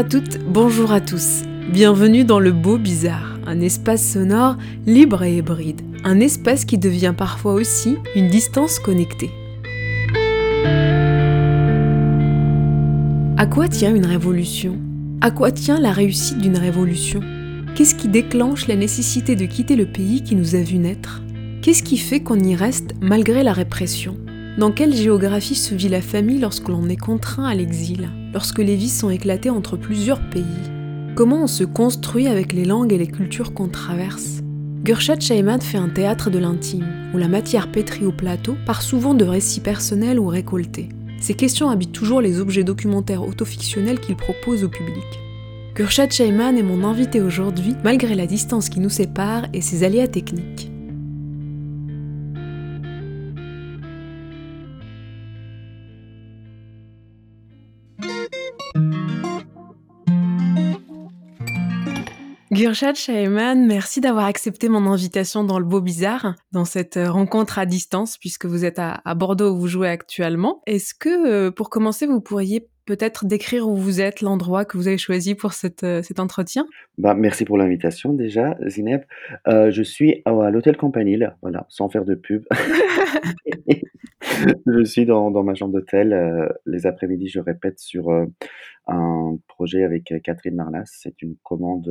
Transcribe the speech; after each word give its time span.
À 0.00 0.04
toutes, 0.04 0.38
bonjour 0.38 0.92
à 0.92 1.02
tous. 1.02 1.42
Bienvenue 1.70 2.24
dans 2.24 2.40
le 2.40 2.52
Beau 2.52 2.78
Bizarre, 2.78 3.38
un 3.46 3.60
espace 3.60 4.02
sonore 4.02 4.56
libre 4.86 5.24
et 5.24 5.36
hybride, 5.36 5.82
un 6.04 6.20
espace 6.20 6.64
qui 6.64 6.78
devient 6.78 7.12
parfois 7.14 7.52
aussi 7.52 7.98
une 8.16 8.28
distance 8.28 8.78
connectée. 8.78 9.30
À 13.36 13.44
quoi 13.46 13.68
tient 13.68 13.94
une 13.94 14.06
révolution? 14.06 14.78
À 15.20 15.30
quoi 15.30 15.52
tient 15.52 15.78
la 15.78 15.92
réussite 15.92 16.38
d'une 16.38 16.56
révolution? 16.56 17.20
Qu'est-ce 17.74 17.94
qui 17.94 18.08
déclenche 18.08 18.68
la 18.68 18.76
nécessité 18.76 19.36
de 19.36 19.44
quitter 19.44 19.76
le 19.76 19.84
pays 19.84 20.22
qui 20.22 20.34
nous 20.34 20.54
a 20.54 20.62
vu 20.62 20.78
naître? 20.78 21.20
Qu'est-ce 21.60 21.82
qui 21.82 21.98
fait 21.98 22.20
qu'on 22.20 22.40
y 22.40 22.56
reste 22.56 22.94
malgré 23.02 23.42
la 23.42 23.52
répression? 23.52 24.16
Dans 24.58 24.72
quelle 24.72 24.94
géographie 24.94 25.54
se 25.54 25.74
vit 25.74 25.88
la 25.88 26.00
famille 26.00 26.40
lorsque 26.40 26.68
l'on 26.68 26.88
est 26.88 26.96
contraint 26.96 27.46
à 27.46 27.54
l'exil 27.54 28.10
Lorsque 28.32 28.58
les 28.58 28.76
vies 28.76 28.88
sont 28.88 29.10
éclatées 29.10 29.50
entre 29.50 29.76
plusieurs 29.76 30.20
pays? 30.30 30.44
Comment 31.14 31.44
on 31.44 31.46
se 31.46 31.64
construit 31.64 32.26
avec 32.26 32.52
les 32.52 32.64
langues 32.64 32.92
et 32.92 32.98
les 32.98 33.06
cultures 33.06 33.54
qu'on 33.54 33.68
traverse? 33.68 34.40
Gurchat 34.82 35.20
Shaimad 35.20 35.62
fait 35.62 35.78
un 35.78 35.88
théâtre 35.88 36.30
de 36.30 36.38
l'intime, 36.38 36.86
où 37.14 37.18
la 37.18 37.28
matière 37.28 37.70
pétrie 37.70 38.06
au 38.06 38.12
plateau 38.12 38.56
part 38.66 38.82
souvent 38.82 39.14
de 39.14 39.24
récits 39.24 39.60
personnels 39.60 40.18
ou 40.18 40.26
récoltés. 40.26 40.88
Ces 41.20 41.34
questions 41.34 41.70
habitent 41.70 41.92
toujours 41.92 42.20
les 42.20 42.40
objets 42.40 42.64
documentaires 42.64 43.26
autofictionnels 43.26 44.00
qu'il 44.00 44.16
propose 44.16 44.64
au 44.64 44.68
public. 44.68 45.04
Gurchat 45.74 46.10
Shaiman 46.10 46.56
est 46.56 46.62
mon 46.62 46.84
invité 46.84 47.20
aujourd'hui, 47.20 47.74
malgré 47.84 48.14
la 48.14 48.26
distance 48.26 48.68
qui 48.68 48.80
nous 48.80 48.90
sépare 48.90 49.44
et 49.52 49.60
ses 49.60 49.84
aléas 49.84 50.08
techniques. 50.08 50.69
Gurchat 62.60 62.92
Shaiman, 62.92 63.66
merci 63.66 64.02
d'avoir 64.02 64.26
accepté 64.26 64.68
mon 64.68 64.86
invitation 64.86 65.44
dans 65.44 65.58
le 65.58 65.64
Beau 65.64 65.80
Bizarre, 65.80 66.34
dans 66.52 66.66
cette 66.66 66.98
euh, 66.98 67.10
rencontre 67.10 67.58
à 67.58 67.64
distance, 67.64 68.18
puisque 68.18 68.44
vous 68.44 68.66
êtes 68.66 68.78
à, 68.78 69.00
à 69.06 69.14
Bordeaux 69.14 69.54
où 69.54 69.60
vous 69.60 69.66
jouez 69.66 69.88
actuellement. 69.88 70.60
Est-ce 70.66 70.92
que, 70.92 71.08
euh, 71.26 71.50
pour 71.50 71.70
commencer, 71.70 72.06
vous 72.06 72.20
pourriez 72.20 72.68
peut-être 72.84 73.24
décrire 73.24 73.66
où 73.66 73.76
vous 73.76 74.02
êtes, 74.02 74.20
l'endroit 74.20 74.66
que 74.66 74.76
vous 74.76 74.88
avez 74.88 74.98
choisi 74.98 75.34
pour 75.34 75.54
cette, 75.54 75.84
euh, 75.84 76.02
cet 76.02 76.20
entretien? 76.20 76.66
Bah, 76.98 77.14
merci 77.14 77.46
pour 77.46 77.56
l'invitation 77.56 78.12
déjà, 78.12 78.58
Zineb. 78.66 79.04
Euh, 79.48 79.70
je 79.70 79.82
suis 79.82 80.20
à, 80.26 80.30
à 80.30 80.50
l'hôtel 80.50 80.76
Campanile, 80.76 81.36
voilà, 81.40 81.64
sans 81.70 81.88
faire 81.88 82.04
de 82.04 82.14
pub. 82.14 82.44
je 84.66 84.84
suis 84.84 85.06
dans, 85.06 85.30
dans 85.30 85.42
ma 85.44 85.54
chambre 85.54 85.72
d'hôtel. 85.72 86.12
euh, 86.12 86.48
les 86.66 86.86
après-midi, 86.86 87.28
je 87.28 87.40
répète 87.40 87.78
sur 87.78 88.10
euh, 88.10 88.26
un 88.86 89.38
projet 89.48 89.84
avec 89.84 90.12
Catherine 90.22 90.56
Marnas. 90.56 90.90
C'est 90.92 91.22
une 91.22 91.36
commande 91.42 91.88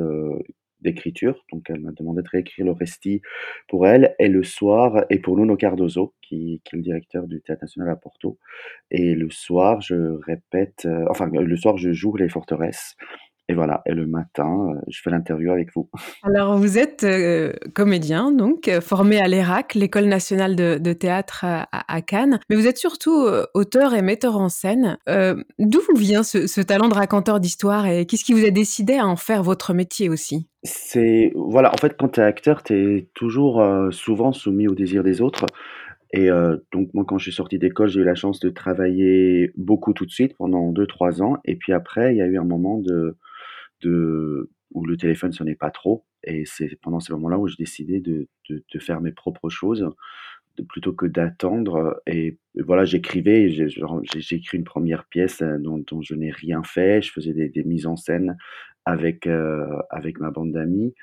d'écriture, 0.82 1.46
donc 1.52 1.70
elle 1.70 1.82
m'a 1.82 1.92
demandé 1.92 2.22
de 2.22 2.30
réécrire 2.30 2.66
le 2.66 2.72
resti 2.72 3.22
pour 3.68 3.88
elle. 3.88 4.16
Et 4.20 4.28
le 4.28 4.44
soir, 4.44 5.06
et 5.10 5.20
pour 5.20 5.38
Nuno 5.38 5.56
Cardozo, 5.56 6.14
qui, 6.22 6.62
qui 6.64 6.76
est 6.76 6.78
le 6.78 6.84
directeur 6.84 7.28
du 7.28 7.42
Théâtre 7.42 7.64
National 7.64 7.90
à 7.90 7.96
Porto. 7.96 8.38
Et 8.92 9.16
le 9.16 9.30
soir, 9.30 9.82
je 9.82 10.20
répète, 10.26 10.86
euh, 10.86 11.06
enfin, 11.10 11.30
le 11.32 11.56
soir, 11.58 11.78
je 11.78 11.92
joue 11.92 12.16
les 12.16 12.30
forteresses. 12.30 12.96
Et 13.50 13.56
voilà, 13.56 13.82
et 13.88 13.94
le 13.94 14.06
matin, 14.06 14.70
euh, 14.70 14.80
je 14.90 15.02
fais 15.02 15.10
l'interview 15.10 15.52
avec 15.52 15.70
vous. 15.76 15.90
Alors, 16.24 16.56
vous 16.56 16.78
êtes 16.78 17.04
euh, 17.04 17.52
comédien, 17.74 18.32
donc, 18.32 18.68
euh, 18.68 18.80
formé 18.80 19.20
à 19.20 19.28
l'ERAC, 19.28 19.74
l'École 19.74 20.06
nationale 20.06 20.56
de, 20.56 20.78
de 20.78 20.94
théâtre 20.94 21.46
à, 21.46 21.68
à 21.72 22.02
Cannes, 22.04 22.40
mais 22.50 22.56
vous 22.56 22.68
êtes 22.68 22.78
surtout 22.78 23.26
euh, 23.26 23.48
auteur 23.56 23.96
et 23.96 24.04
metteur 24.04 24.38
en 24.38 24.50
scène. 24.50 25.00
Euh, 25.10 25.44
D'où 25.58 25.80
vous 25.90 26.00
vient 26.00 26.22
ce, 26.22 26.46
ce 26.46 26.62
talent 26.62 26.90
de 26.90 26.94
raconteur 26.94 27.40
d'histoire 27.40 27.88
et 27.88 28.06
qu'est-ce 28.06 28.24
qui 28.24 28.34
vous 28.34 28.46
a 28.46 28.52
décidé 28.52 28.98
à 28.98 29.08
en 29.08 29.16
faire 29.16 29.42
votre 29.42 29.74
métier 29.74 30.10
aussi? 30.10 30.48
C'est, 30.62 31.32
voilà, 31.36 31.74
en 31.74 31.78
fait, 31.78 31.96
quand 31.98 32.10
tu 32.10 32.20
es 32.20 32.24
acteur, 32.24 32.62
tu 32.62 32.98
es 32.98 33.10
toujours 33.16 33.66
souvent 33.92 34.32
soumis 34.32 34.68
au 34.68 34.76
désir 34.76 35.04
des 35.04 35.22
autres. 35.22 35.46
Et 36.12 36.30
euh, 36.30 36.58
donc, 36.74 36.90
moi, 36.94 37.06
quand 37.08 37.18
je 37.18 37.24
suis 37.24 37.34
sorti 37.34 37.60
d'école, 37.60 37.88
j'ai 37.90 38.02
eu 38.02 38.04
la 38.04 38.16
chance 38.16 38.40
de 38.40 38.50
travailler 38.50 39.54
beaucoup 39.56 39.94
tout 39.94 40.06
de 40.06 40.12
suite 40.12 40.36
pendant 40.38 40.72
2-3 40.72 41.22
ans. 41.22 41.38
Et 41.46 41.56
puis 41.56 41.72
après, 41.74 42.14
il 42.14 42.18
y 42.18 42.22
a 42.22 42.26
eu 42.26 42.38
un 42.38 42.44
moment 42.44 42.80
de, 42.80 43.18
de, 43.82 44.50
où 44.72 44.86
le 44.86 44.98
téléphone 44.98 45.32
sonnait 45.32 45.56
pas 45.56 45.72
trop. 45.72 46.06
Et 46.24 46.46
c'est 46.46 46.76
pendant 46.82 47.00
ces 47.00 47.14
moments-là 47.14 47.40
où 47.40 47.48
j'ai 47.48 47.56
décidé 47.58 48.00
de, 48.00 48.28
de, 48.50 48.64
de 48.74 48.80
faire 48.80 49.02
mes 49.02 49.12
propres 49.12 49.50
choses 49.50 49.90
de- 50.58 50.64
plutôt 50.64 50.94
que 50.94 51.06
d'attendre. 51.06 52.02
Et 52.08 52.38
voilà, 52.58 52.86
j'écrivais, 52.86 53.50
j'ai 53.50 54.36
écrit 54.36 54.58
une 54.58 54.64
première 54.64 55.06
pièce 55.06 55.42
euh, 55.42 55.58
dont, 55.60 55.84
dont 55.88 56.02
je 56.02 56.16
n'ai 56.16 56.32
rien 56.32 56.64
fait. 56.64 57.02
Je 57.02 57.12
faisais 57.12 57.34
des, 57.34 57.50
des 57.50 57.64
mises 57.64 57.88
en 57.88 57.96
scène 57.96 58.38
avec, 58.86 59.28
euh, 59.28 59.68
avec 59.90 60.20
ma 60.20 60.32
bande 60.32 60.52
d'amis. 60.54 60.94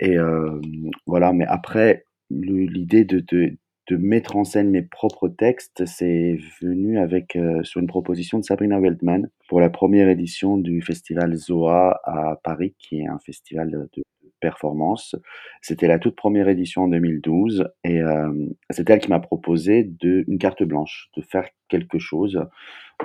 Et 0.00 0.18
euh, 0.18 0.60
voilà, 1.06 1.32
mais 1.32 1.46
après, 1.46 2.04
l'idée 2.30 3.04
de, 3.04 3.20
de, 3.20 3.56
de 3.90 3.96
mettre 3.96 4.36
en 4.36 4.44
scène 4.44 4.70
mes 4.70 4.82
propres 4.82 5.28
textes, 5.28 5.84
c'est 5.84 6.38
venu 6.62 7.00
avec, 7.00 7.34
euh, 7.34 7.64
sur 7.64 7.80
une 7.80 7.88
proposition 7.88 8.38
de 8.38 8.44
Sabrina 8.44 8.78
Weltman 8.78 9.28
pour 9.48 9.60
la 9.60 9.68
première 9.68 10.08
édition 10.08 10.56
du 10.56 10.80
festival 10.80 11.34
Zoa 11.34 12.00
à 12.04 12.38
Paris, 12.44 12.76
qui 12.78 13.00
est 13.00 13.08
un 13.08 13.18
festival 13.18 13.88
de, 13.92 14.02
performance. 14.40 15.16
C'était 15.60 15.86
la 15.86 15.98
toute 15.98 16.16
première 16.16 16.48
édition 16.48 16.84
en 16.84 16.88
2012 16.88 17.68
et 17.84 18.00
euh, 18.00 18.32
c'est 18.70 18.88
elle 18.88 19.00
qui 19.00 19.10
m'a 19.10 19.20
proposé 19.20 19.92
une 20.02 20.38
carte 20.38 20.62
blanche, 20.62 21.10
de 21.14 21.20
faire 21.20 21.46
quelque 21.68 21.98
chose 21.98 22.42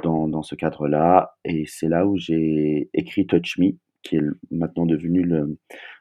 dans, 0.01 0.29
dans 0.29 0.43
ce 0.43 0.55
cadre-là. 0.55 1.35
Et 1.43 1.65
c'est 1.67 1.89
là 1.89 2.05
où 2.07 2.15
j'ai 2.15 2.89
écrit 2.93 3.27
Touch 3.27 3.57
Me, 3.57 3.71
qui 4.01 4.15
est 4.15 4.21
maintenant 4.49 4.85
devenu 4.85 5.23
le, 5.23 5.57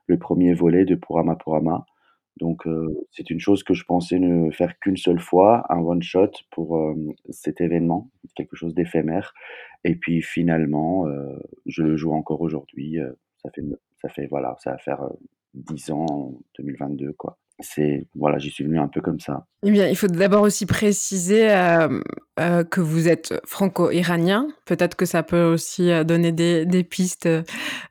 le 0.07 0.19
premier 0.19 0.55
volet 0.55 0.85
de 0.85 0.95
Purama 0.95 1.35
Purama. 1.35 1.85
Donc, 2.39 2.67
c'est 3.11 3.31
une 3.31 3.39
chose 3.39 3.63
que 3.63 3.75
je 3.75 3.85
pensais 3.85 4.19
ne 4.19 4.51
faire 4.51 4.79
qu'une 4.81 4.97
seule 4.97 5.21
fois, 5.21 5.65
un 5.69 5.79
one-shot 5.79 6.31
pour 6.51 6.77
euh, 6.77 6.95
cet 7.31 7.61
événement, 7.61 8.11
quelque 8.35 8.57
chose 8.57 8.75
d'éphémère. 8.75 9.35
Et 9.85 9.95
puis 9.95 10.23
finalement, 10.23 11.07
je 11.67 11.83
le 11.83 11.97
joue 11.97 12.13
encore 12.13 12.41
aujourd'hui. 12.41 12.99
ça 13.43 13.51
fait, 13.51 13.63
ça 14.01 14.09
fait, 14.09 14.27
voilà, 14.27 14.57
ça 14.59 14.73
va 14.73 14.79
faire 14.79 15.07
10 15.55 15.91
ans 15.93 16.07
en 16.11 16.35
2022, 16.59 17.13
quoi. 17.17 17.39
C'est, 17.61 18.09
voilà, 18.17 18.39
j'y 18.39 18.51
suis 18.51 18.65
venu 18.65 18.81
un 18.81 18.89
peu 18.89 19.01
comme 19.01 19.21
ça. 19.21 19.47
Eh 19.65 19.71
bien, 19.71 19.87
il 19.87 19.95
faut 19.97 20.09
d'abord 20.09 20.43
aussi 20.43 20.67
préciser 20.67 21.49
euh, 21.53 22.01
euh, 22.41 22.65
que 22.65 22.81
vous 22.81 23.07
êtes 23.07 23.33
franco-iranien. 23.47 24.49
Peut-être 24.65 24.97
que 24.97 25.07
ça 25.07 25.23
peut 25.23 25.45
aussi 25.45 25.89
euh, 25.93 26.03
donner 26.03 26.33
des, 26.33 26.67
des 26.67 26.83
pistes 26.83 27.29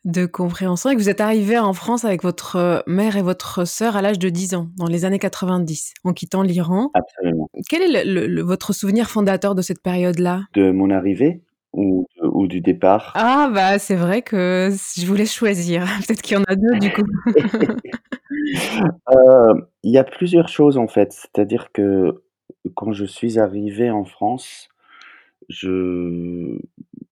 de 0.03 0.25
compréhension. 0.25 0.89
Et 0.89 0.95
que 0.95 0.99
vous 0.99 1.09
êtes 1.09 1.21
arrivé 1.21 1.57
en 1.57 1.71
France 1.71 2.03
avec 2.03 2.23
votre 2.23 2.83
mère 2.87 3.15
et 3.15 3.21
votre 3.21 3.65
sœur 3.65 3.95
à 3.95 4.01
l'âge 4.01 4.19
de 4.19 4.27
10 4.27 4.53
ans, 4.55 4.67
dans 4.77 4.87
les 4.87 5.05
années 5.05 5.17
90, 5.19 5.93
en 6.03 6.11
quittant 6.11 6.41
l'Iran. 6.41 6.91
Absolument. 6.93 7.49
Quel 7.69 7.83
est 7.83 8.03
le- 8.03 8.13
le- 8.21 8.27
le- 8.27 8.41
votre 8.41 8.73
souvenir 8.73 9.09
fondateur 9.09 9.55
de 9.55 9.61
cette 9.61 9.81
période-là? 9.81 10.41
De 10.55 10.71
mon 10.71 10.89
arrivée 10.89 11.41
ou, 11.71 12.05
ou 12.33 12.47
du 12.47 12.61
départ 12.61 13.13
Ah, 13.15 13.49
bah, 13.53 13.79
c'est 13.79 13.95
vrai 13.95 14.21
que 14.21 14.69
je 14.97 15.05
vous 15.05 15.15
laisse 15.15 15.33
choisir. 15.33 15.85
Peut-être 16.07 16.21
qu'il 16.21 16.37
y 16.37 16.39
en 16.39 16.43
a 16.47 16.55
deux, 16.55 16.79
du 16.79 16.91
coup. 16.91 17.05
Euh, 19.09 19.53
il 19.83 19.91
y 19.91 19.97
a 19.97 20.03
plusieurs 20.03 20.49
choses 20.49 20.77
en 20.77 20.87
fait. 20.87 21.13
C'est-à-dire 21.13 21.71
que 21.71 22.23
quand 22.75 22.91
je 22.91 23.05
suis 23.05 23.39
arrivé 23.39 23.89
en 23.89 24.05
France, 24.05 24.69
je 25.49 26.59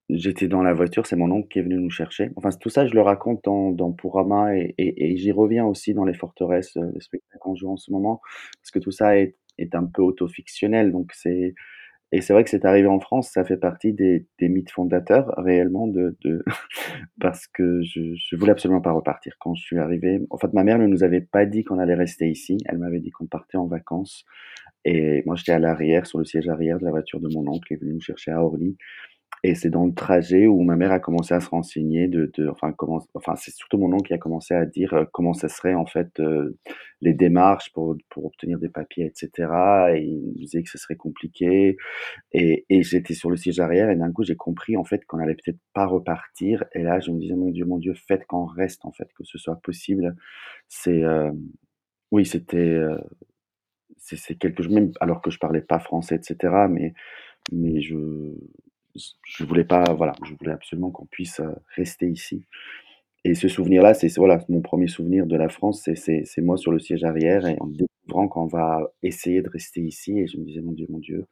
j'étais 0.10 0.48
dans 0.48 0.62
la 0.62 0.74
voiture, 0.74 1.06
c'est 1.06 1.16
mon 1.16 1.32
oncle 1.32 1.48
qui 1.48 1.60
est 1.60 1.62
venu 1.62 1.78
nous 1.78 1.90
chercher. 1.90 2.32
Enfin, 2.36 2.50
tout 2.60 2.70
ça, 2.70 2.86
je 2.86 2.94
le 2.94 3.02
raconte 3.02 3.44
dans, 3.46 3.72
dans 3.72 3.92
Purama 3.92 4.56
et, 4.56 4.76
et, 4.78 5.12
et 5.12 5.18
j'y 5.18 5.32
reviens 5.32 5.66
aussi 5.66 5.94
dans 5.94 6.04
les 6.06 6.14
forteresses, 6.14 6.76
euh, 6.78 6.92
le 6.94 7.00
spectacle 7.00 7.38
qu'on 7.40 7.56
joue 7.56 7.72
en 7.72 7.78
ce 7.78 7.92
moment, 7.92 8.22
parce 8.62 8.72
que 8.72 8.80
tout 8.80 8.92
ça 8.92 9.18
est, 9.18 9.36
est 9.58 9.74
un 9.76 9.86
peu 9.86 10.02
autofictionnel. 10.02 10.92
Donc, 10.92 11.12
c'est 11.14 11.56
et 12.12 12.22
c'est 12.22 12.34
vrai 12.34 12.44
que 12.44 12.50
c'est 12.50 12.66
arrivé 12.66 12.88
en 12.88 13.00
France, 13.00 13.30
ça 13.32 13.46
fait 13.46 13.58
partie 13.58 13.94
des 13.94 14.26
des 14.40 14.50
mythes 14.50 14.72
fondateurs 14.72 15.34
réellement 15.38 15.88
de 15.88 16.18
de 16.24 16.44
parce 17.22 17.48
que 17.48 17.82
je 17.84 18.16
je 18.16 18.36
voulais 18.36 18.52
absolument 18.52 18.82
pas 18.82 18.92
repartir. 18.92 19.36
Quand 19.40 19.56
je 19.56 19.64
suis 19.64 19.80
arrivé. 19.80 20.20
En 20.30 20.38
fait, 20.38 20.54
ma 20.54 20.64
mère 20.64 20.78
ne 20.80 20.88
nous 20.88 21.04
avait 21.04 21.22
pas 21.22 21.46
dit 21.46 21.64
qu'on 21.64 21.80
allait 21.80 21.96
rester 21.96 22.30
ici, 22.30 22.58
elle 22.66 22.80
m'avait 22.80 23.00
dit 23.00 23.12
qu'on 23.12 23.28
partait 23.28 23.58
en 23.58 23.68
vacances. 23.68 24.26
Et 24.84 25.24
moi 25.26 25.36
j'étais 25.36 25.52
à 25.54 25.60
l'arrière, 25.60 26.06
sur 26.08 26.20
le 26.20 26.26
siège 26.26 26.50
arrière 26.50 26.80
de 26.80 26.86
la 26.86 26.92
voiture 26.92 27.20
de 27.20 27.30
mon 27.34 27.48
oncle, 27.48 27.68
qui 27.68 27.76
est 27.76 27.78
venu 27.78 27.94
nous 27.94 28.02
chercher 28.02 28.32
à 28.32 28.44
Orly 28.44 28.78
et 29.44 29.56
c'est 29.56 29.70
dans 29.70 29.86
le 29.86 29.94
trajet 29.94 30.48
où 30.48 30.62
ma 30.64 30.76
mère 30.76 30.92
a 30.92 31.00
commencé 31.00 31.34
à 31.34 31.40
se 31.42 31.50
renseigner 31.50 32.08
de 32.08 32.32
de 32.38 32.48
enfin 32.50 32.72
comment 32.74 33.00
enfin 33.16 33.36
c'est 33.36 33.52
surtout 33.52 33.78
mon 33.80 33.92
oncle 33.94 34.08
qui 34.08 34.14
a 34.14 34.18
commencé 34.20 34.54
à 34.54 34.66
dire, 34.66 34.94
heu, 34.96 35.08
comment 35.14 35.34
ça 35.34 35.50
serait 35.50 35.74
en 35.76 35.86
fait, 35.88 36.20
heu, 36.20 36.58
les 37.02 37.14
démarches 37.14 37.72
pour 37.74 37.96
pour 38.10 38.26
obtenir 38.26 38.60
des 38.60 38.70
papiers 38.70 39.06
et 39.08 39.12
cetera. 39.16 39.96
Et 39.98 40.04
il 40.04 40.22
me 40.30 40.34
disait 40.36 40.64
que 40.64 40.70
ce 40.70 40.78
serait 40.78 40.96
compliqué. 40.98 41.78
Et 42.34 42.66
et 42.70 42.84
j'étais 42.84 43.16
sur 43.16 43.30
le 43.32 43.38
siège 43.38 43.60
arrière 43.62 43.90
et 43.92 43.96
d'un 43.98 44.12
coup 44.14 44.24
j'ai 44.26 44.36
compris 44.38 44.78
en 44.78 44.86
fait 44.86 45.06
qu'on 45.06 45.20
allait 45.20 45.36
peut-être 45.36 45.60
pas 45.74 45.86
repartir. 45.88 46.66
Et 46.74 46.84
là 46.84 47.00
je 47.02 47.12
me 47.12 47.20
disais: 47.20 47.36
«Mon 47.36 47.50
Dieu, 47.52 47.66
mon 47.66 47.78
Dieu, 47.80 47.94
faites 47.96 48.26
qu'on 48.28 48.46
reste 48.46 48.86
en 48.86 48.92
fait, 48.94 49.10
que 49.16 49.24
ce 49.26 49.38
soit 49.40 49.58
possible». 49.64 50.16
C'est, 50.70 51.00
hem, 51.02 51.40
oui 52.12 52.26
c'était, 52.26 52.58
heu, 52.60 53.00
c'est 53.98 54.36
quelque 54.40 54.64
chose 54.64 54.74
même 54.74 54.92
alors 55.02 55.22
que 55.22 55.32
je 55.32 55.40
parlais 55.40 55.62
pas 55.62 55.80
français 55.80 56.18
et 56.18 56.24
cetera 56.24 56.68
mais 56.70 56.94
mais 57.54 57.82
je 57.82 57.96
je 59.35 59.45
voulais 59.45 59.65
pas 59.65 59.85
voilà, 60.01 60.15
je 60.25 60.33
voulais 60.39 60.53
absolument 60.53 60.91
qu'on 60.91 61.07
puisse, 61.07 61.41
heu, 61.41 61.55
rester 61.77 62.09
ici 62.09 62.39
et 63.29 63.35
ce 63.35 63.49
souvenir-là, 63.49 63.93
c'est 63.93 64.15
voilà, 64.17 64.39
mon 64.49 64.61
premier 64.61 64.87
souvenir 64.87 65.27
de 65.27 65.37
la 65.37 65.49
France, 65.49 65.81
c'est 65.85 65.97
c'est 65.97 66.23
c'est 66.25 66.43
moi 66.43 66.57
sur 66.57 66.71
le 66.71 66.79
siège 66.79 67.03
arrière 67.03 67.45
et 67.45 67.57
en 67.59 67.67
découvrant 67.67 68.29
qu'on 68.29 68.47
va 68.47 68.69
essayer 69.03 69.43
de 69.43 69.51
rester 69.51 69.81
ici 69.81 70.13
et 70.21 70.29
je 70.29 70.37
me 70.39 70.45
disais: 70.45 70.61
«Mon 70.61 70.71
Dieu, 70.79 70.87
mon 70.89 71.01
Dieu, 71.01 71.27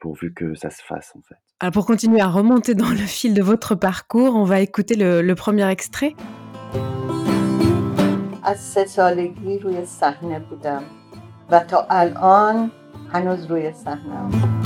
pourvu 0.00 0.34
que 0.34 0.54
ça 0.54 0.68
se 0.68 0.82
fasse, 0.82 1.08
en 1.16 1.22
fait». 1.22 1.40
Alors 1.60 1.72
pour 1.72 1.86
continuer 1.86 2.20
à 2.20 2.28
remonter 2.28 2.74
dans 2.74 2.90
le 2.90 3.06
fil 3.18 3.32
de 3.32 3.42
votre 3.42 3.74
parcours, 3.74 4.32
on 4.36 4.44
va 4.44 4.60
écouter 4.60 4.96
le 4.96 5.22
le 5.22 5.34
premier 5.34 5.66
extrait. 5.76 6.14
از 8.46 8.60
سه 8.60 8.84
سالگی 8.84 9.58
روی 9.58 9.84
صحنه 9.84 10.38
بودم 10.38 10.82
و 11.50 11.60
تا 11.60 11.86
الان 11.90 12.70
هنوز 13.12 13.46
روی 13.46 13.72
صحنه‌ام. 13.72 14.57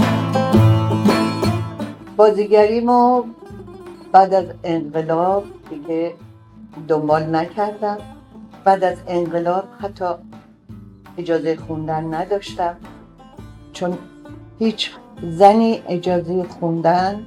بازیگریمو 2.18 3.24
بعد 4.12 4.34
از 4.34 4.46
انقلاب 4.64 5.44
دیگه 5.70 6.14
دنبال 6.88 7.36
نکردم. 7.36 7.98
بعد 8.64 8.84
از 8.84 8.98
انقلاب 9.08 9.64
حتی 9.80 10.06
اجازه 11.18 11.56
خوندن 11.56 12.14
نداشتم 12.14 12.78
چون 13.74 13.98
هیچ 14.60 14.92
زنی 15.22 15.84
اجازه 15.88 16.44
خوندن 16.44 17.26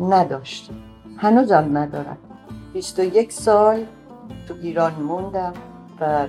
نداشت. 0.00 0.70
هنوزم 1.16 1.70
ندارم. 1.72 2.18
21 2.72 3.32
سال 3.32 3.84
تو 4.48 4.54
ایران 4.62 4.94
موندم 4.94 5.52
و 6.00 6.26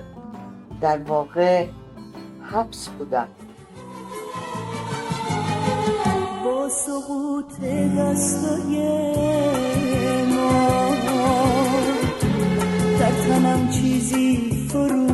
در 0.80 0.98
واقع 0.98 1.66
حبس 2.42 2.88
بودم. 2.88 3.28
سقوط 6.86 7.60
دستای 7.98 8.74
ما. 10.34 10.94
در 13.00 13.10
تنم 13.10 13.68
چیزی 13.68 14.66
فرو 14.68 15.06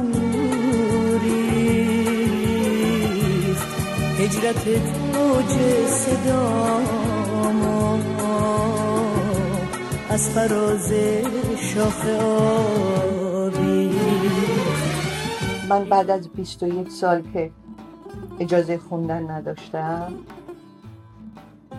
ریخت. 1.23 1.85
هجرت 4.19 4.65
توج 4.65 5.53
صدامو 5.89 7.35
از 10.11 10.31
فراز 10.31 10.93
شاخه 11.57 12.17
آویخت 13.37 13.95
من 15.69 15.85
بعد 15.85 16.11
از 16.11 16.29
21 16.29 16.91
سال 16.91 17.23
که 17.33 17.51
اجازه 18.41 18.79
خوندن 18.79 19.31
نداشتم 19.31 20.13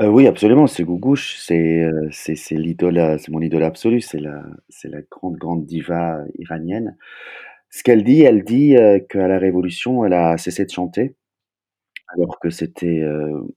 Heu, 0.00 0.08
oui, 0.08 0.26
absolument, 0.26 0.66
c'est 0.66 0.82
Gougouche, 0.82 1.36
c'est, 1.38 1.84
heu, 1.84 2.08
c'est 2.10 2.34
c'est 2.34 2.56
l'idole, 2.56 2.98
heu, 2.98 3.16
c'est 3.18 3.30
mon 3.30 3.40
idole 3.40 3.62
absolue, 3.62 4.00
c'est 4.00 4.18
la 4.18 4.42
c'est 4.68 4.88
la 4.88 5.02
grande, 5.02 5.36
grande 5.36 5.66
diva 5.66 6.18
iranienne. 6.38 6.96
Ce 7.70 7.82
qu'elle 7.84 8.04
dit, 8.04 8.22
elle 8.22 8.44
dit, 8.44 8.76
heu, 8.76 9.00
qu'à 9.08 9.28
la 9.28 9.38
Révolution, 9.38 10.04
elle 10.06 10.14
a 10.14 10.38
cessé 10.38 10.64
de 10.66 10.70
chanter, 10.70 11.16
alors 12.18 12.40
que 12.40 12.50
c'était, 12.50 13.00
heu, 13.02 13.48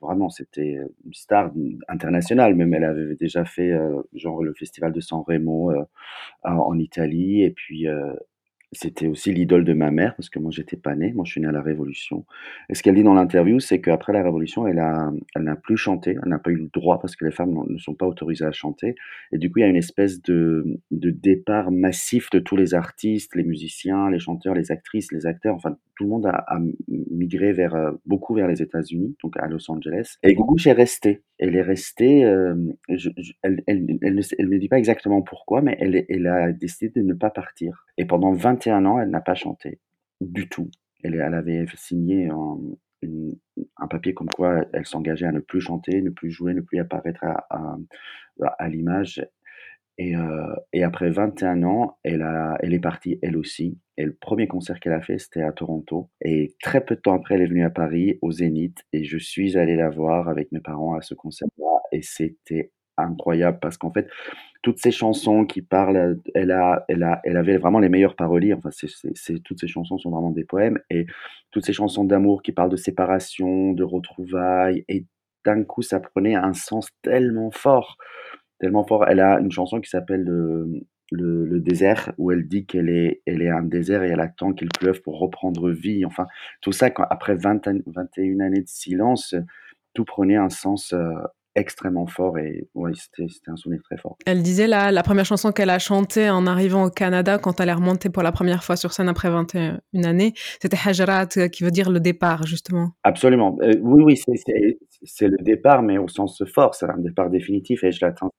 vraiment, 0.00 0.30
c'était, 0.30 0.76
heu, 0.78 0.94
une 1.06 1.14
star 1.14 1.52
internationale 1.88 2.54
même. 2.56 2.74
Elle 2.74 2.84
avait 2.84 3.16
déjà 3.16 3.44
fait, 3.44 3.70
heu, 3.72 4.04
genre 4.14 4.42
le 4.44 4.54
festival 4.54 4.92
de 4.92 5.00
San 5.00 5.22
Remo, 5.26 5.72
heu, 5.72 5.84
en 6.44 6.52
en 6.58 6.78
Italie 6.78 7.42
et 7.44 7.50
puis, 7.52 7.88
heu, 7.88 8.14
c'était 8.72 9.06
aussi 9.06 9.32
l'idole 9.32 9.64
de 9.64 9.72
ma 9.72 9.90
mère 9.90 10.14
parce 10.14 10.28
que 10.28 10.38
moi 10.38 10.50
j'étais 10.50 10.76
pas 10.76 10.94
né, 10.94 11.12
moi 11.12 11.24
je 11.24 11.32
suis 11.32 11.40
né 11.40 11.46
à 11.46 11.52
la 11.52 11.62
Révolution. 11.62 12.26
Et 12.68 12.74
ce 12.74 12.82
qu'elle 12.82 12.94
dit 12.94 13.02
dans 13.02 13.14
l'interview, 13.14 13.60
c'est 13.60 13.80
qu'après 13.80 14.12
la 14.12 14.22
Révolution, 14.22 14.66
elle 14.66 14.78
a 14.78 15.10
elle 15.34 15.42
n'a 15.44 15.56
plus 15.56 15.76
chanté, 15.76 16.16
elle 16.22 16.28
n'a 16.28 16.38
pas 16.38 16.50
eu 16.50 16.56
le 16.56 16.68
droit 16.72 17.00
parce 17.00 17.16
que 17.16 17.24
les 17.24 17.30
femmes 17.30 17.54
ne 17.68 17.78
sont 17.78 17.94
pas 17.94 18.06
autorisées 18.06 18.44
à 18.44 18.52
chanter. 18.52 18.94
Et 19.32 19.38
du 19.38 19.50
coup, 19.50 19.58
il 19.60 19.62
y 19.62 19.64
a 19.64 19.68
une 19.68 19.76
espèce 19.76 20.20
de 20.22 20.80
de 20.90 21.10
départ 21.10 21.70
massif 21.70 22.30
de 22.30 22.38
tous 22.38 22.56
les 22.56 22.74
artistes, 22.74 23.34
les 23.34 23.44
musiciens, 23.44 24.10
les 24.10 24.18
chanteurs, 24.18 24.54
les 24.54 24.70
actrices, 24.70 25.12
les 25.12 25.26
acteurs, 25.26 25.54
enfin 25.54 25.76
tout 25.96 26.04
le 26.04 26.10
monde 26.10 26.26
a 26.26 26.60
migré 26.88 27.52
vers, 27.52 27.74
heu, 27.74 27.98
beaucoup 28.06 28.32
vers 28.32 28.46
les 28.46 28.62
États-Unis, 28.62 29.16
donc 29.22 29.36
à 29.36 29.48
Los 29.48 29.68
Angeles. 29.68 30.16
Et 30.22 30.32
Gougouche 30.34 30.68
est 30.68 30.72
restée. 30.72 31.22
Elle 31.40 31.56
est 31.56 31.62
restée, 31.62 32.22
je 32.88 33.10
elle 33.42 33.62
elle 33.66 33.98
elle 34.02 34.14
ne 34.14 34.22
elle 34.38 34.48
ne 34.48 34.58
dit 34.58 34.68
pas 34.68 34.78
exactement 34.78 35.22
pourquoi, 35.22 35.62
mais 35.62 35.76
elle 35.80 36.04
elle 36.08 36.26
a 36.26 36.52
décidé 36.52 37.00
de 37.00 37.04
ne 37.04 37.14
pas 37.14 37.30
partir. 37.30 37.86
Et 37.96 38.04
pendant 38.04 38.32
21 38.58 38.84
ans, 38.86 39.00
elle 39.00 39.10
n'a 39.10 39.20
pas 39.20 39.34
chanté, 39.34 39.78
du 40.20 40.48
tout. 40.48 40.70
Elle 41.04 41.20
avait 41.20 41.64
signé 41.76 42.28
un 42.28 43.86
papier 43.88 44.14
comme 44.14 44.28
quoi 44.28 44.64
elle 44.72 44.86
s'engageait 44.86 45.26
à 45.26 45.32
ne 45.32 45.38
plus 45.40 45.60
chanter, 45.60 46.02
ne 46.02 46.10
plus 46.10 46.30
jouer, 46.30 46.54
ne 46.54 46.60
plus 46.60 46.80
apparaître 46.80 47.24
à 47.24 48.68
l'image. 48.68 49.24
Et 50.00 50.14
heu 50.14 50.54
et 50.72 50.84
après 50.84 51.10
21 51.10 51.64
ans, 51.64 51.98
elle 52.04 52.24
elle 52.60 52.72
est 52.74 52.80
partie 52.80 53.18
elle 53.22 53.36
aussi. 53.36 53.78
Et 53.96 54.04
le 54.04 54.14
premier 54.14 54.46
concert 54.46 54.78
qu'elle 54.80 54.92
a 54.92 55.00
fait, 55.00 55.18
c'était 55.18 55.42
à 55.42 55.52
Toronto. 55.52 56.10
Et 56.20 56.54
très 56.62 56.84
peu 56.84 56.94
de 56.94 57.00
temps 57.00 57.14
après, 57.14 57.34
elle 57.34 57.42
est 57.42 57.46
venue 57.46 57.64
à 57.64 57.70
Paris, 57.70 58.18
au 58.22 58.30
Zénith. 58.30 58.84
Et 58.92 59.04
je 59.04 59.18
suis 59.18 59.56
allé 59.56 59.74
la 59.76 59.90
voir 59.90 60.28
avec 60.28 60.52
mes 60.52 60.60
parents 60.60 60.94
à 60.94 61.00
ce 61.00 61.14
concert-là. 61.14 61.82
Et 61.92 62.02
c'était 62.02 62.72
incroyable 62.98 63.58
parce 63.60 63.76
qu'en 63.78 63.92
fait, 63.92 64.08
toutes 64.62 64.78
ces 64.80 64.90
chansons 64.92 65.46
qui 65.46 65.62
parlent, 65.62 66.18
elle 66.34 66.50
a 66.52 66.84
elle 66.88 67.02
a 67.04 67.20
elle 67.24 67.36
avait 67.36 67.58
vraiment 67.58 67.78
les 67.80 67.88
meilleurs 67.88 68.16
paroliers, 68.16 68.54
enfin 68.54 68.70
c'est 68.72 68.88
c'est 69.14 69.40
toutes 69.42 69.60
ces 69.60 69.68
chansons 69.68 69.98
sont 69.98 70.10
vraiment 70.10 70.30
des 70.32 70.44
poèmes 70.44 70.78
et 70.90 71.06
toutes 71.50 71.64
ces 71.66 71.72
chansons 71.72 72.04
d'amour 72.04 72.42
qui 72.42 72.52
parlent 72.52 72.70
de 72.70 72.76
séparation, 72.76 73.72
de 73.72 73.84
retrouvailles 73.84 74.84
et 74.88 75.06
d'un 75.44 75.64
coup, 75.64 75.82
ça 75.82 76.00
prenait 76.00 76.34
un 76.34 76.52
sens 76.54 76.90
tellement 77.02 77.50
fort, 77.52 77.96
tellement 78.60 78.84
fort. 78.84 79.06
Elle 79.08 79.20
a 79.20 79.40
une 79.40 79.52
chanson 79.52 79.80
qui 79.80 79.90
s'appelle, 79.90 80.22
le 80.24 81.46
le 81.46 81.60
désert 81.60 82.12
où 82.18 82.30
elle 82.32 82.46
dit 82.48 82.66
qu'elle 82.66 82.90
est 82.90 83.22
elle 83.26 83.40
est 83.42 83.48
un 83.48 83.62
désert 83.62 84.02
et 84.02 84.08
elle 84.08 84.20
attend 84.20 84.52
qu'il 84.52 84.68
pleuve 84.68 85.00
pour 85.02 85.18
reprendre 85.18 85.70
vie. 85.70 86.04
Enfin, 86.04 86.26
tout 86.60 86.72
ça 86.72 86.90
quand 86.90 87.04
après 87.10 87.34
20 87.36 87.66
an 87.68 87.78
21 87.86 88.40
années 88.40 88.60
de 88.62 88.68
silence, 88.68 89.34
tout 89.94 90.04
prenait 90.04 90.36
un 90.36 90.50
sens, 90.50 90.92
heu, 90.92 91.12
extrêmement 91.58 92.06
fort 92.06 92.38
et 92.38 92.68
ouais, 92.74 92.92
c'était 92.94 93.50
un 93.50 93.56
souvenir 93.56 93.80
très 93.84 93.96
fort. 93.98 94.16
Elle 94.26 94.42
disait 94.42 94.66
la 94.66 94.92
la 94.92 95.02
1re 95.02 95.24
chanson 95.24 95.52
qu'elle 95.52 95.70
a 95.70 95.78
chantée 95.78 96.30
en 96.30 96.46
arrivant 96.46 96.84
au 96.84 96.90
Canada 96.90 97.38
quand 97.38 97.60
elle 97.60 97.68
est 97.68 97.72
remontée 97.74 98.10
pour 98.10 98.22
la 98.22 98.32
1re 98.32 98.62
fois 98.64 98.76
sur 98.76 98.92
scène 98.92 99.08
après 99.08 99.30
21 99.30 99.80
années, 100.04 100.32
c'était 100.60 100.76
Hajarat 100.84 101.26
qui 101.52 101.64
veut 101.64 101.70
dire 101.70 101.90
le 101.90 102.00
départ 102.00 102.46
justement. 102.46 102.90
Absolument, 103.04 103.58
heu, 103.62 103.78
oui, 103.82 104.02
oui, 104.04 104.16
c'est 105.04 105.28
le 105.28 105.36
départ 105.42 105.82
mais 105.82 105.98
au 105.98 106.08
sens 106.08 106.42
fort, 106.54 106.74
c'est 106.74 106.86
un 106.88 106.98
départ 106.98 107.30
définitif 107.30 107.84
et 107.84 107.92
je 107.92 108.04
l'attends. 108.04 108.30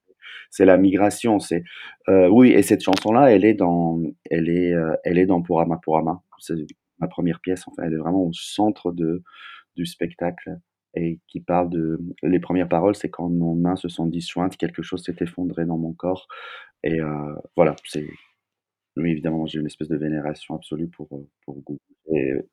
C'est 0.52 0.66
la 0.66 0.78
migration, 0.78 1.40
c'est, 1.40 1.64
heu, 2.10 2.30
oui 2.30 2.52
et 2.52 2.64
cette 2.64 2.84
chanson-là, 2.84 3.32
elle 3.32 3.46
est 3.46 3.54
dans 3.54 4.00
elle 4.32 4.50
est, 4.50 4.74
elle 5.04 5.18
est 5.20 5.26
dans 5.28 5.42
Pour 5.42 5.62
Ama 5.62 5.80
Pour 5.84 5.98
Ama. 5.98 6.22
C'est 6.40 6.56
ma 7.00 7.08
1re 7.08 7.40
pièce, 7.42 7.64
enfin, 7.68 7.84
elle 7.86 7.94
est 7.94 7.98
vraiment 7.98 8.24
au 8.24 8.32
centre 8.34 8.92
de 8.92 9.24
du 9.76 9.86
spectacle 9.86 10.58
et 10.96 11.20
qui 11.28 11.40
parle 11.42 11.70
de 11.70 12.00
les 12.24 12.40
1res 12.40 12.70
paroles, 12.70 12.96
c'est: 12.96 13.10
«Quand 13.10 13.30
nos 13.30 13.56
mains 13.56 13.76
se 13.78 13.90
sont 13.90 14.06
disjointes, 14.08 14.58
quelque 14.58 14.82
chose 14.84 15.04
s'est 15.04 15.16
effondré 15.22 15.66
dans 15.66 15.78
mon 15.78 15.94
corps» 15.94 16.28
et 16.84 17.02
heu, 17.02 17.36
voilà, 17.58 17.76
c'est 17.86 18.08
oui, 19.02 19.12
évidemment, 19.12 19.46
j'ai 19.46 19.60
une 19.60 19.66
espèce 19.66 19.88
de 19.88 19.98
vénération 19.98 20.56
absolue 20.56 20.88
pour, 20.88 21.08
heu, 21.14 21.28
pour 21.46 21.58
et 22.12 22.32
heu, 22.32 22.50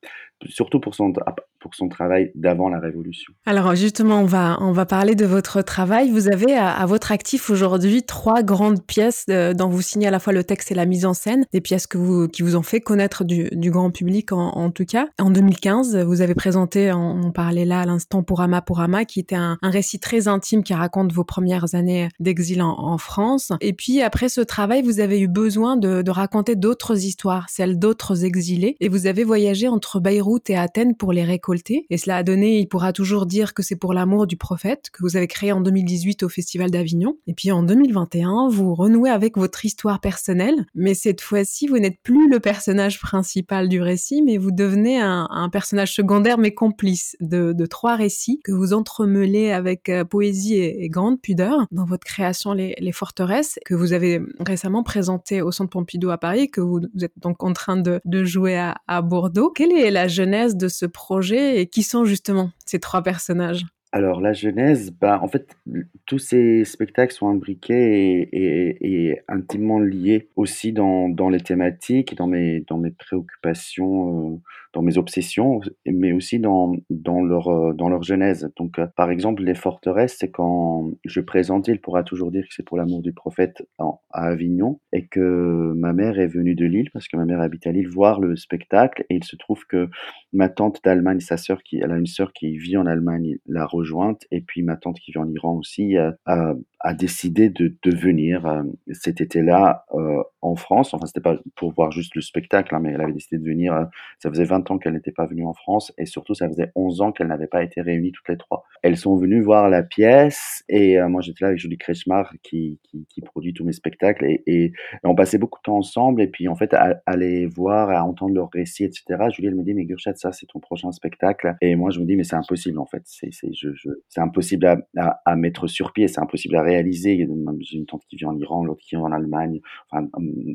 surtout 0.46 0.80
pour 0.80 0.94
son 0.94 1.12
tra 1.12 1.34
pour 1.58 1.74
son 1.74 1.88
travail 1.88 2.30
d'avant 2.34 2.68
la 2.68 2.78
révolution. 2.78 3.32
Alors 3.46 3.74
justement, 3.74 4.20
on 4.20 4.26
va 4.26 4.58
on 4.60 4.72
va 4.72 4.86
parler 4.86 5.14
de 5.14 5.24
votre 5.24 5.62
travail. 5.62 6.10
Vous 6.10 6.28
avez 6.28 6.54
à 6.54 6.84
votre 6.86 7.10
actif 7.10 7.50
aujourd'hui 7.50 8.02
3 8.02 8.42
grandes 8.42 8.84
pièces, 8.84 9.24
heu, 9.30 9.54
dont 9.54 9.68
vous 9.68 9.82
signez 9.82 10.06
à 10.06 10.10
la 10.10 10.18
fois 10.18 10.32
le 10.32 10.44
texte 10.44 10.70
et 10.70 10.74
la 10.74 10.86
mise 10.86 11.06
en 11.06 11.14
scène, 11.14 11.46
des 11.52 11.60
pièces 11.60 11.86
que 11.86 11.98
vous 11.98 12.28
qui 12.28 12.42
vous 12.42 12.56
ont 12.56 12.62
fait 12.62 12.80
connaître 12.80 13.24
du 13.24 13.70
grand 13.70 13.90
public 13.90 14.32
en 14.32 14.70
tout 14.70 14.84
cas. 14.84 15.08
En 15.18 15.30
2015, 15.30 15.96
vous 16.04 16.20
avez 16.20 16.34
présenté, 16.34 16.92
on 16.92 17.16
on 17.26 17.32
parlait 17.32 17.64
là 17.64 17.80
à 17.80 17.86
l'instant, 17.86 18.22
Pourama 18.22 18.60
Pourama, 18.60 19.04
qui 19.04 19.20
était 19.20 19.36
un 19.36 19.58
récit 19.62 19.98
très 19.98 20.28
intime 20.28 20.62
qui 20.62 20.74
raconte 20.74 21.12
vos 21.12 21.24
premières 21.24 21.74
années 21.74 22.08
d'exil 22.20 22.62
en 22.62 22.98
France 22.98 23.52
et 23.60 23.72
puis 23.72 24.02
après 24.02 24.28
ce 24.28 24.42
travail, 24.42 24.82
vous 24.82 25.00
avez 25.00 25.20
eu 25.20 25.28
besoin 25.28 25.76
de 25.76 26.10
raconter 26.10 26.35
d'autres 26.42 27.04
histoires, 27.04 27.48
celles 27.50 27.78
d'autres 27.78 28.24
exilés. 28.24 28.76
Et 28.80 28.88
vous 28.88 29.06
avez 29.06 29.24
voyagé 29.24 29.68
entre 29.68 30.00
Beyrouth 30.00 30.48
et 30.50 30.56
Athènes 30.56 30.96
pour 30.96 31.12
les 31.12 31.24
récolter. 31.24 31.86
Et 31.90 31.98
cela 31.98 32.16
a 32.16 32.22
donné 32.22 32.58
Il 32.58 32.68
pourra 32.68 32.92
toujours 32.92 33.26
dire 33.26 33.54
que 33.54 33.62
c'est 33.62 33.76
pour 33.76 33.92
l'amour 33.92 34.26
du 34.26 34.36
prophète 34.36 34.90
que 34.92 35.02
vous 35.02 35.16
avez 35.16 35.26
créé 35.26 35.52
en 35.52 35.60
2018 35.60 36.22
au 36.22 36.28
Festival 36.28 36.70
d'Avignon. 36.70 37.16
Et 37.26 37.34
puis 37.34 37.52
en 37.52 37.62
2021, 37.62 38.48
vous 38.48 38.74
renouez 38.74 39.10
avec 39.10 39.36
votre 39.36 39.64
histoire 39.64 40.00
personnelle, 40.00 40.66
mais 40.74 40.94
cette 40.94 41.20
fois-ci, 41.20 41.66
vous 41.66 41.78
n'êtes 41.78 42.00
plus 42.02 42.30
le 42.30 42.40
personnage 42.40 43.00
principal 43.00 43.68
du 43.68 43.80
récit, 43.80 44.22
mais 44.22 44.38
vous 44.38 44.52
devenez 44.52 45.00
un 45.00 45.48
personnage 45.50 45.94
secondaire 45.94 46.38
mais 46.38 46.54
complice 46.54 47.16
de 47.20 47.66
3 47.66 47.96
récits 47.96 48.40
que 48.44 48.52
vous 48.52 48.72
entremêlez 48.72 49.50
avec, 49.50 49.88
heu, 49.88 50.04
poésie 50.04 50.56
et 50.56 50.88
grande 50.88 51.20
pudeur 51.20 51.66
dans 51.70 51.84
votre 51.84 52.04
création 52.04 52.52
Les 52.52 52.76
les 52.78 52.92
forteresses 52.92 53.58
que 53.64 53.74
vous 53.74 53.92
avez 53.92 54.20
récemment 54.40 54.82
présentée 54.82 55.42
au 55.42 55.50
Centre 55.50 55.70
Pompidou 55.70 56.10
à 56.10 56.18
Paris, 56.18 56.25
que 56.50 56.60
vous 56.60 56.80
êtes 57.00 57.12
donc 57.16 57.42
en 57.42 57.52
train 57.52 57.76
de 57.76 58.24
jouer 58.24 58.56
à 58.86 59.02
Bordeaux. 59.02 59.50
Quelle 59.50 59.72
est 59.72 59.90
la 59.90 60.08
genèse 60.08 60.56
de 60.56 60.68
ce 60.68 60.86
projet 60.86 61.60
et 61.60 61.66
qui 61.66 61.82
sont 61.82 62.04
justement 62.04 62.50
ces 62.64 62.80
3 62.80 63.02
personnages? 63.02 63.64
Alors 63.92 64.20
la 64.20 64.34
genèse, 64.34 64.90
bah, 64.90 65.20
en 65.22 65.28
fait, 65.28 65.56
tous 66.04 66.18
ces 66.18 66.64
spectacles 66.64 67.14
sont 67.14 67.28
imbriqués 67.28 68.28
et 68.32 69.20
intimement 69.28 69.78
liés 69.78 70.28
aussi 70.36 70.72
dans 70.72 71.30
les 71.30 71.40
thématiques, 71.40 72.14
dans 72.14 72.26
mes 72.26 72.60
dans 72.60 72.78
mes 72.78 72.90
préoccupations, 72.90 74.34
heu, 74.34 74.40
dans 74.76 74.82
mes 74.82 74.98
obsessions, 74.98 75.60
mais 75.86 76.12
aussi 76.12 76.38
dans 76.40 76.76
dans 76.90 77.22
leur, 77.22 77.50
heu, 77.50 77.74
dans 77.74 77.88
leur 77.88 78.04
genèse. 78.04 78.50
Donc, 78.58 78.78
heu, 78.78 78.86
par 78.96 79.10
exemple, 79.10 79.42
Les 79.44 79.54
forteresses, 79.54 80.16
c'est 80.20 80.30
quand 80.30 80.90
je 81.04 81.20
présentais 81.20 81.72
Il 81.72 81.80
pourra 81.80 82.04
toujours 82.04 82.30
dire 82.30 82.42
que 82.48 82.54
c'est 82.54 82.64
pour 82.64 82.76
l'amour 82.78 83.02
du 83.02 83.12
prophète 83.12 83.66
à 83.78 84.26
Avignon 84.26 84.80
et 84.92 85.06
que 85.06 85.72
ma 85.76 85.92
mère 85.92 86.18
est 86.18 86.26
venue 86.28 86.54
de 86.54 86.66
Lille, 86.66 86.90
parce 86.92 87.08
que 87.08 87.16
ma 87.16 87.24
mère 87.24 87.40
habite 87.40 87.66
à 87.66 87.72
Lille, 87.72 87.88
voir 87.88 88.20
le 88.20 88.36
spectacle 88.36 89.04
et 89.10 89.16
il 89.16 89.24
se 89.24 89.36
trouve 89.36 89.64
que 89.68 89.88
ma 90.32 90.48
tante 90.48 90.80
d'Allemagne, 90.84 91.20
sa 91.20 91.36
sœur 91.36 91.62
qui 91.62 91.78
elle 91.78 91.92
a 91.92 91.98
une 91.98 92.06
sœur 92.06 92.32
qui 92.32 92.56
vit 92.58 92.76
en 92.76 92.86
Allemagne, 92.86 93.36
l'a 93.46 93.66
rejointe 93.66 94.22
et 94.30 94.40
puis 94.40 94.62
ma 94.62 94.76
tante 94.76 94.98
qui 95.00 95.12
vit 95.12 95.18
en 95.18 95.28
Iran 95.30 95.56
aussi, 95.56 95.96
heu, 95.96 96.12
a 96.26 96.54
a 96.80 96.94
décidé 96.94 97.48
de 97.50 97.74
de 97.82 97.94
venir, 97.96 98.46
heu, 98.46 98.72
cet 98.92 99.20
été-là, 99.20 99.84
heu, 99.94 100.18
en 100.42 100.56
France. 100.56 100.94
Enfin, 100.94 101.06
c'était 101.06 101.20
pas 101.20 101.38
pour 101.56 101.72
voir 101.72 101.90
juste 101.92 102.14
le 102.14 102.20
spectacle, 102.22 102.74
hein, 102.74 102.80
mais 102.80 102.92
elle 102.92 103.00
avait 103.00 103.12
décidé 103.12 103.38
de 103.38 103.44
venir, 103.48 103.74
heu, 103.74 103.86
ça 104.18 104.30
faisait 104.30 104.44
20 104.44 104.68
ans 104.70 104.78
qu'elle 104.78 104.94
n'était 104.94 105.12
pas 105.12 105.26
venue 105.26 105.46
en 105.46 105.54
France 105.54 105.92
et 105.98 106.06
surtout 106.06 106.34
ça 106.34 106.48
faisait 106.48 106.70
11 106.76 107.00
ans 107.00 107.12
qu'elles 107.12 107.28
n'avaient 107.28 107.46
pas 107.48 107.62
été 107.62 107.80
réunies 107.80 108.12
toutes 108.12 108.28
les 108.28 108.36
3. 108.36 108.64
Elles 108.82 108.96
sont 108.96 109.16
venues 109.16 109.40
voir 109.42 109.68
la 109.70 109.82
pièce 109.82 110.64
et 110.68 110.98
moi 111.08 111.20
j'étais 111.22 111.44
là 111.44 111.48
avec 111.48 111.58
Julie 111.60 111.78
Krechmar 111.78 112.32
qui 112.42 112.78
qui 113.08 113.20
produit 113.22 113.52
tous 113.54 113.64
mes 113.64 113.72
spectacles 113.72 114.24
et 114.46 114.72
on 115.04 115.14
passait 115.14 115.38
beaucoup 115.38 115.58
de 115.60 115.62
temps 115.64 115.76
ensemble 115.78 116.22
et 116.22 116.28
puis 116.28 116.48
en 116.48 116.56
fait 116.56 116.72
à 116.74 117.00
à 117.06 117.16
les 117.16 117.46
voir, 117.46 117.90
à 117.90 118.04
entendre 118.04 118.34
leurs 118.34 118.50
récits 118.52 118.84
et 118.84 118.90
cetera. 118.92 119.30
Julie, 119.30 119.48
elle 119.48 119.54
me 119.56 119.62
dit: 119.62 119.74
«Mais 119.74 119.84
Gurchat, 119.84 120.14
ça 120.16 120.32
c'est 120.32 120.46
ton 120.46 120.60
prochain 120.60 120.92
spectacle» 120.92 121.54
et 121.60 121.74
moi 121.76 121.90
je 121.90 122.00
me 122.00 122.06
dis: 122.06 122.16
«Mais 122.16 122.24
c'est 122.24 122.36
impossible 122.36 122.78
en 122.78 122.86
fait, 122.86 123.02
c'est 123.06 124.20
impossible 124.20 124.66
à 124.66 124.78
à 124.96 125.20
à 125.24 125.36
mettre 125.36 125.66
sur 125.66 125.92
pied, 125.92 126.08
c'est 126.08 126.20
impossible 126.20 126.56
à 126.56 126.62
réaliser». 126.66 127.16
J'ai 127.60 127.78
une 127.78 127.86
tante 127.86 128.04
qui 128.08 128.16
vit 128.16 128.26
en 128.26 128.36
Iran, 128.38 128.64
l'autre 128.64 128.82
qui 128.82 128.96
vit 128.96 129.02
en 129.02 129.12
Allemagne, 129.12 129.60
enfin, 129.90 130.06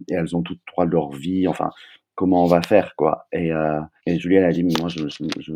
et 0.10 0.14
elles 0.16 0.36
ont 0.38 0.44
toutes 0.44 0.62
3 0.68 0.86
leur 0.86 1.12
vie, 1.12 1.48
enfin, 1.48 1.72
comment 2.16 2.44
on 2.44 2.48
va 2.48 2.62
faire 2.62 2.96
quoi? 2.98 3.28
Et 3.34 3.52
heu 3.54 3.80
et 4.08 4.20
Julie 4.20 4.36
elle 4.38 4.46
a 4.46 4.52
dit: 4.54 4.64
«Mais 4.64 4.74
moi 4.80 4.90
je 4.90 5.08
je 5.10 5.54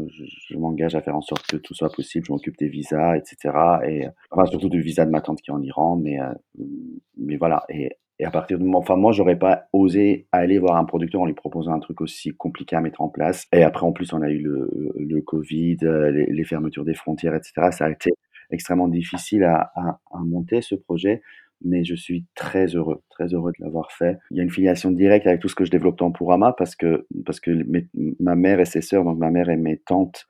je 0.50 0.58
m'engage 0.58 0.96
à 0.96 1.02
faire 1.02 1.16
en 1.18 1.22
sorte 1.22 1.46
que 1.48 1.58
tout 1.58 1.74
soit 1.76 1.92
possible, 1.92 2.26
je 2.28 2.32
m'occupe 2.34 2.58
des 2.58 2.70
visas 2.70 3.18
et 3.18 3.22
cetera» 3.26 3.82
et 3.90 4.08
enfin 4.32 4.46
surtout 4.48 4.70
du 4.70 4.82
visa 4.82 5.06
de 5.06 5.12
ma 5.12 5.22
tante 5.22 5.42
qui 5.42 5.52
est 5.52 5.54
en 5.54 5.62
Iran, 5.64 5.98
mais 5.98 6.20
heu, 6.20 6.26
mais 7.18 7.38
voilà. 7.38 7.64
Et 7.70 7.92
et 8.20 8.26
à 8.26 8.32
partir 8.32 8.58
du 8.60 8.64
moment 8.66 8.80
enfin 8.80 8.96
moi 8.96 9.12
j'aurais 9.12 9.38
pas 9.38 9.66
osé 9.74 10.28
aller 10.32 10.58
voir 10.60 10.78
un 10.78 10.86
producteur 10.86 11.22
en 11.22 11.26
lui 11.26 11.34
proposant 11.34 11.74
un 11.74 11.80
truc 11.82 12.00
aussi 12.02 12.32
compliqué 12.32 12.76
à 12.78 12.82
mettre 12.82 13.02
en 13.02 13.10
place. 13.10 13.46
Et 13.54 13.64
après 13.64 13.86
en 13.86 13.92
plus 13.94 14.14
on 14.14 14.22
a 14.22 14.30
eu 14.30 14.40
le 14.42 14.70
le 14.98 15.22
covid, 15.22 15.78
heu, 15.84 16.10
les 16.12 16.44
fermetures 16.46 16.86
des 16.86 16.94
frontières 16.96 17.36
et 17.36 17.42
cetera. 17.44 17.72
Ça 17.74 17.86
a 17.88 17.92
été 17.92 18.12
extrêmement 18.52 18.88
difficile 18.88 19.44
à 19.44 19.72
monter 20.24 20.62
ce 20.62 20.76
projet, 20.76 21.22
mais 21.64 21.84
je 21.84 21.96
suis 21.96 22.26
très 22.36 22.68
heureux, 22.76 23.02
très 23.10 23.34
heureux 23.34 23.52
de 23.58 23.64
l'avoir 23.64 23.92
fait. 23.92 24.18
Il 24.32 24.38
y 24.38 24.40
a 24.40 24.44
une 24.44 24.52
filiation 24.52 24.92
directe 24.92 25.28
avec 25.28 25.42
tout 25.42 25.48
ce 25.48 25.56
que 25.56 25.66
je 25.66 25.72
développe 25.72 25.98
dans 25.98 26.12
Pourama 26.12 26.54
parce 26.58 26.76
que 26.76 27.08
parce 27.26 27.40
que 27.40 27.52
ma 28.20 28.36
mère 28.36 28.60
et 28.60 28.66
ses 28.66 28.82
sœurs, 28.82 29.04
donc 29.04 29.18
ma 29.18 29.32
mère 29.32 29.50
et 29.50 29.58
mes 29.58 29.78
tantes 29.78 30.28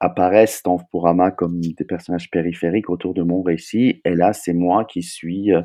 apparaissent 0.00 0.62
dans 0.64 0.78
Pourama 0.90 1.30
comme 1.30 1.60
des 1.60 1.84
personnages 1.84 2.30
périphériques 2.30 2.90
autour 2.90 3.14
de 3.14 3.22
mon 3.22 3.42
récit 3.42 4.00
et 4.04 4.14
là, 4.14 4.32
c'est 4.34 4.52
moi 4.54 4.84
qui 4.84 5.02
suis, 5.02 5.52
heu 5.52 5.62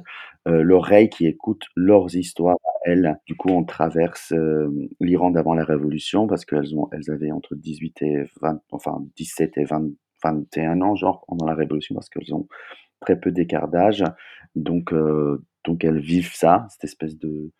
heu, 0.47 0.61
l'oreille 0.61 1.09
qui 1.09 1.27
écoute 1.27 1.63
leurs 1.75 2.15
histoires 2.15 2.57
elles. 2.85 3.17
Du 3.27 3.35
coup, 3.35 3.49
on 3.49 3.63
traverse, 3.65 4.31
hem, 4.31 4.87
l'Iran 5.01 5.31
d'avant 5.31 5.53
la 5.53 5.65
révolution 5.65 6.27
parce 6.27 6.45
qu'elles 6.45 6.73
elles 6.93 7.11
avaient 7.13 7.31
entre 7.31 7.55
18 7.55 8.01
et 8.03 8.25
20 8.41 8.61
enfin 8.71 9.03
17 9.17 9.57
et 9.57 9.65
20-21 10.23 10.81
ans 10.81 10.95
genre 10.95 11.23
pendant 11.27 11.45
la 11.45 11.55
révolution 11.55 11.95
parce 11.95 12.09
qu'elles 12.09 12.33
ont 12.33 12.47
très 13.01 13.19
peu 13.19 13.31
d'écart 13.31 13.67
d'âge. 13.67 14.03
Donc 14.55 14.93
heu, 14.93 15.43
donc 15.65 15.83
elles 15.83 15.99
vivent 15.99 16.33
ça, 16.35 16.67
cette 16.69 16.85
espèce 16.85 17.17
de 17.17 17.51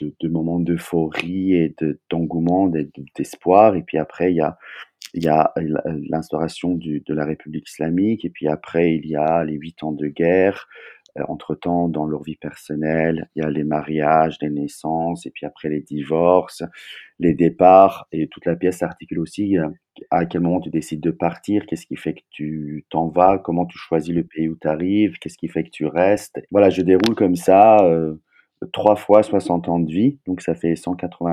de 0.00 0.28
moment 0.28 0.60
d'euphorie 0.60 1.54
et 1.54 1.74
de 1.80 2.00
d'engouement, 2.10 2.68
d'e 2.68 2.88
d'espoir 3.16 3.76
et 3.76 3.82
puis 3.82 3.98
après 3.98 4.32
il 4.32 4.36
y 4.36 4.40
a 4.40 4.58
il 5.14 5.24
y 5.24 5.28
a 5.28 5.52
l'in 5.56 5.80
l'instauration 6.10 6.74
de 6.74 7.14
la 7.14 7.24
République 7.24 7.68
islamique 7.68 8.24
et 8.24 8.30
puis 8.30 8.48
après 8.48 8.94
il 8.96 9.06
y 9.06 9.16
a 9.16 9.44
les 9.44 9.54
8 9.54 9.82
ans 9.84 9.92
de 9.92 10.08
guerre. 10.08 10.68
Entre-temps, 11.28 11.88
dans 11.88 12.06
leur 12.06 12.22
vie 12.22 12.36
personnelle, 12.36 13.28
il 13.36 13.42
y 13.42 13.46
a 13.46 13.50
les 13.50 13.64
mariages, 13.64 14.38
les 14.42 14.50
naissances 14.50 15.26
et 15.26 15.30
puis 15.30 15.46
après 15.46 15.68
les 15.68 15.80
divorces, 15.82 16.62
les 17.18 17.34
départs 17.34 18.06
et 18.12 18.28
toute 18.28 18.46
la 18.46 18.56
pièce 18.56 18.78
s'articule 18.78 19.18
aussi, 19.20 19.56
heu, 19.58 19.66
à 20.10 20.26
quel 20.26 20.42
moment 20.42 20.60
tu 20.60 20.70
décides 20.70 21.00
de 21.00 21.10
partir, 21.10 21.66
qu'est-ce 21.66 21.86
qui 21.86 21.96
fait 21.96 22.14
que 22.14 22.20
tu 22.30 22.84
t'en 22.90 23.08
vas, 23.08 23.38
comment 23.38 23.66
tu 23.66 23.78
choisis 23.78 24.14
le 24.14 24.24
pays 24.24 24.48
où 24.48 24.56
tu 24.60 24.68
arrives, 24.68 25.18
qu'est-ce 25.18 25.38
qui 25.38 25.48
fait 25.48 25.64
que 25.64 25.70
tu 25.70 25.86
restes. 25.86 26.40
Voilà, 26.50 26.70
je 26.70 26.82
déroule 26.82 27.14
comme 27.16 27.36
ça, 27.36 27.78
heu, 27.84 28.20
3 28.72 28.96
fois 28.96 29.22
60 29.22 29.68
ans 29.68 29.78
de 29.78 29.90
vie, 29.90 30.18
donc 30.26 30.40
ça 30.40 30.54
fait 30.54 30.76
180 30.76 31.30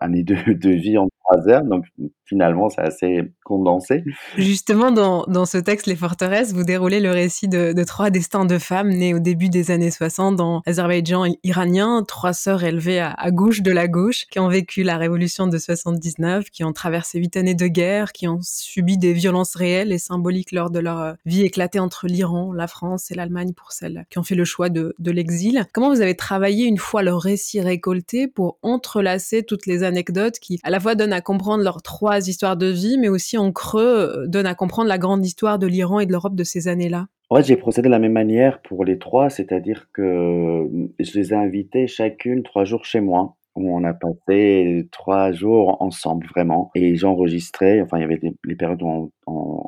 années 0.00 0.22
de 0.24 0.34
de 0.52 0.70
vie 0.70 0.98
en 0.98 1.08
3 1.30 1.48
heures, 1.48 1.64
donc 1.64 1.84
finalement 2.24 2.68
c'est 2.68 2.82
assez 2.82 3.22
condensé. 3.44 4.04
Justement, 4.36 4.90
dans 4.92 5.24
dans 5.26 5.46
ce 5.46 5.58
texte, 5.58 5.86
Les 5.86 5.96
forteresses, 5.96 6.52
vous 6.52 6.64
déroulez 6.64 7.00
le 7.00 7.10
récit 7.10 7.48
de 7.48 7.72
de 7.72 7.84
3 7.84 8.10
destins 8.10 8.44
de 8.44 8.58
femmes 8.58 8.90
nées 8.90 9.14
au 9.14 9.18
début 9.20 9.48
des 9.48 9.70
années 9.70 9.90
60 9.90 10.36
dans 10.36 10.62
l'Azerbaïdjan 10.66 11.24
iranien, 11.44 12.02
3 12.06 12.32
sœurs 12.32 12.64
élevées 12.64 13.00
à 13.00 13.14
à 13.16 13.30
gauche 13.30 13.62
de 13.62 13.70
la 13.72 13.88
gauche, 13.88 14.26
qui 14.30 14.38
ont 14.38 14.48
vécu 14.48 14.82
la 14.82 14.98
révolution 14.98 15.46
de 15.46 15.58
79, 15.58 16.50
qui 16.50 16.64
ont 16.64 16.72
traversé 16.72 17.18
8 17.18 17.36
années 17.36 17.54
de 17.54 17.66
guerre, 17.66 18.12
qui 18.12 18.28
ont 18.28 18.40
subi 18.42 18.98
des 18.98 19.12
violences 19.12 19.54
réelles 19.56 19.92
et 19.92 19.98
symboliques 19.98 20.52
lors 20.52 20.70
de 20.70 20.78
leur, 20.80 21.00
heu, 21.00 21.14
vie 21.24 21.42
éclatée 21.42 21.78
entre 21.78 22.06
l'Iran, 22.06 22.52
la 22.52 22.66
France 22.66 23.10
et 23.10 23.14
l'Allemagne 23.14 23.52
pour 23.54 23.72
celles 23.72 24.04
qui 24.10 24.18
ont 24.18 24.22
fait 24.22 24.34
le 24.34 24.44
choix 24.44 24.68
de 24.68 24.94
de 24.98 25.10
l'exil. 25.10 25.64
Comment 25.72 25.90
vous 25.90 26.00
avez 26.02 26.16
travaillé 26.16 26.65
une 26.66 26.78
fois 26.78 27.02
leur 27.02 27.20
récit 27.20 27.60
récolté 27.60 28.28
pour 28.28 28.58
entrelacer 28.62 29.42
toutes 29.42 29.66
les 29.66 29.82
anecdotes 29.82 30.38
qui, 30.38 30.58
à 30.62 30.70
la 30.70 30.80
fois, 30.80 30.94
donnent 30.94 31.12
à 31.12 31.20
comprendre 31.20 31.62
leurs 31.64 31.82
3 31.82 32.28
histoires 32.28 32.56
de 32.56 32.66
vie, 32.66 32.98
mais 32.98 33.08
aussi 33.08 33.38
en 33.38 33.52
creux, 33.52 34.22
heu, 34.24 34.28
donnent 34.28 34.46
à 34.46 34.54
comprendre 34.54 34.88
la 34.88 34.98
grande 34.98 35.24
histoire 35.24 35.58
de 35.58 35.66
l'Iran 35.66 36.00
et 36.00 36.06
de 36.06 36.12
l'Europe 36.12 36.34
de 36.34 36.44
ces 36.44 36.68
années-là? 36.68 37.06
En 37.28 37.36
fait, 37.36 37.44
j'ai 37.44 37.56
procédé 37.56 37.88
de 37.88 37.90
la 37.90 37.98
même 37.98 38.12
manière 38.12 38.60
pour 38.62 38.84
les 38.84 38.98
3, 38.98 39.30
c'est-à-dire 39.30 39.88
que, 39.92 40.62
mmh, 40.64 40.88
je 41.00 41.18
les 41.18 41.32
ai 41.32 41.36
invitées 41.36 41.86
chacune 41.86 42.42
3 42.42 42.64
jours 42.64 42.84
chez 42.84 43.00
moi, 43.00 43.36
où 43.56 43.74
on 43.76 43.84
a 43.84 43.94
passé 43.94 44.88
3 44.92 45.32
jours 45.32 45.80
ensemble 45.82 46.26
vraiment 46.28 46.70
et 46.74 46.96
j'enregistrais, 46.96 47.80
enfin 47.82 47.98
il 47.98 48.02
y 48.02 48.04
avait 48.04 48.18
des 48.18 48.34
les 48.44 48.56
périodes 48.56 48.82
où 48.82 49.12
on 49.26 49.60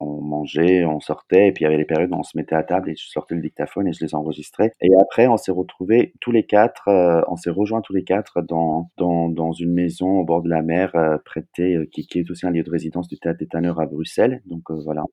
on 0.00 0.20
mangeait, 0.22 0.84
on 0.84 1.00
sortait 1.00 1.48
et 1.48 1.52
puis 1.52 1.62
il 1.64 1.66
y 1.66 1.68
avait 1.68 1.76
les 1.78 1.84
périodes 1.84 2.10
où 2.12 2.16
on 2.16 2.22
se 2.22 2.36
mettait 2.36 2.54
à 2.54 2.62
table 2.62 2.90
et 2.90 2.94
je 2.96 3.06
sortais 3.08 3.34
le 3.34 3.40
dictaphone 3.42 3.86
et 3.88 3.92
je 3.92 4.04
les 4.04 4.14
enregistrais 4.14 4.72
et 4.80 4.90
après 5.00 5.26
on 5.28 5.36
s'est 5.36 5.52
retrouvés 5.52 6.12
tous 6.20 6.32
les 6.32 6.44
4, 6.44 6.88
heu, 6.88 7.22
on 7.28 7.36
s'est 7.36 7.50
rejoints 7.50 7.80
tous 7.82 7.92
les 7.94 8.04
4 8.04 8.42
dans 8.42 8.90
dans 8.98 9.28
dans 9.28 9.52
une 9.52 9.72
maison 9.72 10.20
au 10.20 10.24
bord 10.24 10.42
de 10.42 10.48
la 10.50 10.62
mer, 10.62 10.92
heu, 10.94 11.18
prêtée, 11.24 11.76
heu, 11.76 11.84
qui 11.86 12.06
qui 12.06 12.20
est 12.20 12.30
aussi 12.30 12.46
un 12.46 12.50
lieu 12.50 12.62
de 12.62 12.70
résidence 12.70 13.08
du 13.08 13.18
Théâtre 13.18 13.38
des 13.40 13.46
Tanneurs 13.48 13.80
à 13.80 13.86
Bruxelles. 13.86 14.42
Donc 14.46 14.62
voilà, 14.70 15.04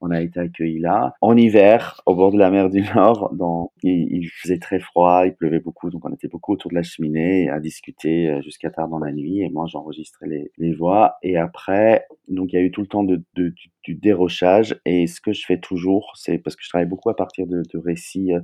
on 0.00 0.10
a 0.10 0.20
été 0.20 0.40
accueillis 0.40 0.78
là. 0.78 1.14
En 1.20 1.36
hiver, 1.36 2.02
au 2.06 2.14
bord 2.14 2.32
de 2.32 2.38
la 2.38 2.50
mer 2.50 2.70
du 2.70 2.82
Nord, 2.94 3.34
dans, 3.34 3.72
il, 3.82 4.28
faisait 4.28 4.58
très 4.58 4.78
froid, 4.78 5.22
il 5.24 5.34
pleuvait 5.34 5.60
beaucoup, 5.60 5.90
donc 5.90 6.04
on 6.04 6.12
était 6.12 6.28
beaucoup 6.28 6.52
autour 6.52 6.70
de 6.70 6.74
la 6.74 6.82
cheminée 6.82 7.48
à 7.48 7.60
discuter 7.60 8.28
euh, 8.28 8.42
jusqu'à 8.42 8.70
tard 8.70 8.88
dans 8.88 8.98
la 8.98 9.12
nuit. 9.12 9.40
Et 9.40 9.48
moi, 9.48 9.66
j'enregistrais 9.68 10.26
les, 10.56 10.74
voix. 10.74 11.16
Et 11.22 11.36
après, 11.36 12.06
donc 12.28 12.52
il 12.52 12.56
y 12.56 12.58
a 12.58 12.62
eu 12.62 12.70
tout 12.70 12.82
le 12.82 12.86
temps 12.86 13.04
de, 13.04 13.22
du, 13.34 13.54
dérochage. 13.88 14.78
Et 14.84 15.06
ce 15.06 15.20
que 15.20 15.32
je 15.32 15.44
fais 15.46 15.58
toujours, 15.58 16.12
c'est 16.16 16.38
parce 16.38 16.56
que 16.56 16.62
je 16.64 16.68
travaille 16.68 16.88
beaucoup 16.88 17.10
à 17.10 17.16
partir 17.16 17.46
de, 17.46 17.62
récits 17.74 18.32
euh, 18.32 18.40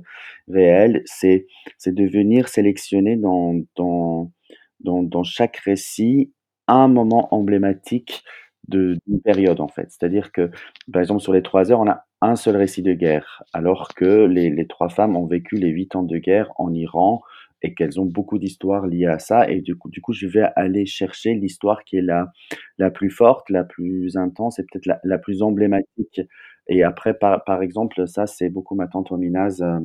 réels, 0.47 1.03
c'est 1.05 1.45
de 1.85 2.05
venir 2.05 2.47
sélectionner 2.47 3.15
dans 3.15 3.59
dans, 3.75 4.31
dans 4.79 5.23
chaque 5.23 5.57
récit 5.57 6.31
un 6.67 6.87
moment 6.87 7.33
emblématique 7.33 8.23
d'une 8.67 8.99
période 9.23 9.59
en 9.59 9.67
fait. 9.67 9.87
C'est-à-dire 9.89 10.31
que, 10.31 10.49
par 10.91 11.01
exemple, 11.01 11.21
sur 11.21 11.33
les 11.33 11.41
trois 11.41 11.71
heures, 11.71 11.81
on 11.81 11.89
a 11.89 12.05
un 12.21 12.35
seul 12.35 12.55
récit 12.55 12.81
de 12.81 12.93
guerre, 12.93 13.43
alors 13.53 13.89
que 13.95 14.25
les, 14.25 14.49
les 14.49 14.67
trois 14.67 14.89
femmes 14.89 15.15
ont 15.15 15.25
vécu 15.25 15.55
les 15.55 15.69
huit 15.69 15.95
ans 15.95 16.03
de 16.03 16.17
guerre 16.17 16.51
en 16.57 16.73
Iran 16.73 17.21
et 17.61 17.73
qu'elles 17.73 17.99
ont 17.99 18.05
beaucoup 18.05 18.37
d'histoires 18.39 18.87
liées 18.87 19.07
à 19.07 19.19
ça. 19.19 19.49
Et 19.49 19.61
du 19.61 19.75
coup, 19.75 19.89
du 19.89 20.01
coup, 20.01 20.13
je 20.13 20.27
vais 20.27 20.45
aller 20.55 20.85
chercher 20.85 21.33
l'histoire 21.33 21.83
qui 21.85 21.97
est 21.97 22.01
la, 22.01 22.31
la 22.77 22.91
plus 22.91 23.09
forte, 23.09 23.49
la 23.49 23.63
plus 23.63 24.17
intense 24.17 24.59
et 24.59 24.63
peut-être 24.63 24.85
la, 24.85 24.99
la, 25.03 25.17
plus 25.17 25.41
emblématique. 25.41 26.21
Et 26.67 26.83
après, 26.83 27.13
par, 27.13 27.43
par 27.45 27.61
exemple, 27.61 28.07
ça, 28.07 28.27
c'est 28.27 28.49
beaucoup 28.49 28.75
ma 28.75 28.87
tante 28.87 29.11
Ominaz 29.11 29.61
euh, 29.61 29.79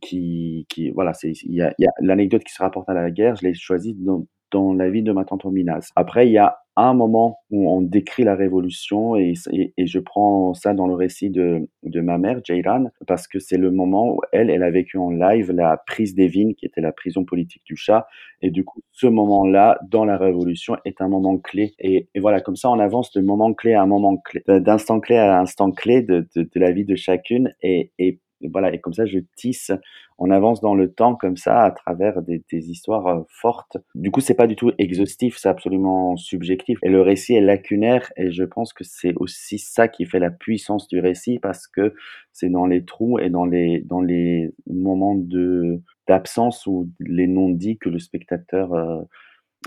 qui, 0.00 0.66
qui, 0.68 0.90
voilà, 0.90 1.12
c'est, 1.14 1.32
il 1.44 1.54
y 1.54 1.62
a, 1.62 1.72
y 1.78 1.86
a 1.86 1.90
l'anecdote 2.00 2.44
qui 2.44 2.52
se 2.52 2.62
rapporte 2.62 2.88
à 2.88 2.94
la 2.94 3.10
guerre, 3.10 3.36
je 3.36 3.46
l'ai 3.46 3.54
choisie 3.54 3.94
dans, 3.94 4.26
dans 4.54 4.72
la 4.72 4.88
vie 4.88 5.02
de 5.02 5.10
ma 5.10 5.24
tante 5.24 5.44
Ominaz. 5.44 5.90
Après, 5.96 6.28
il 6.28 6.32
y 6.32 6.38
a 6.38 6.58
un 6.76 6.94
moment 6.94 7.38
où 7.50 7.68
on 7.68 7.82
décrit 7.82 8.22
la 8.22 8.36
révolution 8.36 9.16
et, 9.16 9.34
je 9.76 9.98
prends 9.98 10.54
ça 10.54 10.74
dans 10.74 10.86
le 10.86 10.94
récit 10.94 11.28
de, 11.28 11.68
ma 11.82 12.18
mère, 12.18 12.40
Jairan, 12.44 12.86
parce 13.08 13.26
que 13.26 13.40
c'est 13.40 13.56
le 13.56 13.72
moment 13.72 14.12
où 14.12 14.20
elle, 14.32 14.50
elle 14.50 14.62
a 14.62 14.70
vécu 14.70 14.96
en 14.96 15.10
live 15.10 15.50
la 15.50 15.76
prise 15.76 16.14
des 16.14 16.28
vignes, 16.28 16.54
qui 16.54 16.66
était 16.66 16.80
la 16.80 16.92
prison 16.92 17.24
politique 17.24 17.62
du 17.64 17.76
chat. 17.76 18.06
Et 18.42 18.50
du 18.50 18.64
coup, 18.64 18.80
ce 18.92 19.08
moment-là, 19.08 19.78
dans 19.88 20.04
la 20.04 20.16
révolution, 20.16 20.76
est 20.84 21.00
un 21.00 21.08
moment 21.08 21.36
clé. 21.38 21.74
Et, 21.80 22.08
voilà, 22.20 22.40
comme 22.40 22.56
ça, 22.56 22.70
on 22.70 22.78
avance 22.78 23.10
de 23.12 23.20
moment 23.20 23.52
clé 23.54 23.74
à 23.74 23.84
moment 23.86 24.16
clé, 24.18 24.42
d'instant 24.46 25.00
clé 25.00 25.16
à 25.16 25.40
instant 25.40 25.72
clé 25.72 26.02
de 26.02 26.26
la 26.54 26.70
vie 26.70 26.84
de 26.84 26.94
chacune. 26.94 27.52
Et, 27.60 27.92
et 27.98 28.20
et 28.44 28.48
voilà, 28.48 28.72
et 28.72 28.80
comme 28.80 28.92
ça, 28.92 29.06
je 29.06 29.18
tisse, 29.36 29.72
on 30.18 30.30
avance 30.30 30.60
dans 30.60 30.74
le 30.74 30.92
temps 30.92 31.16
comme 31.16 31.36
ça 31.36 31.62
à 31.62 31.70
travers 31.70 32.22
des, 32.22 32.42
histoires 32.52 33.06
euh, 33.06 33.22
fortes. 33.28 33.78
Du 33.94 34.10
coup, 34.10 34.20
c'est 34.20 34.34
pas 34.34 34.46
du 34.46 34.56
tout 34.56 34.70
exhaustif, 34.78 35.36
c'est 35.38 35.48
absolument 35.48 36.16
subjectif. 36.16 36.78
Et 36.82 36.88
le 36.88 37.00
récit 37.00 37.34
est 37.34 37.40
lacunaire, 37.40 38.12
et 38.16 38.30
je 38.30 38.44
pense 38.44 38.72
que 38.72 38.84
c'est 38.84 39.14
aussi 39.16 39.58
ça 39.58 39.88
qui 39.88 40.06
fait 40.06 40.20
la 40.20 40.30
puissance 40.30 40.86
du 40.88 41.00
récit, 41.00 41.38
parce 41.38 41.66
que 41.66 41.94
c'est 42.32 42.50
dans 42.50 42.66
les 42.66 42.84
trous 42.84 43.18
et 43.18 43.30
dans 43.30 43.44
les 43.44 43.80
dans 43.80 44.00
les 44.00 44.52
moments 44.66 45.14
de 45.14 45.80
d'absence 46.06 46.66
ou 46.66 46.90
les 47.00 47.26
non-dits 47.26 47.78
que 47.78 47.88
le 47.88 47.98
spectateur 47.98 48.74
euh, 48.74 49.02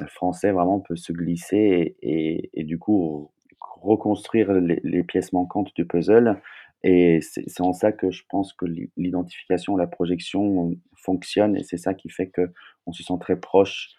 français 0.07 0.51
vraiment 0.51 0.79
peut 0.79 0.95
se 0.95 1.11
glisser 1.11 1.95
et, 2.01 2.63
du 2.63 2.77
coup 2.77 3.31
reconstruire 3.59 4.51
les 4.51 5.03
pièces 5.03 5.33
manquantes 5.33 5.73
du 5.75 5.85
puzzle 5.85 6.41
et 6.83 7.19
c'est 7.21 7.61
en 7.61 7.73
ça 7.73 7.91
que 7.91 8.11
je 8.11 8.23
pense 8.29 8.53
que 8.53 8.65
l'identification, 8.97 9.75
la 9.75 9.87
projection 9.87 10.71
fonctionne 10.95 11.55
et 11.57 11.63
c'est 11.63 11.77
ça 11.77 11.93
qui 11.93 12.09
fait 12.09 12.29
qu'on 12.29 12.91
se 12.91 13.03
sent 13.03 13.17
très 13.19 13.39
proche 13.39 13.89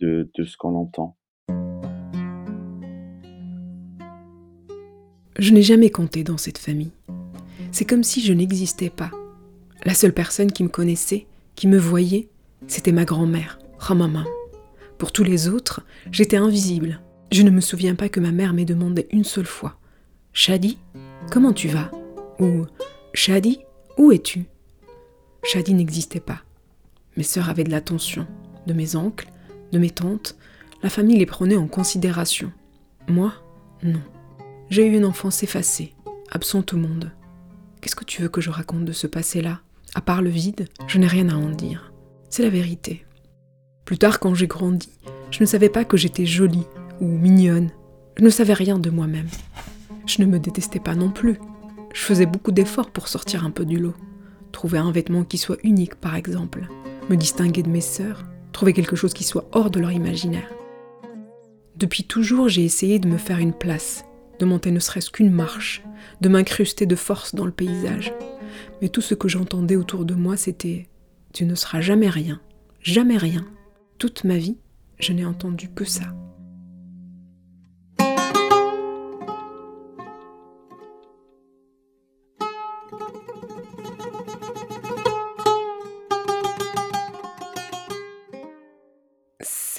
de, 0.00 0.30
ce 0.36 0.56
qu'on 0.56 0.74
entend. 0.74 1.16
Je 5.38 5.52
n'ai 5.52 5.62
jamais 5.62 5.90
compté 5.90 6.24
dans 6.24 6.38
cette 6.38 6.58
famille. 6.58 6.92
C'est 7.72 7.84
comme 7.84 8.04
si 8.04 8.20
je 8.20 8.32
n'existais 8.32 8.90
pas. 8.90 9.10
La 9.84 9.94
seule 9.94 10.14
personne 10.14 10.50
qui 10.50 10.64
me 10.64 10.68
connaissait, 10.68 11.26
qui 11.54 11.68
me 11.68 11.78
voyait, 11.78 12.28
c'était 12.66 12.92
ma 12.92 13.04
grand-mère, 13.04 13.58
Ramama. 13.78 14.24
Pour 14.96 15.12
tous 15.12 15.22
les 15.22 15.48
autres, 15.48 15.84
j'étais 16.10 16.36
invisible. 16.36 17.00
Je 17.30 17.42
ne 17.42 17.50
me 17.50 17.60
souviens 17.60 17.94
pas 17.94 18.08
que 18.08 18.20
ma 18.20 18.32
mère 18.32 18.54
m'ait 18.54 18.64
demandé 18.64 19.06
une 19.12 19.24
seule 19.24 19.46
fois 19.46 19.78
Shadi, 20.32 20.78
comment 21.30 21.52
tu 21.52 21.68
vas? 21.68 21.90
Ou 22.38 22.66
Shadi, 23.14 23.60
où 23.96 24.12
es-tu? 24.12 24.46
Shadi 25.42 25.74
n'existait 25.74 26.20
pas. 26.20 26.40
Mes 27.16 27.22
sœurs 27.22 27.48
avaient 27.48 27.64
de 27.64 27.70
l'attention, 27.70 28.26
de 28.66 28.72
mes 28.72 28.96
oncles, 28.96 29.28
de 29.72 29.78
mes 29.78 29.90
tantes, 29.90 30.36
la 30.82 30.90
famille 30.90 31.18
les 31.18 31.26
prenait 31.26 31.56
en 31.56 31.66
considération. 31.66 32.52
Moi, 33.08 33.32
non. 33.82 34.02
J'ai 34.70 34.86
eu 34.86 34.96
une 34.96 35.04
enfance 35.04 35.42
effacée, 35.42 35.94
absente 36.30 36.74
au 36.74 36.76
monde. 36.76 37.10
Qu'est-ce 37.80 37.96
que 37.96 38.04
tu 38.04 38.22
veux 38.22 38.28
que 38.28 38.40
je 38.40 38.50
raconte 38.50 38.84
de 38.84 38.92
ce 38.92 39.06
passé-là? 39.06 39.60
À 39.94 40.00
part 40.00 40.22
le 40.22 40.30
vide, 40.30 40.68
je 40.86 40.98
n'ai 40.98 41.06
rien 41.06 41.28
à 41.28 41.34
en 41.34 41.50
dire. 41.50 41.92
C'est 42.28 42.42
la 42.42 42.50
vérité. 42.50 43.04
Plus 43.84 43.98
tard, 43.98 44.20
quand 44.20 44.34
j'ai 44.34 44.46
grandi, 44.46 44.90
je 45.30 45.40
ne 45.40 45.46
savais 45.46 45.70
pas 45.70 45.84
que 45.84 45.96
j'étais 45.96 46.26
jolie 46.26 46.66
ou 47.00 47.06
mignonne. 47.06 47.70
Je 48.16 48.24
ne 48.24 48.30
savais 48.30 48.52
rien 48.52 48.78
de 48.78 48.90
moi-même. 48.90 49.28
Je 50.06 50.22
ne 50.22 50.26
me 50.26 50.38
détestais 50.38 50.80
pas 50.80 50.94
non 50.94 51.10
plus. 51.10 51.38
Je 51.92 52.00
faisais 52.00 52.26
beaucoup 52.26 52.52
d'efforts 52.52 52.90
pour 52.90 53.08
sortir 53.08 53.44
un 53.44 53.50
peu 53.50 53.64
du 53.64 53.78
lot. 53.78 53.94
Trouver 54.52 54.78
un 54.78 54.92
vêtement 54.92 55.24
qui 55.24 55.38
soit 55.38 55.58
unique, 55.62 55.96
par 55.96 56.14
exemple. 56.14 56.68
Me 57.08 57.16
distinguer 57.16 57.62
de 57.62 57.70
mes 57.70 57.80
sœurs. 57.80 58.24
Trouver 58.52 58.72
quelque 58.72 58.96
chose 58.96 59.14
qui 59.14 59.24
soit 59.24 59.48
hors 59.52 59.70
de 59.70 59.80
leur 59.80 59.92
imaginaire. 59.92 60.50
Depuis 61.76 62.04
toujours, 62.04 62.48
j'ai 62.48 62.64
essayé 62.64 62.98
de 62.98 63.08
me 63.08 63.18
faire 63.18 63.38
une 63.38 63.52
place, 63.52 64.04
de 64.40 64.44
monter 64.44 64.72
ne 64.72 64.80
serait-ce 64.80 65.10
qu'une 65.10 65.30
marche, 65.30 65.84
de 66.20 66.28
m'incruster 66.28 66.86
de 66.86 66.96
force 66.96 67.36
dans 67.36 67.46
le 67.46 67.52
paysage. 67.52 68.12
Mais 68.82 68.88
tout 68.88 69.00
ce 69.00 69.14
que 69.14 69.28
j'entendais 69.28 69.76
autour 69.76 70.04
de 70.04 70.14
moi, 70.14 70.36
c'était⁇ 70.36 70.68
Tu 71.32 71.44
ne 71.44 71.54
seras 71.54 71.80
jamais 71.80 72.08
rien, 72.08 72.40
jamais 72.80 73.16
rien⁇ 73.16 73.40
Toute 73.98 74.24
ma 74.24 74.38
vie, 74.38 74.56
je 74.98 75.12
n'ai 75.12 75.24
entendu 75.24 75.68
que 75.68 75.84
ça. 75.84 76.14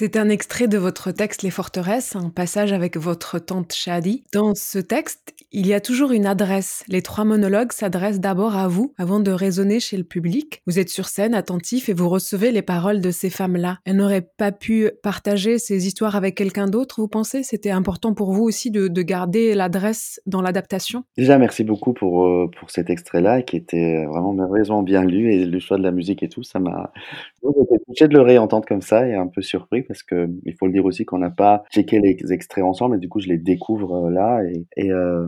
C'est 0.00 0.16
un 0.16 0.30
extrait 0.30 0.66
de 0.66 0.78
votre 0.78 1.10
texte 1.10 1.42
Les 1.42 1.50
Forteresses, 1.50 2.16
un 2.16 2.30
passage 2.30 2.72
avec 2.72 2.96
votre 2.96 3.38
tante 3.38 3.74
Shadi. 3.74 4.24
Dans 4.32 4.54
ce 4.54 4.78
texte, 4.78 5.34
il 5.52 5.66
y 5.66 5.74
a 5.74 5.80
toujours 5.82 6.12
une 6.12 6.24
adresse. 6.24 6.84
Les 6.88 7.02
trois 7.02 7.26
monologues 7.26 7.72
s'adressent 7.72 8.18
d'abord 8.18 8.56
à 8.56 8.66
vous 8.66 8.94
avant 8.96 9.20
de 9.20 9.30
résonner 9.30 9.78
chez 9.78 9.98
le 9.98 10.04
public. 10.04 10.62
Vous 10.66 10.78
êtes 10.78 10.88
sur 10.88 11.06
scène, 11.06 11.34
attentif, 11.34 11.90
et 11.90 11.92
vous 11.92 12.08
recevez 12.08 12.50
les 12.50 12.62
paroles 12.62 13.02
de 13.02 13.10
ces 13.10 13.28
femmes-là. 13.28 13.76
Elles 13.84 13.96
n'auraient 13.96 14.26
pas 14.38 14.52
pu 14.52 14.90
partager 15.02 15.58
ces 15.58 15.86
histoires 15.86 16.16
avec 16.16 16.34
quelqu'un 16.34 16.66
d'autre, 16.66 17.02
vous 17.02 17.08
pensez? 17.08 17.42
C'était 17.42 17.70
important 17.70 18.14
pour 18.14 18.32
vous 18.32 18.44
aussi 18.44 18.70
de, 18.70 18.88
de 18.88 19.02
garder 19.02 19.54
l'adresse 19.54 20.22
dans 20.24 20.40
l'adaptation? 20.40 21.04
Déjà, 21.18 21.36
merci 21.36 21.62
beaucoup 21.62 21.92
pour, 21.92 22.24
euh, 22.24 22.50
pour 22.58 22.70
cet 22.70 22.88
extrait-là 22.88 23.42
qui 23.42 23.58
était 23.58 24.06
vraiment 24.06 24.32
merveilleusement 24.32 24.82
bien 24.82 25.04
lu 25.04 25.30
et 25.30 25.44
le 25.44 25.58
choix 25.58 25.76
de 25.76 25.82
la 25.82 25.92
musique 25.92 26.22
et 26.22 26.30
tout, 26.30 26.42
ça 26.42 26.58
m'a... 26.58 26.90
J'étais 27.42 27.84
touché 27.86 28.08
de 28.08 28.14
le 28.14 28.22
réentendre 28.22 28.66
comme 28.66 28.82
ça 28.82 29.06
et 29.06 29.14
un 29.14 29.26
peu 29.26 29.42
surpris 29.42 29.84
parce 29.90 30.04
que 30.04 30.30
il 30.44 30.54
faut 30.54 30.68
le 30.68 30.72
dire 30.72 30.84
aussi 30.84 31.04
qu'on 31.04 31.18
n'a 31.18 31.30
pas 31.30 31.64
checké 31.72 31.98
les 31.98 32.16
extraits 32.32 32.62
ensemble 32.62 32.94
et 32.94 32.98
du 33.00 33.08
coup 33.08 33.18
je 33.18 33.26
les 33.26 33.38
découvre 33.38 34.06
euh, 34.06 34.10
là 34.10 34.40
et, 34.76 34.92
euh, 34.92 35.26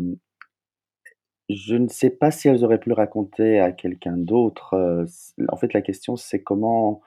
je 1.48 1.74
ne 1.74 1.88
sais 1.88 2.10
pas 2.10 2.30
si 2.30 2.46
elles 2.46 2.64
auraient 2.64 2.78
pu 2.78 2.92
raconter 2.92 3.58
à 3.58 3.72
quelqu'un 3.72 4.16
d'autre. 4.16 4.74
Euh, 4.74 5.04
en 5.48 5.56
fait, 5.56 5.72
la 5.72 5.82
question 5.82 6.14
c'est 6.14 6.44
comment 6.44 7.00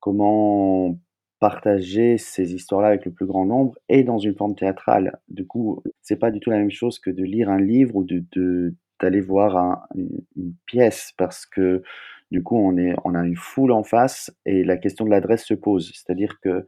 comment 0.00 0.98
partager 1.38 2.16
ces 2.16 2.54
histoires-là 2.54 2.88
avec 2.88 3.04
le 3.04 3.12
plus 3.12 3.26
grand 3.26 3.44
nombre 3.44 3.74
et 3.90 4.04
dans 4.04 4.18
une 4.18 4.34
forme 4.34 4.54
théâtrale. 4.54 5.20
Du 5.28 5.46
coup, 5.46 5.82
c'est 6.00 6.18
pas 6.18 6.30
du 6.30 6.40
tout 6.40 6.48
la 6.50 6.58
même 6.58 6.70
chose 6.70 6.98
que 6.98 7.10
de 7.10 7.24
lire 7.24 7.50
un 7.50 7.60
livre 7.60 7.94
ou 7.96 8.04
de 8.04 8.74
d'aller 9.00 9.20
voir 9.20 9.56
un, 9.58 9.82
une, 9.96 10.24
une, 10.36 10.54
pièce 10.64 11.12
parce 11.18 11.44
que 11.44 11.82
du 12.30 12.42
coup 12.42 12.56
on 12.56 12.78
est 12.78 12.94
on 13.04 13.14
a 13.14 13.26
une 13.26 13.36
foule 13.36 13.72
en 13.72 13.82
face 13.82 14.32
et 14.46 14.64
la 14.64 14.78
question 14.78 15.04
de 15.04 15.10
l'adresse 15.10 15.44
se 15.44 15.54
pose. 15.54 15.92
C'est-à-dire 15.92 16.40
que 16.40 16.66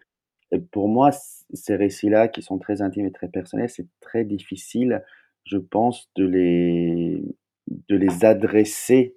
pour 0.58 0.88
moi, 0.88 1.10
ces 1.52 1.76
récits-là, 1.76 2.28
qui 2.28 2.42
sont 2.42 2.58
très 2.58 2.82
intimes 2.82 3.06
et 3.06 3.12
très 3.12 3.28
personnels, 3.28 3.70
c'est 3.70 3.88
très 4.00 4.24
difficile, 4.24 5.02
je 5.44 5.58
pense, 5.58 6.10
de 6.16 6.26
les, 6.26 7.22
de 7.88 7.96
les 7.96 8.24
adresser 8.24 9.16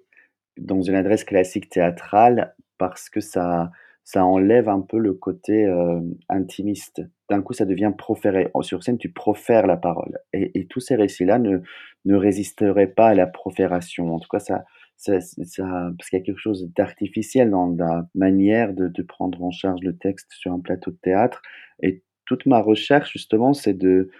dans 0.58 0.82
une 0.82 0.94
adresse 0.94 1.24
classique 1.24 1.68
théâtrale 1.68 2.54
parce 2.78 3.10
que 3.10 3.20
ça, 3.20 3.70
ça 4.04 4.24
enlève 4.24 4.68
un 4.68 4.80
peu 4.80 4.98
le 4.98 5.14
côté 5.14 5.66
euh, 5.66 6.00
intimiste. 6.28 7.02
D'un 7.28 7.42
coup, 7.42 7.52
ça 7.52 7.66
devient 7.66 7.92
proféré. 7.96 8.50
Sur 8.62 8.82
scène, 8.82 8.98
tu 8.98 9.12
profères 9.12 9.66
la 9.66 9.76
parole. 9.76 10.18
Et, 10.32 10.66
tous 10.66 10.80
ces 10.80 10.96
récits-là 10.96 11.38
ne, 11.38 11.58
ne 12.04 12.16
résisteraient 12.16 12.86
pas 12.86 13.08
à 13.08 13.14
la 13.14 13.26
profération. 13.26 14.14
En 14.14 14.18
tout 14.18 14.28
cas, 14.28 14.38
ça, 14.38 14.64
ça, 14.98 15.12
parce 15.12 16.10
qu'il 16.10 16.18
y 16.18 16.22
a 16.22 16.24
quelque 16.24 16.38
chose 16.38 16.70
d'artificiel 16.76 17.50
dans 17.50 17.74
la 17.78 18.06
manière 18.14 18.74
de, 18.74 19.02
prendre 19.02 19.42
en 19.42 19.50
charge 19.50 19.80
le 19.82 19.96
texte 19.96 20.32
sur 20.32 20.52
un 20.52 20.60
plateau 20.60 20.90
de 20.90 20.98
théâtre. 21.02 21.42
Et 21.82 22.02
toute 22.26 22.46
ma 22.46 22.60
recherche, 22.60 23.12
justement, 23.12 23.54
c'est 23.54 23.74
de, 23.74 24.10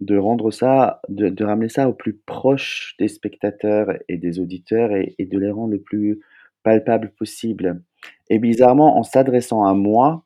de 0.00 0.16
rendre 0.16 0.50
ça 0.50 1.00
de 1.08 1.44
ramener 1.44 1.68
ça 1.68 1.88
au 1.88 1.94
plus 1.94 2.16
proche 2.26 2.94
des 2.98 3.08
spectateurs 3.08 3.94
et 4.08 4.16
des 4.18 4.40
auditeurs 4.40 4.92
et 4.92 5.14
et 5.18 5.26
de 5.26 5.38
les 5.38 5.50
rendre 5.50 5.72
le 5.72 5.80
plus 5.80 6.20
palpable 6.64 7.12
possible 7.18 7.82
et 8.30 8.38
bizarrement, 8.38 8.98
en 8.98 9.02
s'adressant 9.02 9.64
à 9.64 9.74
moi 9.74 10.24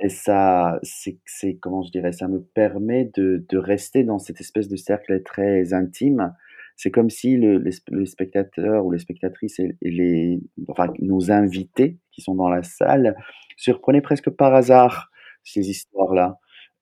et 0.00 0.08
ça 0.08 0.80
c'est 0.82 1.56
comment 1.60 1.82
je 1.82 1.90
dirais? 1.92 2.12
Ça 2.12 2.28
me 2.28 2.42
permet 2.42 3.10
de 3.14 3.44
de 3.48 3.58
rester 3.58 4.04
dans 4.04 4.18
cette 4.18 4.40
espèce 4.40 4.68
de 4.68 4.76
cercle 4.76 5.22
très 5.22 5.72
intime. 5.74 6.34
C'est 6.76 6.90
comme 6.90 7.10
si 7.10 7.36
le 7.36 7.58
les 7.58 7.72
sp 7.74 7.88
les 7.92 8.06
spectateurs 8.06 8.84
ou 8.86 8.90
les 8.92 8.98
spectatrices 8.98 9.58
et 9.60 9.76
les 9.82 10.40
enfin, 10.68 10.88
nos 11.00 11.30
invités 11.30 11.98
qui 12.12 12.20
sont 12.22 12.34
dans 12.34 12.48
la 12.48 12.62
salle 12.62 13.14
surprenaient 13.56 14.00
presque 14.02 14.30
par 14.30 14.54
hasard 14.54 15.10
ces 15.44 15.68
histoires-là 15.70 16.38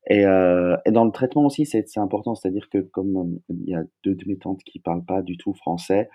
et 0.09 0.25
heu 0.27 0.77
et 0.87 0.93
dans 0.93 1.05
le 1.05 1.13
traitement 1.13 1.47
aussi, 1.47 1.67
c'est 1.67 1.85
important. 1.99 2.35
C'est-à-dire 2.35 2.69
que 2.71 2.79
comme, 2.81 3.17
hem, 3.17 3.39
il 3.51 3.69
y 3.71 3.75
a 3.75 3.83
2 4.05 4.15
de 4.15 4.25
mes 4.27 4.39
tantes 4.39 4.63
qui 4.65 4.81
parlent 4.81 5.05
pas 5.05 5.23
du 5.23 5.37
tout 5.39 5.55
français 5.55 6.09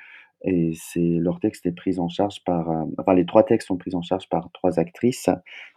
et 0.43 0.73
c'est 0.75 0.99
leur 1.19 1.39
texte 1.39 1.65
est 1.65 1.71
pris 1.71 1.99
en 1.99 2.07
charge 2.09 2.43
par, 2.43 2.69
heu 2.71 2.85
enfin 2.99 3.13
les 3.15 3.25
3 3.25 3.43
textes 3.43 3.67
sont 3.67 3.77
pris 3.77 3.95
en 3.95 4.01
charge 4.01 4.29
par 4.29 4.49
3 4.53 4.79
actrices, 4.79 5.29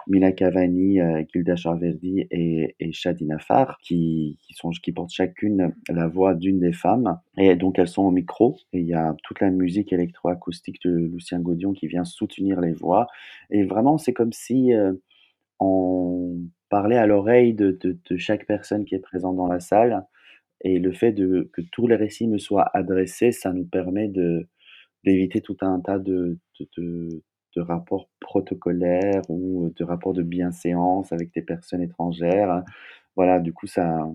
Mila 0.08 0.32
Kavani, 0.32 1.00
heu, 1.00 1.24
Gilda 1.32 1.56
Charveldy 1.56 2.26
et 2.30 2.74
et 2.80 2.92
Shadi 2.92 3.24
Nafar 3.26 3.78
qui 3.82 4.38
qui 4.42 4.54
sont 4.54 4.70
qui 4.82 4.92
portent 4.92 5.12
chacune 5.12 5.74
la 5.88 6.06
voix 6.08 6.34
d'une 6.34 6.60
des 6.60 6.72
femmes. 6.72 7.18
Et 7.38 7.56
donc 7.56 7.78
elles 7.78 7.88
sont 7.88 8.02
au 8.04 8.10
micro 8.10 8.56
et 8.72 8.80
il 8.80 8.86
y 8.86 8.94
a 8.94 9.14
toute 9.24 9.40
la 9.40 9.50
musique 9.50 9.92
électroacoustique 9.92 10.82
de 10.84 10.90
Lucien 10.90 11.40
Gaudion 11.40 11.72
qui 11.72 11.86
vient 11.86 12.04
soutenir 12.04 12.60
les 12.60 12.72
voix. 12.72 13.06
Et 13.50 13.64
vraiment 13.64 13.98
c'est 13.98 14.12
comme 14.12 14.32
si, 14.32 14.72
heu, 14.72 15.02
on 15.60 16.38
parlait 16.70 16.98
à 16.98 17.06
l'oreille 17.06 17.54
de 17.54 17.78
de 17.82 17.98
de 18.10 18.16
chaque 18.18 18.46
personne 18.46 18.84
qui 18.84 18.94
est 18.96 19.00
présente 19.00 19.36
dans 19.36 19.48
la 19.48 19.60
salle 19.60 20.06
et 20.62 20.78
le 20.78 20.92
fait 20.92 21.14
que 21.14 21.60
tous 21.72 21.86
les 21.86 21.96
récits 21.96 22.28
me 22.28 22.38
soient 22.38 22.70
adressés, 22.74 23.32
ça 23.32 23.52
nous 23.52 23.64
permet 23.66 24.08
de 24.08 24.46
d'éviter 25.04 25.40
tout 25.40 25.56
un 25.62 25.80
tas 25.80 25.98
de 25.98 26.38
de 27.56 27.60
rapports 27.62 28.08
protocolaires 28.20 29.22
ou 29.30 29.72
de 29.76 29.84
rapports 29.84 30.12
de 30.14 30.22
bienséance 30.22 31.12
avec 31.12 31.32
des 31.34 31.42
personnes 31.42 31.82
étrangères. 31.82 32.62
Voilà, 33.16 33.40
du 33.40 33.52
coup, 33.52 33.66
ça 33.66 34.06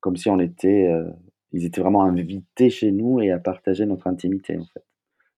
comme 0.00 0.16
si 0.16 0.28
on 0.28 0.38
était, 0.38 0.88
heu 0.88 1.06
ils 1.52 1.64
étaient 1.64 1.80
vraiment 1.80 2.02
invités 2.02 2.68
chez 2.68 2.90
nous 2.90 3.20
et 3.20 3.30
à 3.30 3.38
partager 3.38 3.86
notre 3.86 4.08
intimité, 4.08 4.58
en 4.58 4.64
fait. 4.64 4.84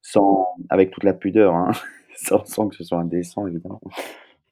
Sans 0.01 0.47
avec 0.69 0.91
toute 0.91 1.03
la 1.03 1.13
pudeur, 1.13 1.53
hein, 1.55 1.71
sans 2.45 2.69
que 2.69 2.75
ce 2.75 2.83
soit 2.83 2.99
indécent, 2.99 3.47
évidemment. 3.47 3.81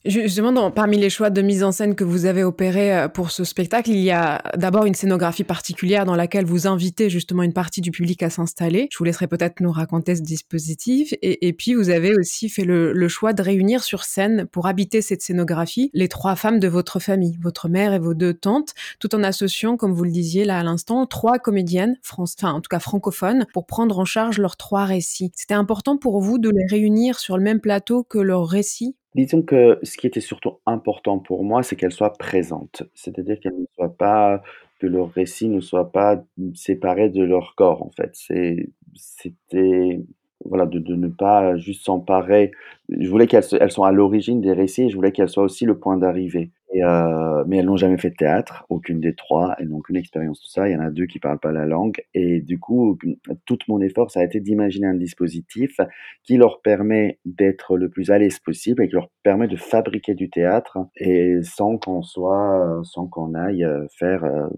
Justement, 0.06 0.52
dans 0.52 0.70
parmi 0.70 0.98
les 1.00 1.10
choix 1.10 1.32
de 1.32 1.42
mise 1.42 1.64
en 1.64 1.72
scène 1.72 1.96
que 1.96 2.04
vous 2.04 2.28
avez 2.28 2.44
opérés, 2.44 2.96
heu, 2.96 3.10
pour 3.10 3.32
ce 3.32 3.44
spectacle, 3.44 3.90
il 3.90 4.02
y 4.02 4.12
a 4.12 4.40
d'abord 4.56 4.86
une 4.86 4.94
scénographie 4.94 5.44
particulière 5.44 6.06
dans 6.06 6.16
laquelle 6.16 6.46
vous 6.46 6.68
invitez 6.68 7.10
justement 7.10 7.42
une 7.42 7.54
partie 7.54 7.82
du 7.82 7.90
public 7.90 8.22
à 8.22 8.30
s'installer. 8.30 8.88
Je 8.92 9.00
vous 9.00 9.04
laisserai 9.04 9.26
peut-être 9.26 9.62
nous 9.62 9.72
raconter 9.72 10.16
ce 10.16 10.22
dispositif 10.22 11.16
et 11.24 11.54
puis 11.54 11.74
vous 11.74 11.90
avez 11.90 12.14
aussi 12.16 12.50
fait 12.50 12.66
le 12.66 13.08
choix 13.08 13.34
de 13.34 13.42
réunir 13.42 13.84
sur 13.84 14.04
scène, 14.04 14.46
pour 14.52 14.68
habiter 14.68 15.02
cette 15.02 15.24
scénographie, 15.24 15.90
les 15.94 16.08
3 16.08 16.36
femmes 16.36 16.60
de 16.60 16.68
votre 16.68 17.00
famille, 17.00 17.40
votre 17.42 17.68
mère 17.68 17.92
et 17.94 18.00
vos 18.00 18.14
2 18.14 18.36
tantes, 18.36 18.76
tout 19.00 19.16
en 19.16 19.24
associant, 19.24 19.76
comme 19.76 19.94
vous 19.94 20.04
le 20.04 20.12
disiez 20.12 20.46
là 20.46 20.60
à 20.60 20.64
l'instant, 20.64 21.08
3 21.08 21.40
comédiennes 21.40 21.98
enfin 22.08 22.52
en 22.52 22.62
tout 22.62 22.70
cas 22.70 22.80
francophones, 22.80 23.48
pour 23.54 23.66
prendre 23.66 23.98
en 23.98 24.06
charge 24.06 24.38
leurs 24.38 24.58
3 24.58 24.86
récits. 24.86 25.32
C'était 25.36 25.56
important 25.56 25.98
pour 25.98 26.22
vous 26.22 26.38
de 26.38 26.50
les 26.50 26.66
réunir 26.70 27.18
sur 27.20 27.38
le 27.38 27.44
même 27.44 27.60
plateau 27.60 28.04
que 28.04 28.20
leurs 28.20 28.48
récits? 28.48 28.96
Disons 29.16 29.42
que 29.44 29.80
ce 29.82 29.98
qui 29.98 30.08
était 30.08 30.20
surtout 30.22 30.60
important 30.66 31.20
pour 31.20 31.44
moi, 31.46 31.64
c'est 31.64 31.76
qu'elles 31.78 31.94
soient 31.94 32.14
présentes. 32.14 32.84
C'est-à-dire 32.94 33.40
qu'elles 33.40 33.58
ne 33.58 33.66
soient 33.76 33.96
pas 33.98 34.44
que 34.80 34.88
leurs 34.88 35.10
récits 35.12 35.48
ne 35.48 35.62
soient 35.62 35.92
pas, 35.92 36.22
séparés 36.54 37.10
de 37.10 37.24
leur 37.24 37.56
corps, 37.56 37.82
en 37.82 37.92
fait. 37.92 38.12
C'était 38.94 40.02
voilà, 40.44 40.66
de 40.66 40.96
ne 40.96 41.08
pas 41.08 41.58
juste 41.58 41.86
s'emparer 41.86 42.52
je 42.90 43.10
voulais 43.10 43.28
qu'elles 43.28 43.44
elles 43.60 43.72
soient 43.72 43.88
à 43.90 43.92
l'origine 43.92 44.42
des 44.42 44.54
récits 44.54 44.84
et 44.84 44.90
je 44.90 44.96
voulais 44.96 45.12
qu'elles 45.12 45.30
soient 45.30 45.44
aussi 45.44 45.66
le 45.66 45.78
point 45.80 45.98
d'arrivée 45.98 46.52
heu, 46.76 47.44
mais 47.48 47.58
elles 47.58 47.66
n'ont 47.66 47.78
jamais 47.78 47.98
fait 47.98 48.10
de 48.10 48.16
théâtre, 48.16 48.66
aucune 48.70 49.00
des 49.00 49.16
3. 49.16 49.56
Elles 49.60 49.70
n'ont 49.70 49.78
aucune 49.78 49.96
expérience 49.96 50.42
de 50.42 50.48
ça. 50.48 50.68
Il 50.68 50.74
y 50.74 50.76
en 50.76 50.82
a 50.82 50.90
2 50.92 51.06
qui 51.06 51.20
parlent 51.20 51.40
pas 51.40 51.54
la 51.54 51.66
langue 51.66 52.02
et 52.14 52.42
du 52.42 52.60
coup, 52.60 52.98
toute 53.46 53.68
mon 53.70 53.80
effort, 53.82 54.12
ça 54.12 54.20
a 54.20 54.24
été 54.24 54.40
d'imaginer 54.42 54.88
un 54.88 54.94
dispositif 54.96 55.80
qui 56.24 56.36
leur 56.38 56.62
permet 56.62 57.20
d'être 57.26 57.78
le 57.78 57.90
plus 57.90 58.12
à 58.12 58.18
l'aise 58.18 58.40
possible 58.40 58.84
et 58.84 58.88
qui 58.88 58.94
leur 58.96 59.10
permet 59.24 59.48
de 59.48 59.56
fabriquer 59.56 60.16
du 60.16 60.30
théâtre 60.30 60.78
et 60.98 61.40
sans 61.44 61.78
qu'on 61.78 62.02
soit, 62.02 62.82
sans 62.84 63.08
qu'on 63.08 63.34
aille, 63.36 63.64
heu, 63.64 63.88
faire, 63.98 64.26
heu, 64.26 64.50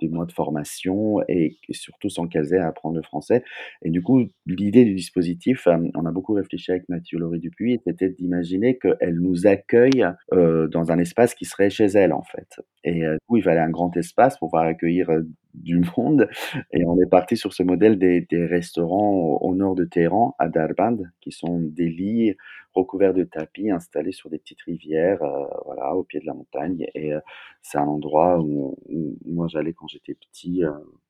des 0.00 0.08
mois 0.08 0.26
de 0.26 0.32
formation 0.32 1.20
et 1.28 1.56
surtout 1.70 2.08
sans 2.08 2.26
qu'elles 2.26 2.52
aient 2.54 2.58
à 2.58 2.66
apprendre 2.66 2.96
le 2.96 3.02
français 3.02 3.44
et 3.82 3.90
du 3.90 4.02
coup, 4.02 4.24
l'idée 4.46 4.84
du 4.84 4.94
dispositif, 4.94 5.68
on 5.94 6.06
a 6.06 6.10
beaucoup 6.10 6.32
réfléchi 6.34 6.72
avec 6.82 6.88
Mathilde 6.88 7.22
Laurie-Dupuis, 7.22 7.80
c'était 7.86 8.08
d'imaginer 8.10 8.78
qu'elles 8.78 9.18
nous 9.18 9.46
accueillent, 9.46 10.06
heu, 10.32 10.68
dans 10.68 10.90
un 10.90 10.98
espace 10.98 11.34
qui 11.34 11.44
serait 11.44 11.70
chez 11.70 11.86
elles, 11.86 12.12
en 12.12 12.22
fait. 12.22 12.60
Et 12.84 13.04
heu, 13.04 13.12
du 13.14 13.18
coup, 13.26 13.36
il 13.36 13.42
fallait 13.42 13.60
un 13.60 13.70
grand 13.70 13.96
espace 13.96 14.36
pour 14.38 14.48
pouvoir 14.50 14.64
accueillir, 14.66 15.10
heu, 15.10 15.28
du 15.54 15.80
monde. 15.96 16.28
Et 16.72 16.84
on 16.84 17.00
est 17.00 17.08
parti 17.08 17.36
sur 17.36 17.52
ce 17.52 17.62
modèle 17.62 17.98
des 17.98 18.26
restaurants 18.46 19.38
au 19.40 19.54
nord 19.54 19.74
de 19.74 19.84
Téhéran, 19.84 20.34
à 20.38 20.48
Darband, 20.48 20.98
qui 21.20 21.30
sont 21.32 21.60
des 21.60 21.88
lits 21.88 22.36
recouverts 22.74 23.14
de 23.14 23.24
tapis 23.24 23.70
installés 23.70 24.12
sur 24.12 24.30
des 24.30 24.38
petites 24.38 24.62
rivières, 24.62 25.20
voilà, 25.66 25.94
au 25.94 26.04
pied 26.04 26.20
de 26.20 26.26
la 26.26 26.32
montagne. 26.34 26.86
Et 26.94 27.12
c'est 27.60 27.76
un 27.78 27.86
endroit 27.86 28.40
où 28.40 28.78
moi 29.26 29.46
j'allais 29.48 29.74
quand 29.74 29.88
j'étais 29.88 30.14
petit, 30.14 30.62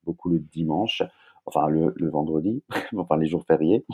beaucoup 0.03 0.29
le 0.29 0.39
dimanche, 0.39 1.01
enfin 1.45 1.67
le 1.69 1.93
le 1.95 2.09
vendredi, 2.09 2.63
enfin 2.97 3.17
les 3.17 3.27
jours 3.27 3.45
fériés. 3.47 3.85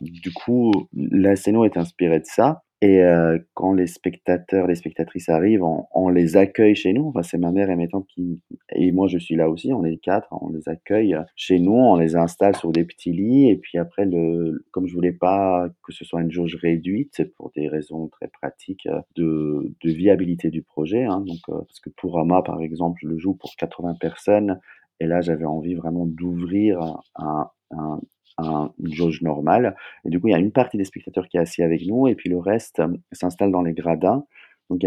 Du 0.00 0.32
coup, 0.32 0.72
la 0.92 1.36
scéno 1.36 1.64
est 1.64 1.76
inspirée 1.76 2.20
de 2.20 2.26
ça 2.26 2.62
et 2.82 3.00
heu, 3.02 3.46
quand 3.54 3.72
les 3.72 3.86
spectateurs, 3.86 4.66
les 4.66 4.74
spectatrices 4.74 5.28
arrivent, 5.30 5.62
on 5.62 5.86
on 5.94 6.08
les 6.10 6.36
accueille 6.36 6.74
chez 6.76 6.92
nous. 6.92 7.06
Enfin, 7.08 7.22
c'est 7.22 7.38
ma 7.38 7.50
mère 7.52 7.70
et 7.70 7.76
mes 7.76 7.88
tantes 7.88 8.06
qui 8.08 8.40
et 8.74 8.92
moi 8.92 9.06
je 9.08 9.18
suis 9.18 9.36
là 9.36 9.48
aussi, 9.48 9.72
on 9.72 9.84
est 9.84 9.96
4, 9.98 10.28
on 10.32 10.50
les 10.50 10.68
accueille 10.68 11.16
chez 11.36 11.58
nous, 11.60 11.72
on 11.72 11.96
les 11.96 12.16
installe 12.16 12.56
sur 12.56 12.72
des 12.72 12.84
petits 12.84 13.12
lits 13.12 13.48
et 13.50 13.56
puis 13.56 13.78
après 13.78 14.04
le 14.04 14.64
comme 14.72 14.86
je 14.86 14.94
voulais 14.94 15.12
pas 15.12 15.68
que 15.82 15.92
ce 15.92 16.04
soit 16.04 16.20
une 16.22 16.30
jauge 16.32 16.56
réduite, 16.56 17.22
pour 17.36 17.52
des 17.56 17.68
raisons 17.68 18.08
très 18.08 18.28
pratiques, 18.28 18.86
heu, 18.86 19.00
de 19.16 19.72
de 19.82 19.90
viabilité 19.90 20.50
du 20.50 20.62
projet, 20.62 21.04
hein, 21.04 21.20
donc 21.20 21.38
heu, 21.48 21.62
parce 21.66 21.80
que 21.80 21.90
Bourama, 22.02 22.42
par 22.42 22.60
exemple, 22.60 23.00
le 23.06 23.18
joue 23.18 23.34
pour 23.34 23.54
80 23.56 23.94
personnes 24.00 24.60
et 25.00 25.06
là, 25.06 25.20
j'avais 25.20 25.44
envie 25.44 25.74
vraiment 25.74 26.06
d'ouvrir 26.06 26.80
un 27.16 27.50
un 27.70 28.00
un 28.38 28.72
une 28.78 28.92
jauge 28.94 29.22
normale 29.22 29.76
et 30.04 30.10
du 30.10 30.20
coup, 30.20 30.28
il 30.28 30.32
y 30.32 30.34
a 30.34 30.38
une 30.38 30.52
partie 30.52 30.76
des 30.78 30.84
spectateurs 30.84 31.28
qui 31.28 31.36
est 31.36 31.40
assis 31.40 31.62
avec 31.62 31.86
nous 31.86 32.08
et 32.08 32.14
puis 32.14 32.30
le 32.30 32.38
reste, 32.38 32.78
hem, 32.80 32.98
s'installe 33.12 33.52
dans 33.52 33.62
les 33.62 33.74
gradins. 33.74 34.24
Donc 34.70 34.82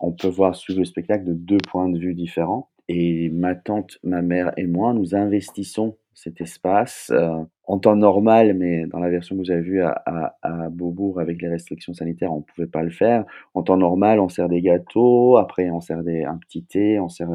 on 0.00 0.12
peut 0.12 0.28
voir 0.28 0.54
suivre 0.56 0.80
le 0.80 0.84
spectacle 0.84 1.24
de 1.24 1.34
2 1.34 1.58
points 1.68 1.88
de 1.88 1.98
vue 1.98 2.14
différents 2.14 2.70
et 2.88 3.30
ma 3.30 3.54
tante, 3.54 3.98
ma 4.04 4.22
mère 4.22 4.52
et 4.56 4.66
moi, 4.66 4.94
nous 4.94 5.14
investissons 5.14 5.96
cet 6.14 6.40
espace, 6.40 7.10
heu, 7.14 7.30
en 7.64 7.78
temps 7.78 7.94
normal, 7.96 8.54
mais 8.54 8.86
dans 8.86 8.98
la 8.98 9.08
version 9.10 9.36
que 9.36 9.42
vous 9.42 9.50
avez 9.52 9.60
vue 9.62 9.82
à 9.82 9.90
à 10.06 10.36
à 10.42 10.68
Beaubourg 10.70 11.20
avec 11.20 11.40
les 11.42 11.48
restrictions 11.48 11.94
sanitaires, 11.94 12.32
on 12.32 12.42
pouvait 12.42 12.66
pas 12.66 12.82
le 12.82 12.90
faire. 12.90 13.24
En 13.54 13.62
temps 13.62 13.76
normal, 13.76 14.20
on 14.20 14.28
sert 14.28 14.48
des 14.48 14.62
gâteaux, 14.62 15.36
après 15.36 15.70
on 15.70 15.80
sert 15.80 16.02
des 16.02 16.24
un 16.24 16.38
petit 16.38 16.64
thé, 16.64 16.98
on 17.00 17.08
sert, 17.08 17.28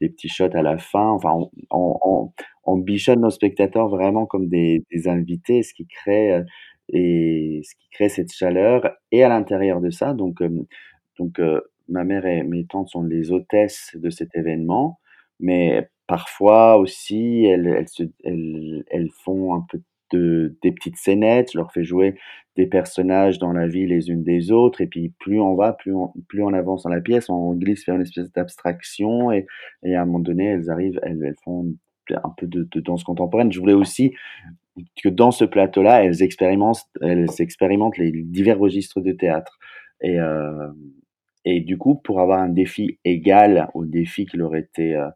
des 0.00 0.08
petits 0.10 0.28
shots 0.28 0.54
à 0.54 0.62
la 0.62 0.78
fin, 0.78 1.08
enfin 1.10 1.32
on 1.34 1.50
on 1.70 1.98
on 2.02 2.32
on 2.64 2.76
bichonne 2.78 3.20
nos 3.20 3.30
spectateurs 3.30 3.88
vraiment 3.88 4.26
comme 4.26 4.48
des 4.48 4.84
des 4.92 5.08
invités, 5.08 5.62
ce 5.62 5.74
qui 5.74 5.86
crée, 5.86 6.32
heu 6.38 6.44
et 6.92 7.60
ce 7.64 7.74
qui 7.76 7.88
crée 7.90 8.08
cette 8.08 8.32
chaleur. 8.32 8.90
Et 9.12 9.22
à 9.24 9.28
l'intérieur 9.28 9.80
de 9.80 9.90
ça, 9.90 10.14
donc 10.14 10.40
hem, 10.40 10.64
donc 11.18 11.38
heu, 11.40 11.62
ma 11.88 12.04
mère 12.04 12.26
et 12.26 12.42
mes 12.42 12.64
tantes 12.66 12.88
sont 12.90 13.02
les 13.02 13.32
hôtesses 13.32 13.90
de 13.96 14.10
cet 14.10 14.34
événement, 14.36 14.98
mais 15.40 15.88
parfois 16.06 16.78
aussi 16.78 17.44
elles 17.44 17.66
elles 17.66 17.88
se 17.88 18.04
elles 18.24 18.84
elles 18.90 19.10
font 19.24 19.54
un 19.54 19.64
peu 19.70 19.80
de 20.12 20.56
des 20.62 20.72
petites 20.72 20.96
scénettes. 20.96 21.52
Je 21.52 21.58
leur 21.58 21.72
fais 21.72 21.84
jouer 21.84 22.16
des 22.56 22.66
personnages 22.66 23.38
dans 23.38 23.52
la 23.52 23.68
vie 23.68 23.86
les 23.86 24.10
unes 24.10 24.22
des 24.24 24.50
autres 24.52 24.80
et 24.80 24.86
puis 24.86 25.14
plus 25.20 25.40
on 25.40 25.54
va, 25.54 25.72
plus 25.72 25.94
on 25.94 26.12
plus 26.28 26.42
on 26.42 26.52
avance 26.52 26.82
dans 26.84 26.90
la 26.90 27.00
pièce, 27.00 27.30
on 27.30 27.54
glisse 27.54 27.86
vers 27.86 27.96
une 27.96 28.02
espèce 28.02 28.32
d'abstraction 28.32 29.30
et 29.32 29.46
et 29.84 29.94
à 29.94 30.02
un 30.02 30.04
moment 30.06 30.20
donné, 30.20 30.46
elles 30.46 30.70
arrivent, 30.70 31.00
elles 31.02 31.34
font 31.44 31.74
un 32.10 32.34
peu 32.36 32.46
de 32.48 32.66
danse 32.80 33.04
contemporaine. 33.04 33.52
Je 33.52 33.60
voulais 33.60 33.72
aussi 33.74 34.14
que 35.02 35.08
dans 35.08 35.30
ce 35.30 35.44
plateau-là, 35.44 36.04
elles 36.04 36.22
expérimentent 36.22 36.86
elles 37.02 37.28
expérimentent 37.40 37.98
les 37.98 38.12
divers 38.12 38.58
registres 38.58 39.00
de 39.00 39.12
théâtre 39.12 39.58
et 40.02 40.14
hem 40.14 40.74
et 41.44 41.60
du 41.60 41.78
coup, 41.78 41.94
pour 41.96 42.20
avoir 42.20 42.40
un 42.40 42.48
défi 42.50 42.98
égal 43.04 43.68
au 43.74 43.86
défi 43.86 44.26
qui 44.26 44.36
leur 44.36 44.54
était, 44.56 44.94
heu 44.94 45.08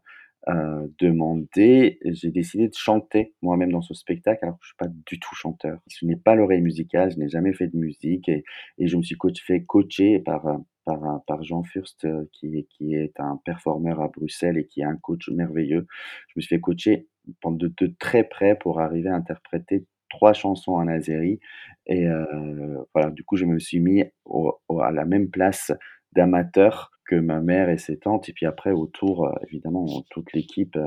heu, 0.49 0.93
demandé, 0.99 1.99
j'ai 2.03 2.31
décidé 2.31 2.67
de 2.67 2.73
chanter 2.75 3.33
moi-même 3.41 3.71
dans 3.71 3.81
ce 3.81 3.93
spectacle, 3.93 4.39
alors 4.43 4.55
que 4.57 4.63
je 4.63 4.67
suis 4.69 4.77
pas 4.77 4.87
du 4.87 5.19
tout 5.19 5.35
chanteur. 5.35 5.79
Je 5.89 6.05
n'ai 6.05 6.15
pas 6.15 6.35
l'oreille 6.35 6.61
musicale, 6.61 7.11
je 7.11 7.17
n'ai 7.19 7.29
jamais 7.29 7.53
fait 7.53 7.67
de 7.67 7.77
musique 7.77 8.29
et 8.29 8.43
je 8.79 8.97
me 8.97 9.03
suis 9.03 9.15
coach 9.17 9.41
fait 9.45 9.63
coacher 9.65 10.19
par, 10.19 10.45
par 10.85 11.21
par 11.27 11.43
Jean 11.43 11.63
Furst, 11.63 12.07
qui 12.33 12.57
est 12.57 12.63
qui 12.69 12.93
est 12.95 13.19
un 13.19 13.39
performeur 13.45 14.01
à 14.01 14.07
Bruxelles 14.09 14.57
et 14.57 14.65
qui 14.67 14.81
est 14.81 14.85
un 14.85 14.97
coach 14.97 15.29
merveilleux. 15.29 15.87
Je 16.29 16.33
me 16.37 16.41
suis 16.41 16.55
fait 16.55 16.61
coacher 16.61 17.07
de 17.45 17.73
de 17.77 17.87
très 17.99 18.23
près 18.23 18.55
pour 18.57 18.79
arriver 18.81 19.09
à 19.09 19.15
interpréter 19.15 19.85
3 20.09 20.33
chansons 20.33 20.73
en 20.73 20.87
azéri 20.87 21.39
et 21.87 22.05
heu, 22.07 22.85
voilà, 22.93 23.09
du 23.11 23.23
coup, 23.23 23.35
je 23.37 23.45
me 23.45 23.59
suis 23.59 23.79
mis 23.79 24.03
au 24.25 24.53
au 24.69 24.79
à 24.81 24.91
la 24.91 25.05
même 25.05 25.29
place 25.29 25.71
d'amateur 26.13 26.91
que 27.05 27.15
ma 27.15 27.41
mère 27.41 27.69
et 27.69 27.77
ses 27.79 27.97
tantes 27.99 28.29
et 28.29 28.33
puis 28.33 28.45
après 28.47 28.71
autour, 28.71 29.27
heu, 29.27 29.31
évidemment, 29.47 29.85
toute 30.11 30.33
l'équipe, 30.33 30.75
heu 30.77 30.85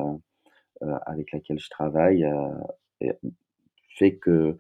heu, 0.85 0.95
avec 1.07 1.33
laquelle 1.33 1.61
je 1.61 1.71
travaille, 1.71 2.27
fait 3.99 4.17
que 4.17 4.59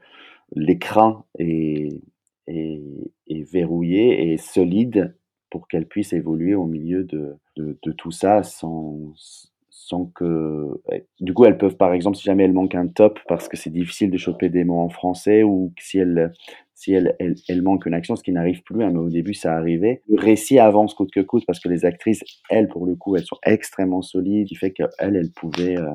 l'écran 0.57 1.27
est 1.39 2.01
est 2.49 3.53
verrouillé 3.53 4.33
et 4.33 4.39
solide 4.39 5.17
pour 5.51 5.69
qu'elle 5.69 5.87
puisse 5.89 6.13
évoluer 6.15 6.55
au 6.57 6.67
milieu 6.67 7.05
de 7.05 7.37
de 7.57 7.93
tout 7.93 8.13
ça 8.13 8.43
sans 8.45 9.15
sans 9.89 10.05
que 10.05 10.69
du 11.21 11.33
coup, 11.33 11.47
elles 11.47 11.57
peuvent, 11.57 11.77
par 11.77 11.95
exemple, 11.95 12.19
si 12.19 12.25
jamais 12.25 12.45
elles 12.45 12.53
manquent 12.53 12.75
un 12.75 12.89
top 12.89 13.19
parce 13.27 13.49
que 13.49 13.57
c'est 13.57 13.71
difficile 13.71 14.11
de 14.11 14.19
choper 14.19 14.51
des 14.51 14.65
mots 14.65 14.81
en 14.81 14.91
français 14.91 15.43
ou 15.43 15.73
si 15.81 15.99
elles, 15.99 16.31
si 16.75 16.93
elles 16.93 17.17
elles 17.49 17.63
manquent 17.63 17.87
une 17.87 17.95
action, 17.95 18.15
ce 18.15 18.23
qui 18.23 18.33
n'arrive 18.33 18.63
plus, 18.65 18.85
hein, 18.85 18.91
mais 18.93 18.99
au 18.99 19.09
début 19.09 19.33
ça 19.33 19.57
arrivait. 19.57 20.03
Le 20.09 20.21
récit 20.21 20.59
avance 20.59 20.93
coûte 20.93 21.11
que 21.11 21.21
coûte 21.21 21.45
parce 21.47 21.59
que 21.59 21.71
les 21.71 21.87
actrices, 21.87 22.23
elles, 22.51 22.69
pour 22.69 22.85
le 22.85 22.97
coup, 22.97 23.17
elles 23.17 23.25
sont 23.25 23.39
extrêmement 23.47 24.03
solides, 24.03 24.47
qui 24.49 24.57
fait 24.57 24.73
qu'elles, 24.73 24.91
elles 24.99 25.33
pouvaient, 25.33 25.79
heu, 25.79 25.95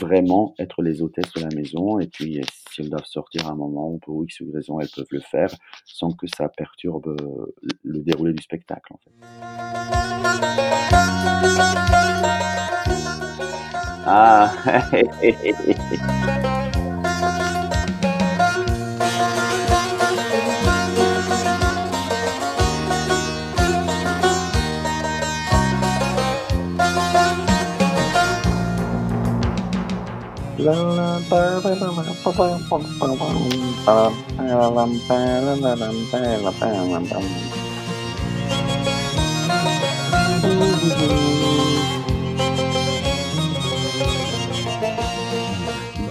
vraiment 0.00 0.54
être 0.58 0.82
les 0.82 1.00
hôtesses 1.00 1.32
de 1.34 1.42
la 1.42 1.54
maison 1.54 2.00
et 2.00 2.08
puis 2.08 2.40
si 2.72 2.80
elles 2.80 2.90
doivent 2.90 3.04
sortir 3.04 3.46
à 3.46 3.52
un 3.52 3.56
moment 3.56 3.92
ou 3.92 3.98
pour 3.98 4.24
X 4.24 4.40
ou 4.40 4.50
raison, 4.52 4.80
elles 4.80 4.88
peuvent 4.94 5.06
le 5.12 5.20
faire 5.20 5.54
sans 5.84 6.10
que 6.10 6.26
ça 6.26 6.48
perturbe, 6.48 7.14
le 7.20 7.54
le 7.84 8.00
déroulé 8.00 8.32
du 8.32 8.42
spectacle, 8.42 8.92
en 8.92 8.98
fait. 8.98 9.12
Ah! 14.10 14.48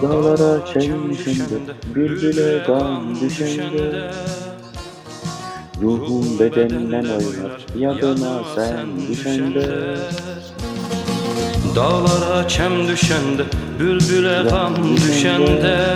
Dağlara 0.02 0.66
çem 0.66 1.10
düşende, 1.10 1.74
bülbüle 1.94 2.58
gam 2.66 3.20
düşende 3.20 4.10
Ruhum 5.82 6.38
bedenimden 6.38 7.04
oynar, 7.04 7.66
yadıma 7.78 8.42
sen 8.54 9.08
düşende. 9.08 9.96
Dağlara 11.76 12.48
çem 12.48 12.88
düşende, 12.88 13.42
bülbüle 13.80 14.42
gam 14.50 14.96
düşende. 14.96 15.94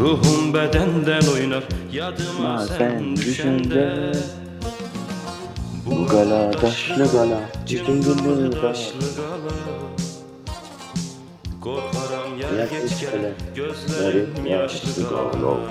Ruhum 0.00 0.54
bedenden 0.54 1.22
oynar, 1.34 1.64
yadıma 1.92 2.48
Ma 2.48 2.66
sen 2.78 3.16
düşende. 3.16 4.12
Bu 5.86 6.06
gala 6.06 6.50
taşlı 6.50 7.12
gala, 7.12 7.40
cıngılı 7.66 8.50
gala. 8.50 8.60
taşlı 8.60 9.00
gala 9.16 9.72
Korkarım 11.64 12.38
yer 12.40 12.66
geç 12.66 12.92
gözlerim 13.56 14.46
yaşlı 14.46 15.08
kalan 15.08 15.68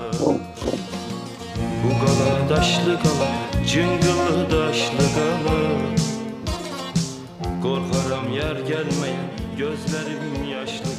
Bu 1.84 2.06
kala 2.06 2.48
taşlı 2.48 2.98
kala 3.02 3.28
cıngılı 3.66 4.48
taşlı 4.50 5.04
kala 5.14 5.58
Korkarım 7.62 8.32
yer 8.32 8.56
gelmeyen 8.56 9.30
gözlerim 9.58 10.50
yaşlı 10.50 10.91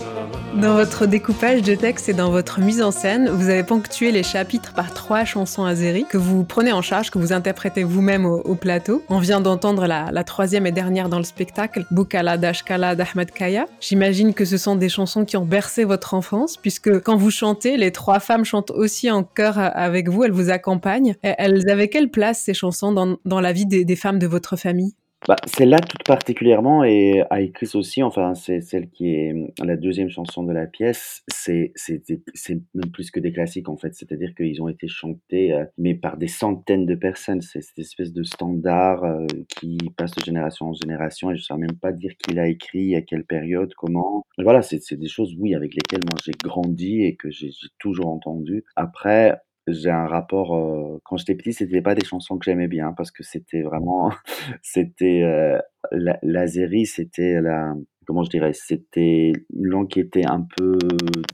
Dans 0.62 0.76
votre 0.76 1.08
découpage 1.08 1.62
de 1.64 1.76
texte 1.76 2.10
et 2.10 2.14
dans 2.14 2.30
votre 2.30 2.60
mise 2.60 2.82
en 2.82 2.92
scène, 2.92 3.28
vous 3.30 3.50
avez 3.50 3.64
ponctué 3.64 4.12
les 4.12 4.24
chapitres 4.24 4.74
par 4.74 4.94
trois 4.94 5.26
chansons 5.26 5.66
azéries 5.66 6.06
que 6.08 6.18
vous 6.18 6.44
prenez 6.44 6.72
en 6.72 6.82
charge, 6.82 7.10
que 7.10 7.18
vous 7.18 7.34
interprétez 7.34 7.84
vous-même 7.84 8.26
au, 8.26 8.40
au 8.42 8.56
plateau. 8.56 9.04
On 9.10 9.18
vient 9.18 9.42
d'entendre 9.42 9.88
la, 9.88 10.24
troisième 10.24 10.68
et 10.68 10.72
dernière 10.72 11.10
dans 11.10 11.18
le 11.18 11.24
spectacle, 11.24 11.86
Boukala 11.92 12.38
Dashkala 12.38 12.96
d'Ahmed 12.96 13.32
Kaya. 13.32 13.66
J'imagine 13.82 14.34
que 14.34 14.46
ce 14.46 14.58
sont 14.58 14.76
des 14.76 14.90
chansons 14.90 15.26
qui 15.26 15.38
ont 15.38 15.46
bercé 15.46 15.84
votre 15.84 16.14
enfance, 16.14 16.58
puisque 16.58 17.02
quand 17.02 17.18
vous 17.18 17.32
chantez, 17.32 17.76
les 17.76 17.92
trois 17.92 18.20
femmes 18.20 18.46
chantent 18.46 18.72
aussi 18.72 19.10
en 19.10 19.24
chœur 19.24 19.58
avec 19.58 20.08
vous, 20.08 20.24
elles 20.24 20.32
vous 20.32 20.52
accompagnent. 20.52 21.16
Elles 21.24 21.70
avaient 21.70 21.90
quelle 21.90 22.10
place, 22.10 22.40
ces 22.40 22.54
chansons, 22.54 22.92
dans, 23.26 23.42
la 23.42 23.52
vie 23.52 23.66
des 23.66 23.96
femmes 23.96 24.20
de 24.20 24.28
votre 24.28 24.56
famille? 24.56 24.94
Bah, 25.28 25.38
celle-là 25.46 25.80
toute 25.80 26.04
particulièrement 26.04 26.84
et 26.84 27.24
Aïkris 27.30 27.72
aussi, 27.76 28.04
enfin 28.04 28.34
c'est 28.36 28.60
celle 28.60 28.90
qui 28.90 29.08
est 29.16 29.34
la 29.64 29.78
deuxième 29.78 30.10
chanson 30.10 30.44
de 30.44 30.52
la 30.52 30.68
pièce, 30.68 31.24
c'est 31.30 31.72
c'est 31.76 32.04
c'est 32.34 32.62
même 32.74 32.92
plus 32.92 33.10
que 33.10 33.22
des 33.22 33.32
classiques 33.32 33.70
en 33.70 33.78
fait. 33.78 33.94
C'est-à-dire 33.96 34.34
qu'ils 34.36 34.62
ont 34.62 34.68
été 34.68 34.90
chantés, 34.90 35.54
heu, 35.54 35.68
mais 35.78 35.96
par 35.96 36.18
des 36.18 36.28
centaines 36.28 36.86
de 36.86 36.96
personnes. 36.96 37.42
C'est 37.42 37.62
cette 37.62 37.80
espèce 37.80 38.12
de 38.12 38.24
standard, 38.24 39.06
heu, 39.06 39.28
qui 39.48 39.78
passe 39.96 40.12
de 40.16 40.24
génération 40.26 40.68
en 40.70 40.74
génération 40.74 41.32
et 41.32 41.38
je 41.38 41.44
saurais 41.44 41.60
même 41.62 41.78
pas 41.82 41.94
dire 41.94 42.12
qui 42.18 42.34
l'a 42.34 42.48
écrit, 42.50 42.94
à 42.96 43.02
quelle 43.02 43.24
période, 43.24 43.74
comment. 43.78 44.26
Voilà, 44.38 44.62
c'est 44.62 44.82
c'est 44.84 44.98
des 44.98 45.08
choses, 45.08 45.34
oui, 45.40 45.56
avec 45.56 45.74
lesquelles 45.74 46.04
moi 46.10 46.18
j'ai 46.26 46.34
grandi 46.44 47.02
et 47.04 47.16
que 47.16 47.30
j'ai 47.32 47.50
j'ai 47.52 47.68
toujours 47.80 48.08
entendu. 48.10 48.64
Après, 48.76 49.38
j'ai 49.68 49.90
un 49.92 50.08
rapport, 50.08 50.56
heu, 50.56 51.00
quand 51.04 51.18
j'étais 51.18 51.36
petit, 51.36 51.54
c'était 51.54 51.82
pas 51.82 51.96
des 51.96 52.06
chansons 52.06 52.38
que 52.38 52.46
j'aimais 52.46 52.68
bien 52.68 52.94
parce 52.94 53.12
que 53.12 53.24
c'était 53.24 53.62
vraiment 53.62 54.12
c'était, 54.62 55.22
heu, 55.24 55.60
l'a 55.92 56.20
l'azéri, 56.24 56.86
c'était 56.86 57.42
la 57.42 57.74
comment 58.06 58.24
je 58.24 58.30
dirais? 58.30 58.52
C'était 58.54 59.32
une 59.56 59.66
langue 59.68 59.88
qui 59.88 60.02
était 60.02 60.26
un 60.26 60.46
peu 60.58 60.78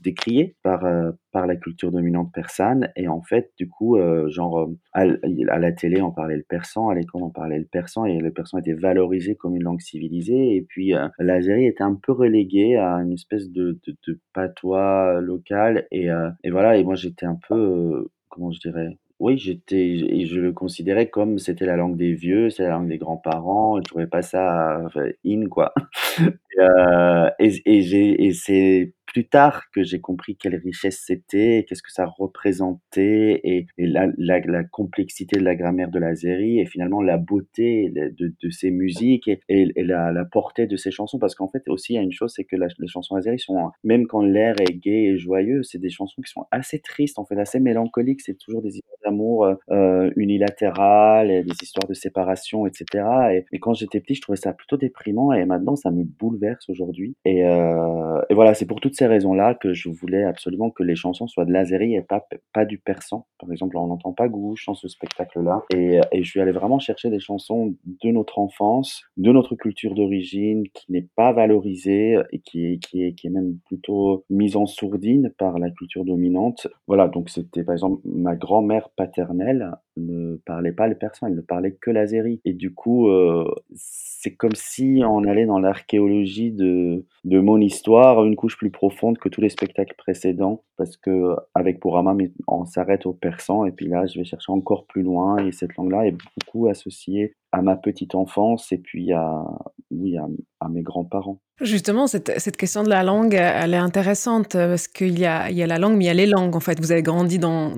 décriée 0.04 0.56
par, 0.62 0.84
heu, 0.86 1.16
par 1.32 1.46
la 1.46 1.56
culture 1.56 1.90
dominante 1.90 2.32
persane 2.32 2.90
et 2.96 3.08
en 3.08 3.22
fait, 3.22 3.50
du 3.58 3.68
coup, 3.68 3.98
genre, 4.28 4.70
à 4.92 5.02
à 5.48 5.58
la 5.58 5.72
télé, 5.72 6.00
on 6.02 6.12
parlait 6.12 6.36
le 6.36 6.44
persan, 6.48 6.88
à 6.88 6.94
l'école, 6.94 7.22
on 7.22 7.30
parlait 7.30 7.58
le 7.58 7.64
persan 7.66 8.04
et 8.06 8.18
le 8.20 8.32
persan 8.32 8.58
était 8.58 8.74
valorisé 8.74 9.34
comme 9.36 9.56
une 9.56 9.62
langue 9.64 9.80
civilisée 9.80 10.56
et 10.56 10.62
puis, 10.62 10.94
heu, 10.94 11.08
l'azéri 11.18 11.66
était 11.66 11.82
un 11.82 11.94
peu 11.94 12.12
relégué 12.12 12.76
à 12.76 12.94
une 12.96 13.12
espèce 13.12 13.50
de 13.50 13.78
de 13.86 13.96
de 14.06 14.20
patois 14.32 15.20
local 15.20 15.86
et 15.90 16.08
et 16.44 16.50
voilà 16.50 16.76
et 16.76 16.84
moi 16.84 16.94
j'étais 16.94 17.26
un 17.26 17.38
peu, 17.48 18.08
comment 18.30 18.52
je 18.52 18.60
dirais? 18.60 18.98
Oui, 19.20 19.36
j'étais 19.38 19.88
et 19.98 20.26
je 20.26 20.40
le 20.40 20.52
considérais 20.52 21.10
comme 21.10 21.38
c'était 21.38 21.66
la 21.66 21.76
langue 21.76 21.96
des 21.96 22.14
vieux, 22.14 22.50
c'est 22.50 22.62
la 22.64 22.70
langue 22.70 22.88
des 22.88 22.98
grands-parents 22.98 23.76
je 23.78 23.82
trouvais 23.82 24.06
pas 24.06 24.22
ça, 24.22 24.80
in 25.26 25.46
quoi 25.48 25.74
heu 26.60 27.30
et 27.40 27.62
et 27.66 27.82
j'ai 27.82 28.24
et 28.26 28.32
c'est 28.34 28.94
plus 29.12 29.26
tard 29.28 29.64
que 29.74 29.82
j'ai 29.82 30.00
compris 30.00 30.36
quelle 30.36 30.56
richesse 30.56 31.02
c'était 31.06 31.66
qu'est-ce 31.68 31.82
que 31.82 31.92
ça 31.92 32.06
représentait 32.06 33.40
et 33.44 33.66
la 33.78 34.06
la 34.18 34.40
la 34.40 34.64
complexité 34.64 35.38
de 35.38 35.44
la 35.44 35.56
grammaire 35.56 35.90
de 35.90 35.98
l'azéri 35.98 36.60
et 36.60 36.66
finalement 36.66 37.02
la 37.02 37.18
beauté 37.18 37.90
de 37.90 38.32
de 38.42 38.50
ces 38.50 38.70
musiques 38.70 39.28
et 39.28 39.40
et 39.48 39.82
la 39.84 40.12
la 40.12 40.24
portée 40.24 40.66
de 40.66 40.76
ces 40.76 40.90
chansons. 40.90 41.18
Parce 41.18 41.34
qu'en 41.34 41.48
fait 41.48 41.68
aussi, 41.68 41.94
il 41.94 41.96
y 41.96 41.98
a 41.98 42.02
une 42.02 42.12
chose, 42.12 42.32
c'est 42.36 42.44
que 42.44 42.56
les 42.56 42.86
chansons 42.88 43.16
azéri 43.16 43.38
sont 43.38 43.70
même 43.84 44.06
quand 44.06 44.22
l'air 44.22 44.54
est 44.60 44.74
gai 44.74 45.06
et 45.12 45.18
joyeux, 45.18 45.62
c'est 45.62 45.78
des 45.78 45.90
chansons 45.90 46.22
qui 46.22 46.30
sont 46.30 46.46
assez 46.50 46.80
tristes, 46.80 47.18
en 47.18 47.24
fait, 47.24 47.38
assez 47.38 47.60
mélancoliques. 47.60 48.20
C'est 48.22 48.38
toujours 48.38 48.62
des 48.62 48.76
histoires 48.76 48.98
d'amour, 49.04 49.46
heu, 49.70 50.12
unilatérales 50.16 51.44
des 51.44 51.54
histoires 51.62 51.88
de 51.88 51.94
séparation 51.94 52.66
et 52.66 52.70
cetera 52.74 53.34
et 53.34 53.44
quand 53.60 53.74
j'étais 53.74 54.00
petit, 54.00 54.14
je 54.14 54.20
trouvais 54.22 54.36
ça 54.36 54.52
plutôt 54.52 54.76
déprimant 54.76 55.32
et 55.32 55.44
maintenant 55.44 55.76
ça 55.76 55.90
me 55.90 56.04
bouleverse 56.04 56.68
aujourd'hui 56.68 57.16
et 57.24 57.44
heu 57.44 58.20
et 58.30 58.34
voilà, 58.34 58.54
c'est 58.54 58.66
pour 58.66 58.80
toutes 58.80 58.94
ces 59.00 59.06
raisons-là 59.06 59.54
que 59.54 59.72
je 59.72 59.88
voulais 59.88 60.24
absolument 60.24 60.70
que 60.70 60.82
les 60.82 60.94
chansons 60.94 61.26
soient 61.26 61.46
de 61.46 61.52
l'azéri 61.52 61.94
et 61.94 62.02
pas 62.02 62.22
pas 62.52 62.66
du 62.66 62.76
persan. 62.76 63.26
Par 63.38 63.50
exemple, 63.50 63.78
on 63.78 63.86
n'entend 63.86 64.12
pas 64.12 64.28
Gououche 64.28 64.66
dans 64.66 64.74
ce 64.74 64.88
spectacle-là 64.88 65.62
heu 65.74 66.00
et 66.12 66.22
je 66.22 66.28
suis 66.28 66.38
allé 66.38 66.52
vraiment 66.52 66.78
chercher 66.78 67.08
des 67.08 67.18
chansons 67.18 67.74
de 67.86 68.10
notre 68.10 68.38
enfance, 68.38 69.02
de 69.16 69.32
notre 69.32 69.56
culture 69.56 69.94
d'origine 69.94 70.64
qui 70.74 70.92
n'est 70.92 71.08
pas 71.16 71.32
valorisée 71.32 72.18
et 72.30 72.40
qui 72.40 72.78
qui 72.80 73.04
est 73.04 73.14
qui 73.14 73.28
est 73.28 73.30
même 73.30 73.56
plutôt 73.64 74.26
mise 74.28 74.56
en 74.56 74.66
sourdine 74.66 75.32
par 75.38 75.58
la 75.58 75.70
culture 75.70 76.04
dominante. 76.04 76.66
Voilà, 76.86 77.08
donc 77.08 77.30
c'était 77.30 77.64
par 77.64 77.72
exemple 77.72 78.02
ma 78.04 78.36
grand-mère 78.36 78.90
paternelle 78.96 79.70
me 80.00 80.38
parlait 80.44 80.72
pas 80.72 80.88
le 80.88 80.96
persan, 80.96 81.28
elle 81.28 81.36
ne 81.36 81.40
parlait 81.40 81.72
que 81.80 81.90
l'azéri. 81.90 82.40
Et 82.44 82.52
du 82.52 82.74
coup, 82.74 83.08
euh, 83.08 83.48
c'est 83.74 84.34
comme 84.34 84.54
si 84.54 85.02
on 85.06 85.24
allait 85.24 85.46
dans 85.46 85.58
l'archéologie 85.58 86.52
de, 86.52 87.04
de 87.24 87.40
mon 87.40 87.60
histoire, 87.60 88.24
une 88.24 88.36
couche 88.36 88.56
plus 88.56 88.70
profonde 88.70 89.18
que 89.18 89.28
tous 89.28 89.40
les 89.40 89.48
spectacles 89.48 89.94
précédents, 89.96 90.62
parce 90.76 90.96
que 90.96 91.34
avec 91.54 91.80
Pourama, 91.80 92.16
on 92.48 92.64
s'arrête 92.64 93.06
au 93.06 93.12
persan, 93.12 93.66
et 93.66 93.72
puis 93.72 93.86
là, 93.86 94.06
je 94.06 94.18
vais 94.18 94.24
chercher 94.24 94.52
encore 94.52 94.86
plus 94.86 95.02
loin, 95.02 95.38
et 95.38 95.52
cette 95.52 95.76
langue-là 95.76 96.06
est 96.06 96.16
beaucoup 96.36 96.68
associée 96.68 97.34
à 97.52 97.62
ma 97.62 97.76
petite 97.76 98.14
enfance 98.14 98.70
et 98.72 98.78
puis 98.78 99.12
à, 99.12 99.44
oui, 99.90 100.16
à, 100.60 100.68
mes 100.68 100.82
grands-parents. 100.82 101.40
Justement, 101.60 102.06
cette, 102.06 102.56
question 102.56 102.82
de 102.84 102.88
la 102.88 103.02
langue, 103.02 103.34
elle 103.34 103.74
est 103.74 103.78
intéressante 103.78 104.52
parce 104.52 104.88
qu'il 104.88 105.18
y 105.18 105.26
a, 105.26 105.50
il 105.50 105.56
y 105.58 105.62
a 105.62 105.66
la 105.66 105.78
langue, 105.78 105.96
mais 105.96 106.04
il 106.04 106.06
y 106.06 106.10
a 106.10 106.14
les 106.14 106.26
langues. 106.26 106.56
En 106.56 106.60
fait, 106.60 106.80
vous 106.80 106.90
avez 106.90 107.02
grandi 107.02 107.38
dans, 107.38 107.74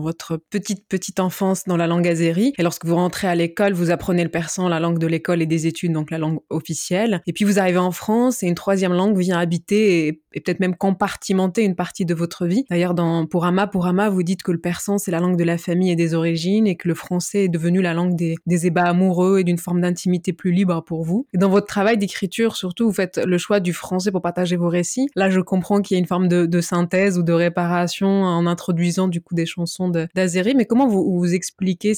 votre 0.00 0.38
petite, 0.50 0.88
petite 0.88 1.20
enfance 1.20 1.64
dans 1.66 1.76
la 1.76 1.86
langue 1.86 2.08
azérie. 2.08 2.54
Et 2.56 2.62
lorsque 2.62 2.86
vous 2.86 2.94
rentrez 2.94 3.28
à 3.28 3.34
l'école, 3.34 3.74
vous 3.74 3.90
apprenez 3.90 4.22
le 4.22 4.30
persan, 4.30 4.68
la 4.68 4.80
langue 4.80 4.98
de 4.98 5.06
l'école 5.06 5.42
et 5.42 5.46
des 5.46 5.66
études, 5.66 5.92
donc 5.92 6.10
la 6.10 6.16
langue 6.16 6.38
officielle. 6.48 7.20
Et 7.26 7.34
puis 7.34 7.44
vous 7.44 7.58
arrivez 7.58 7.78
en 7.78 7.92
France 7.92 8.42
et 8.42 8.46
une 8.46 8.54
troisième 8.54 8.94
langue 8.94 9.18
vient 9.18 9.38
habiter 9.38 10.06
et, 10.06 10.22
peut-être 10.42 10.60
même 10.60 10.76
compartimenter 10.76 11.64
une 11.64 11.76
partie 11.76 12.04
de 12.04 12.14
votre 12.14 12.46
vie. 12.46 12.64
D'ailleurs, 12.70 12.94
dans 12.94 13.26
pour 13.26 13.46
Ama, 13.46 13.66
pour 13.66 13.86
Ama, 13.86 14.10
vous 14.10 14.22
dites 14.22 14.42
que 14.42 14.52
le 14.52 14.60
persan, 14.60 14.98
c'est 14.98 15.10
la 15.10 15.20
langue 15.20 15.36
de 15.36 15.44
la 15.44 15.58
famille 15.58 15.90
et 15.90 15.96
des 15.96 16.14
origines 16.14 16.66
et 16.66 16.76
que 16.76 16.88
le 16.88 16.94
français 16.94 17.44
est 17.44 17.48
devenu 17.48 17.80
la 17.80 17.94
langue 17.94 18.16
des, 18.16 18.36
des 18.46 18.70
amoureux 18.76 19.38
et 19.38 19.44
d'une 19.44 19.58
forme 19.58 19.80
d'intimité 19.80 20.32
plus 20.32 20.52
libre 20.52 20.82
pour 20.84 21.04
vous. 21.04 21.15
Dans 21.34 21.48
votre 21.48 21.66
travail 21.66 21.98
d'écriture, 21.98 22.56
surtout, 22.56 22.86
vous 22.86 22.92
faites 22.92 23.18
le 23.18 23.38
choix 23.38 23.60
du 23.60 23.72
français 23.72 24.10
pour 24.10 24.22
partager 24.22 24.56
vos 24.56 24.68
récits. 24.68 25.08
Là, 25.14 25.30
je 25.30 25.40
comprends 25.40 25.82
qu'il 25.82 25.96
y 25.96 25.98
a 25.98 26.00
une 26.00 26.06
forme 26.06 26.28
de, 26.28 26.60
synthèse 26.60 27.18
ou 27.18 27.22
de 27.22 27.32
réparation 27.32 28.08
en 28.08 28.46
introduisant 28.46 29.08
du 29.08 29.20
coup 29.20 29.34
des 29.34 29.46
chansons 29.46 29.88
d'Azéri. 30.14 30.54
Mais 30.54 30.64
comment 30.64 30.88
vous, 30.88 31.34
expliquez 31.34 31.94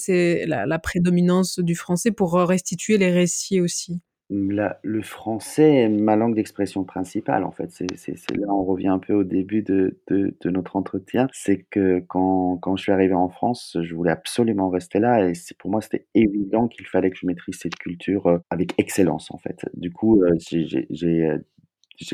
la 0.47 0.79
prédominance 0.79 1.59
du 1.59 1.75
français 1.75 2.11
pour 2.11 2.35
restituer 2.35 2.99
les 2.99 3.11
récits 3.11 3.61
aussi? 3.61 4.01
Le 4.31 5.03
français 5.03 5.77
est 5.77 5.88
ma 5.88 6.17
langue 6.17 6.35
d'expression 6.35 6.85
principale, 6.85 7.45
en 7.45 7.51
fait. 7.51 7.71
C'est 7.71 8.37
là, 8.37 8.53
on 8.53 8.64
revient 8.64 8.88
un 8.88 8.99
peu 8.99 9.14
au 9.14 9.25
début 9.25 9.62
de, 9.62 9.99
de, 10.09 10.51
notre 10.51 10.77
entretien. 10.77 11.29
C'est 11.33 11.62
que 11.71 12.01
quand, 12.01 12.59
quand 12.59 12.77
je 12.77 12.83
suis 12.83 12.93
arrivé 12.93 13.14
en 13.14 13.29
France, 13.29 13.77
je 13.81 13.95
voulais 13.95 14.11
absolument 14.11 14.69
rester 14.69 14.99
là 14.99 15.29
et 15.29 15.33
pour 15.59 15.71
moi, 15.71 15.81
c'était 15.81 16.07
évident 16.14 16.69
qu'il 16.69 16.87
fallait 16.87 17.11
que 17.11 17.17
je 17.17 17.27
maîtrise 17.27 17.59
cette 17.59 17.77
culture 17.77 18.27
euh, 18.27 18.38
avec 18.51 18.75
excellence, 18.79 19.31
en 19.31 19.38
fait. 19.38 19.64
Du 19.75 19.93
coup, 19.93 20.23
euh, 20.23 20.35
j'ai 20.41 21.27
euh, 21.27 21.38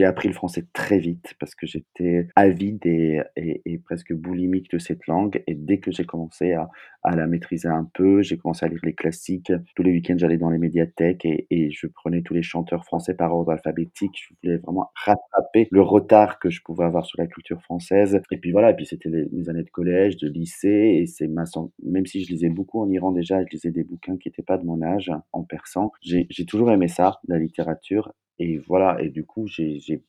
appris 0.04 0.28
le 0.28 0.34
français 0.34 0.66
très 0.72 0.98
vite 0.98 1.34
parce 1.38 1.54
que 1.54 1.66
j'étais 1.66 2.28
avide 2.36 2.84
et, 2.86 3.20
et, 3.36 3.78
presque 3.78 4.12
boulimique 4.12 4.70
de 4.70 4.78
cette 4.78 5.06
langue. 5.06 5.42
Et 5.46 5.54
dès 5.54 5.78
que 5.78 5.90
j'ai 5.92 6.04
commencé 6.04 6.52
à, 6.52 6.68
à, 7.02 7.14
la 7.14 7.26
maîtriser 7.26 7.68
un 7.68 7.88
peu, 7.94 8.22
j'ai 8.22 8.36
commencé 8.38 8.64
à 8.64 8.68
lire 8.68 8.80
les 8.82 8.94
classiques. 8.94 9.52
Tous 9.74 9.82
les 9.82 9.92
week-ends, 9.92 10.16
j'allais 10.16 10.38
dans 10.38 10.50
les 10.50 10.58
médiathèques 10.58 11.24
et, 11.24 11.46
et, 11.50 11.70
je 11.70 11.86
prenais 11.86 12.22
tous 12.22 12.34
les 12.34 12.42
chanteurs 12.42 12.84
français 12.84 13.14
par 13.14 13.34
ordre 13.34 13.52
alphabétique. 13.52 14.16
Je 14.16 14.34
voulais 14.42 14.56
vraiment 14.58 14.90
rattraper 14.94 15.68
le 15.70 15.82
retard 15.82 16.38
que 16.38 16.50
je 16.50 16.62
pouvais 16.62 16.84
avoir 16.84 17.04
sur 17.04 17.20
la 17.20 17.26
culture 17.26 17.62
française. 17.62 18.20
Et 18.30 18.38
puis 18.38 18.52
voilà, 18.52 18.70
et 18.70 18.76
puis 18.76 18.86
c'était 18.86 19.10
mes 19.10 19.48
années 19.48 19.62
de 19.64 19.70
collège, 19.70 20.16
de 20.16 20.28
lycée. 20.28 20.98
Et 21.00 21.06
c'est 21.06 21.28
ma 21.28 21.44
même 21.82 22.06
si 22.06 22.24
je 22.24 22.30
lisais 22.30 22.48
beaucoup 22.48 22.80
en 22.80 22.88
Iran 22.88 23.12
déjà, 23.12 23.42
je 23.44 23.48
lisais 23.52 23.70
des 23.70 23.84
bouquins 23.84 24.16
qui 24.16 24.28
n'étaient 24.28 24.42
pas 24.42 24.58
de 24.58 24.64
mon 24.64 24.82
âge, 24.82 25.12
en 25.32 25.42
persan. 25.42 25.92
J'ai 26.00 26.26
toujours 26.46 26.70
aimé 26.70 26.88
ça, 26.88 27.20
la 27.28 27.38
littérature. 27.38 28.12
Et 28.38 28.58
voilà, 28.58 29.00
et 29.00 29.10
du 29.10 29.24
coup, 29.24 29.46
j'ai, 29.46 29.78
j'ai, 29.78 30.02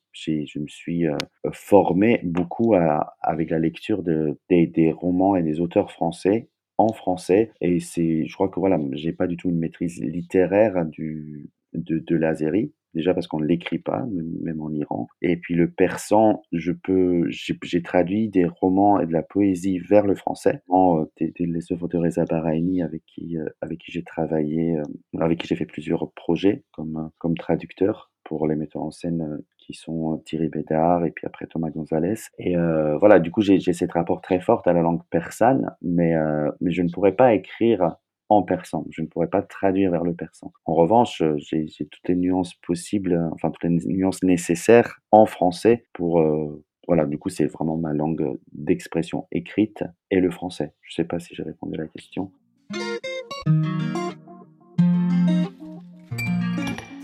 je 0.45 0.59
me 0.59 0.67
suis 0.67 1.07
euh, 1.07 1.17
formé 1.51 2.21
beaucoup 2.23 2.73
avec 3.21 3.49
la 3.49 3.59
lecture 3.59 4.03
de, 4.03 4.37
des, 4.49 4.91
romans 4.91 5.35
et 5.35 5.43
des 5.43 5.59
auteurs 5.59 5.91
français 5.91 6.49
en 6.77 6.89
français. 6.89 7.51
Et 7.61 7.79
c'est, 7.79 8.25
je 8.25 8.33
crois 8.33 8.49
que 8.49 8.59
voilà, 8.59 8.79
j'ai 8.93 9.13
pas 9.13 9.27
du 9.27 9.37
tout 9.37 9.49
une 9.49 9.59
maîtrise 9.59 10.01
littéraire 10.01 10.85
du, 10.85 11.49
de, 11.73 11.99
de 11.99 12.15
l'azéri. 12.15 12.73
Déjà 12.95 13.13
parce 13.13 13.27
qu'on 13.27 13.41
ne 13.41 13.45
l'écrit 13.45 13.77
pas, 13.77 14.05
même 14.41 14.61
en 14.61 14.71
Iran. 14.71 15.07
Et 15.21 15.35
puis 15.35 15.53
le 15.53 15.69
persan, 15.69 16.41
je 16.53 16.71
peux, 16.71 17.25
j'ai, 17.29 17.81
traduit 17.81 18.29
des 18.29 18.45
romans 18.45 19.01
et 19.01 19.05
de 19.05 19.11
la 19.11 19.21
poésie 19.21 19.79
vers 19.79 20.07
le 20.07 20.15
français. 20.15 20.61
En, 20.69 21.05
des, 21.17 21.33
les 21.37 21.73
œuvres 21.73 21.89
de 21.89 21.97
Reza 21.97 22.23
Baraini 22.23 22.81
avec 22.81 23.03
qui, 23.05 23.37
euh, 23.37 23.49
avec 23.59 23.79
qui 23.79 23.91
j'ai 23.91 24.03
travaillé, 24.03 24.77
euh, 24.77 25.19
avec 25.19 25.39
qui 25.39 25.47
j'ai 25.47 25.57
fait 25.57 25.65
plusieurs 25.65 26.09
projets 26.13 26.63
comme, 26.71 27.11
comme 27.17 27.35
traducteur 27.35 28.11
pour 28.25 28.47
les 28.47 28.55
metteurs 28.55 28.81
en 28.81 28.91
scène 28.91 29.21
euh, 29.21 29.45
qui 29.57 29.73
sont 29.73 30.13
euh, 30.13 30.17
Thierry 30.25 30.49
Bédard 30.49 31.05
et 31.05 31.11
puis 31.11 31.25
après 31.25 31.45
Thomas 31.45 31.69
Gonzalez. 31.69 32.15
Et 32.37 32.57
euh, 32.57 32.97
voilà, 32.97 33.19
du 33.19 33.31
coup, 33.31 33.41
j'ai 33.41 33.59
cette 33.61 33.93
rapport 33.93 34.19
très 34.21 34.41
fort 34.41 34.61
à 34.65 34.73
la 34.73 34.81
langue 34.81 35.03
persane, 35.09 35.71
mais, 35.81 36.13
mais 36.59 36.71
je 36.71 36.81
ne 36.81 36.89
pourrais 36.89 37.15
pas 37.15 37.33
écrire 37.33 37.95
en 38.29 38.41
persan. 38.41 38.85
Je 38.89 39.01
ne 39.01 39.07
pourrais 39.07 39.29
pas 39.29 39.43
traduire 39.43 39.91
vers 39.91 40.03
le 40.03 40.13
persan. 40.13 40.51
En 40.65 40.73
revanche, 40.73 41.21
j'ai 41.37 41.67
toutes 41.67 42.07
les 42.07 42.15
nuances 42.15 42.55
possibles, 42.55 43.29
enfin 43.33 43.51
toutes 43.51 43.63
les 43.63 43.77
nuances 43.85 44.23
nécessaires 44.23 44.99
en 45.11 45.25
français 45.25 45.85
pour... 45.93 46.23
voilà, 46.87 47.05
du 47.05 47.19
coup, 47.19 47.29
c'est 47.29 47.45
vraiment 47.45 47.77
ma 47.77 47.93
langue 47.93 48.37
d'expression 48.51 49.27
écrite 49.31 49.83
et 50.09 50.19
le 50.19 50.31
français. 50.31 50.73
Je 50.81 50.93
ne 50.93 51.03
sais 51.03 51.07
pas 51.07 51.19
si 51.19 51.35
j'ai 51.35 51.43
répondu 51.43 51.75
à 51.75 51.83
la 51.83 51.87
question. 51.87 52.31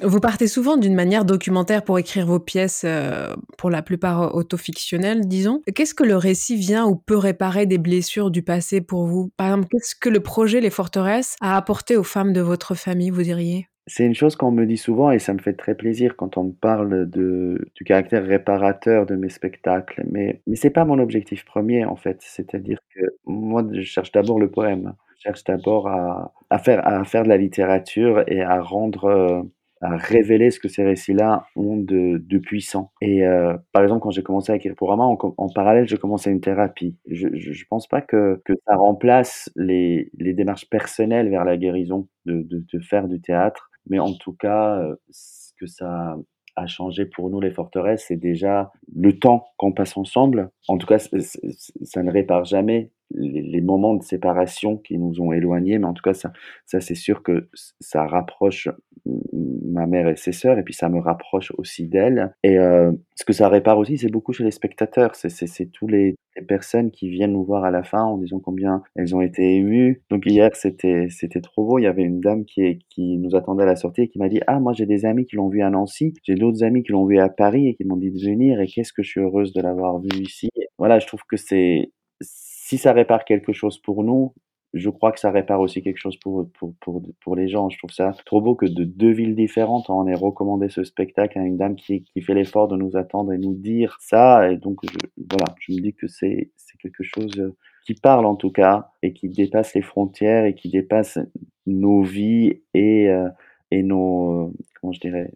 Vous 0.04 0.20
partez 0.20 0.48
souvent 0.48 0.78
d'une 0.78 0.96
manière 0.96 1.26
documentaire 1.26 1.84
pour 1.84 2.00
écrire 2.00 2.26
vos 2.26 2.40
pièces, 2.40 2.84
euh, 2.86 3.36
pour 3.58 3.70
la 3.70 3.84
plupart 3.84 4.34
autofictionnelles, 4.34 5.28
disons. 5.28 5.62
Qu'est-ce 5.76 5.94
que 5.94 6.04
le 6.04 6.16
récit 6.16 6.56
vient 6.56 6.88
ou 6.88 6.96
peut 6.96 7.18
réparer 7.18 7.68
des 7.68 7.78
blessures 7.78 8.32
du 8.32 8.42
passé 8.42 8.82
pour 8.82 9.06
vous? 9.06 9.32
Par 9.38 9.48
exemple, 9.48 9.68
qu'est-ce 9.70 9.96
que 9.96 10.10
le 10.10 10.20
projet 10.20 10.60
Les 10.60 10.72
Forteresses 10.72 11.36
a 11.40 11.56
apporté 11.56 11.98
aux 11.98 12.04
femmes 12.04 12.34
de 12.34 12.42
votre 12.42 12.74
famille, 12.74 13.12
vous 13.12 13.22
diriez? 13.22 13.68
C'est 13.86 14.06
une 14.06 14.16
chose 14.16 14.36
qu'on 14.36 14.52
me 14.52 14.66
dit 14.66 14.78
souvent 14.78 15.12
et 15.12 15.20
ça 15.20 15.34
me 15.34 15.40
fait 15.40 15.54
très 15.54 15.76
plaisir 15.76 16.16
quand 16.16 16.38
on 16.38 16.46
me 16.46 16.52
parle 16.52 17.10
du 17.10 17.84
caractère 17.86 18.26
réparateur 18.26 19.06
de 19.06 19.16
mes 19.16 19.30
spectacles. 19.30 20.04
Mais, 20.10 20.42
mais 20.48 20.56
ce 20.56 20.68
n'est 20.68 20.72
pas 20.72 20.86
mon 20.86 20.98
objectif 20.98 21.46
premier 21.46 21.86
en 21.86 21.96
fait. 21.96 22.18
C'est-à-dire 22.22 22.80
que 22.96 23.02
moi, 23.26 23.64
je 23.72 23.82
cherche 23.82 24.12
d'abord 24.12 24.40
le 24.40 24.50
poème. 24.50 24.94
Je 25.18 25.24
cherche 25.24 25.44
d'abord 25.44 25.88
à, 25.88 26.60
faire, 26.60 27.24
de 27.24 27.30
la 27.30 27.38
littérature 27.38 28.24
et 28.28 28.42
à 28.42 28.62
rendre 28.62 29.06
euh, 29.06 29.42
révéler 29.82 30.52
ce 30.52 30.60
que 30.60 30.68
ces 30.68 30.84
récits-là 30.84 31.46
ont 31.56 31.78
de, 31.78 32.38
puissant. 32.40 32.92
Et 33.02 33.26
euh, 33.26 33.56
par 33.72 33.84
exemple, 33.84 34.02
quand 34.02 34.12
j'ai 34.12 34.24
commencé 34.24 34.52
à 34.52 34.56
écrire 34.56 34.76
pour 34.76 34.90
Rama, 34.90 35.04
en, 35.04 35.18
en 35.38 35.50
parallèle, 35.50 35.88
je 35.88 35.96
commençais 35.96 36.32
une 36.32 36.42
thérapie. 36.42 36.96
Je 37.08 37.28
ne 37.28 37.68
pense 37.70 37.88
pas 37.88 38.02
que, 38.02 38.42
que 38.46 38.54
ça 38.68 38.76
remplace 38.76 39.50
les, 39.56 40.10
les 40.18 40.34
démarches 40.34 40.70
personnelles 40.70 41.30
vers 41.30 41.46
la 41.46 41.58
guérison 41.58 42.08
de, 42.26 42.42
de, 42.42 42.64
de 42.72 42.80
faire 42.80 43.08
du 43.08 43.22
théâtre, 43.22 43.70
mais 43.88 44.00
en 44.00 44.14
tout 44.14 44.34
cas, 44.34 44.80
euh, 44.80 44.96
ce 45.10 45.54
que 45.60 45.68
ça 45.68 46.16
a 46.56 46.68
changé 46.68 47.06
pour 47.06 47.30
nous, 47.30 47.40
les 47.40 47.52
forteresses, 47.52 48.06
c'est 48.08 48.18
déjà 48.18 48.72
le 48.94 49.18
temps 49.18 49.46
qu'on 49.58 49.72
passe 49.72 49.96
ensemble. 49.98 50.50
En 50.68 50.78
tout 50.78 50.88
cas, 50.88 51.00
ça 51.00 52.04
ne 52.04 52.12
répare 52.12 52.46
jamais 52.46 52.92
les, 53.14 53.62
moments 53.62 53.96
de 53.96 54.04
séparation 54.04 54.78
qui 54.78 54.98
nous 54.98 55.22
ont 55.22 55.32
éloignés, 55.32 55.78
mais 55.80 55.86
en 55.86 55.94
tout 55.94 56.04
cas, 56.04 56.14
ça, 56.14 56.32
ça 56.66 56.82
c'est 56.82 56.96
sûr 56.96 57.24
que 57.24 57.50
ça 57.80 58.06
rapproche 58.06 58.70
ma 59.06 59.88
mère 59.88 60.08
et 60.08 60.16
ses 60.16 60.32
sœurs, 60.32 60.58
et 60.58 60.64
puis 60.64 60.74
ça 60.74 60.90
me 60.90 61.00
rapproche 61.00 61.52
aussi 61.58 61.88
d'elle. 61.88 62.34
Et 62.44 62.58
euh, 62.58 62.92
ce 63.16 63.26
que 63.26 63.34
ça 63.34 63.50
répare 63.50 63.78
aussi, 63.78 63.98
c'est 63.98 64.12
beaucoup 64.12 64.34
chez 64.34 64.44
les 64.44 64.52
spectateurs. 64.52 65.16
C'est 65.16 65.72
tous 65.72 65.88
les, 65.88 66.16
personnes 66.48 66.92
qui 66.92 67.10
viennent 67.10 67.34
nous 67.34 67.44
voir 67.44 67.66
à 67.66 67.72
la 67.72 67.84
fin 67.84 68.04
en 68.04 68.18
disant 68.18 68.40
combien 68.40 68.84
elles 68.96 69.14
ont 69.14 69.22
été 69.22 69.56
émues. 69.56 70.02
Donc 70.10 70.26
hier, 70.26 70.56
c'était 70.56 71.08
c'était 71.10 71.42
trop 71.42 71.66
beau. 71.66 71.78
Il 71.78 71.84
y 71.84 71.88
avait 71.88 72.04
une 72.04 72.22
dame 72.22 72.46
qui, 72.46 72.80
qui 72.90 73.18
nous 73.18 73.36
attendait 73.36 73.64
à 73.64 73.66
la 73.66 73.76
sortie 73.76 74.04
et 74.04 74.08
qui 74.08 74.18
m'a 74.18 74.30
dit 74.30 74.40
ah 74.48 74.60
moi 74.62 74.72
j'ai 74.72 74.86
des 74.86 75.06
amis 75.06 75.26
qui 75.26 75.36
l'ont 75.36 75.50
vu 75.50 75.62
à 75.62 75.70
Nancy, 75.70 76.14
j'ai 76.24 76.36
d'autres 76.36 76.64
amis 76.64 76.84
qui 76.84 76.94
l'ont 76.94 77.06
vu 77.06 77.20
à 77.20 77.28
Paris 77.28 77.68
et 77.68 77.76
qui 77.76 77.84
m'ont 77.84 77.98
dit 77.98 78.12
de 78.12 78.20
venir. 78.20 78.62
Et 78.62 78.68
qu'est-ce 78.68 78.94
que 78.94 79.04
je 79.04 79.10
suis 79.10 79.20
heureuse 79.20 79.52
de 79.52 79.62
l'avoir 79.62 80.00
vu 80.00 80.10
ici. 80.22 80.50
Voilà, 80.78 81.00
je 81.00 81.08
trouve 81.08 81.22
que 81.30 81.38
c'est 81.38 81.92
si 82.22 82.78
ça 82.78 82.94
répare 82.94 83.26
quelque 83.26 83.52
chose 83.52 83.78
pour 83.80 84.04
nous, 84.06 84.34
je 84.74 84.90
crois 84.90 85.12
que 85.12 85.20
ça 85.20 85.32
répare 85.32 85.60
aussi 85.60 85.82
quelque 85.82 85.98
chose 85.98 86.18
pour, 86.18 86.50
pour, 86.54 86.74
pour, 86.80 87.02
pour, 87.22 87.36
les 87.36 87.50
gens. 87.50 87.70
Je 87.70 87.78
trouve 87.78 87.92
ça 87.92 88.14
trop 88.26 88.42
beau 88.42 88.56
que 88.56 88.66
de 88.66 88.84
deux 88.84 89.12
villes 89.12 89.36
différentes, 89.36 89.90
on 89.90 90.08
ait 90.08 90.16
recommandé 90.16 90.70
ce 90.70 90.84
spectacle 90.84 91.40
à 91.40 91.44
une 91.44 91.58
dame 91.58 91.76
qui, 91.76 92.04
qui 92.04 92.22
fait 92.22 92.34
l'effort 92.34 92.68
de 92.68 92.78
nous 92.78 92.96
attendre 92.96 93.34
et 93.34 93.38
nous 93.38 93.54
dire 93.54 93.98
ça. 94.00 94.50
Et 94.50 94.58
donc, 94.58 94.80
je, 94.84 94.98
voilà, 95.30 95.54
je 95.60 95.74
me 95.74 95.82
dis 95.82 95.94
que 95.94 96.08
c'est 96.08 96.52
quelque 96.82 97.04
chose 97.04 97.54
qui 97.86 97.96
parle 97.96 98.26
en 98.26 98.36
tout 98.36 98.52
cas 98.52 98.92
et 99.02 99.14
qui 99.14 99.30
dépasse 99.30 99.74
les 99.74 99.82
frontières 99.82 100.46
et 100.46 100.56
qui 100.56 100.70
dépasse 100.70 101.20
nos 101.66 102.02
vies 102.02 102.62
et, 102.74 103.10
euh, 103.10 103.30
et 103.72 103.84
nos, 103.84 104.54
comment 104.80 104.94
je 104.94 105.00
dirais, 105.00 105.32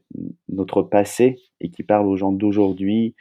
notre 0.50 0.82
passé 0.82 1.38
et 1.62 1.70
qui 1.70 1.84
parle 1.84 2.08
aux 2.08 2.16
gens 2.16 2.32
d'aujourd'hui 2.32 3.16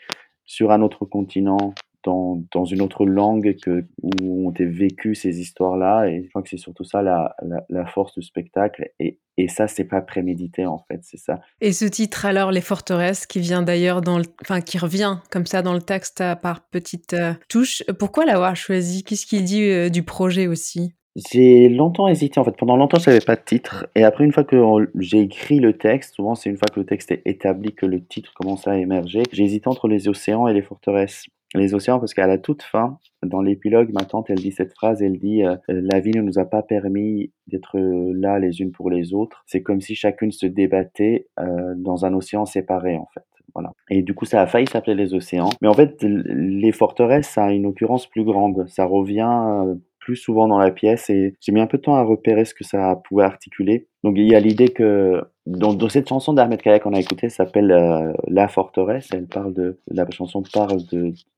sur 0.44 0.70
un 0.70 0.82
autre 0.82 1.04
continent 1.04 1.74
dans, 2.04 2.42
dans, 2.52 2.64
une 2.64 2.82
autre 2.82 3.06
langue 3.06 3.56
que, 3.62 3.84
où 4.02 4.46
ont 4.46 4.50
été 4.50 4.64
vécues 4.66 5.14
ces 5.14 5.40
histoires-là. 5.40 6.06
Et 6.06 6.22
je 6.22 6.28
crois 6.28 6.42
que 6.42 6.48
c'est 6.48 6.56
surtout 6.56 6.84
ça 6.84 7.02
la, 7.02 7.34
la, 7.68 7.86
force 7.86 8.14
du 8.14 8.22
spectacle. 8.22 8.90
Et, 9.00 9.18
et 9.36 9.48
ça, 9.48 9.66
c'est 9.66 9.84
pas 9.84 10.00
prémédité 10.00 10.66
en 10.66 10.78
fait, 10.78 11.00
c'est 11.02 11.18
ça. 11.18 11.40
Et 11.60 11.72
ce 11.72 11.84
titre 11.84 12.26
alors, 12.26 12.52
Les 12.52 12.60
Forteresses, 12.60 13.26
qui 13.26 13.40
vient 13.40 13.62
d'ailleurs 13.62 14.00
dans 14.00 14.18
le, 14.18 14.24
enfin 14.42 14.60
qui 14.60 14.78
revient 14.78 15.18
comme 15.30 15.46
ça 15.46 15.62
dans 15.62 15.74
le 15.74 15.82
texte 15.82 16.22
par 16.42 16.68
petites 16.68 17.14
euh, 17.14 17.34
touches. 17.48 17.82
Pourquoi 17.98 18.24
l'avoir 18.24 18.54
choisi? 18.56 19.02
Qu'est-ce 19.02 19.26
qu'il 19.26 19.44
dit 19.44 19.62
euh, 19.62 19.88
du 19.88 20.02
projet 20.02 20.46
aussi? 20.46 20.94
J'ai 21.30 21.68
longtemps 21.68 22.08
hésité, 22.08 22.40
en 22.40 22.44
fait. 22.44 22.56
Pendant 22.56 22.76
longtemps, 22.76 22.98
je 22.98 23.04
savais 23.04 23.20
pas 23.20 23.36
de 23.36 23.42
titre 23.44 23.86
et 23.94 24.02
après 24.02 24.24
une 24.24 24.32
fois 24.32 24.42
que 24.42 24.56
j'ai 24.98 25.20
écrit 25.20 25.60
le 25.60 25.76
texte, 25.78 26.16
souvent 26.16 26.34
c'est 26.34 26.50
une 26.50 26.56
fois 26.56 26.68
que 26.72 26.80
le 26.80 26.86
texte 26.86 27.12
est 27.12 27.22
établi 27.24 27.72
que 27.72 27.86
le 27.86 28.04
titre 28.04 28.32
commence 28.34 28.66
à 28.66 28.76
émerger. 28.76 29.22
J'ai 29.32 29.44
hésité 29.44 29.68
entre 29.68 29.86
les 29.86 30.08
océans 30.08 30.48
et 30.48 30.52
les 30.52 30.62
forteresses. 30.62 31.26
Les 31.54 31.74
océans 31.74 31.98
parce 32.00 32.14
qu'à 32.14 32.26
la 32.26 32.38
toute 32.38 32.62
fin, 32.62 32.98
dans 33.24 33.40
l'épilogue, 33.40 33.90
ma 33.92 34.04
tante, 34.04 34.28
elle 34.30 34.38
dit 34.38 34.52
cette 34.52 34.72
phrase, 34.72 35.02
elle 35.02 35.18
dit, 35.18 35.42
heu: 35.44 35.56
«La 35.68 36.00
vie 36.00 36.10
ne 36.10 36.20
nous 36.22 36.38
a 36.38 36.44
pas 36.44 36.62
permis 36.62 37.32
d'être, 37.46 37.78
là 37.78 38.38
les 38.38 38.60
unes 38.60 38.72
pour 38.72 38.90
les 38.90 39.14
autres. 39.14 39.44
C'est 39.46 39.62
comme 39.62 39.80
si 39.80 39.94
chacune 39.94 40.32
se 40.32 40.46
débattait, 40.46 41.28
dans 41.76 42.04
un 42.04 42.14
océan 42.14 42.44
séparé, 42.44 42.96
en 42.96 43.06
fait». 43.14 43.24
Voilà 43.54 43.70
et 43.88 44.02
du 44.02 44.14
coup, 44.14 44.24
ça 44.24 44.40
a 44.42 44.46
failli 44.48 44.66
s'appeler 44.66 44.96
les 44.96 45.14
océans 45.14 45.50
mais 45.62 45.68
en 45.68 45.74
fait, 45.74 46.02
les 46.02 46.72
forteresses, 46.72 47.28
ça 47.28 47.44
a 47.44 47.52
une 47.52 47.66
occurrence 47.66 48.08
plus 48.08 48.24
grande. 48.24 48.66
Ça 48.66 48.84
revient, 48.84 49.76
plus 50.04 50.16
souvent 50.16 50.46
dans 50.48 50.58
la 50.58 50.70
pièce 50.70 51.08
et 51.08 51.34
j'ai 51.40 51.50
mis 51.52 51.60
un 51.60 51.66
peu 51.66 51.78
de 51.78 51.82
temps 51.82 51.94
à 51.94 52.02
repérer 52.02 52.44
ce 52.44 52.52
que 52.54 52.62
ça 52.62 53.00
pouvait 53.08 53.24
articuler. 53.24 53.88
Donc 54.04 54.16
il 54.18 54.26
y 54.26 54.34
a 54.34 54.40
l'idée 54.40 54.68
que 54.68 55.22
dans 55.46 55.88
cette 55.88 56.08
chanson 56.08 56.34
d'Ahmed 56.34 56.60
Kaya 56.60 56.78
qu'on 56.78 56.92
a 56.92 57.00
écoutée, 57.00 57.30
s'appelle, 57.30 57.70
heu, 57.70 58.12
La 58.28 58.48
forteresse. 58.48 59.08
Elle 59.12 59.26
parle 59.26 59.54
de 59.54 59.78
la 59.88 60.06
chanson 60.10 60.42
parle 60.52 60.82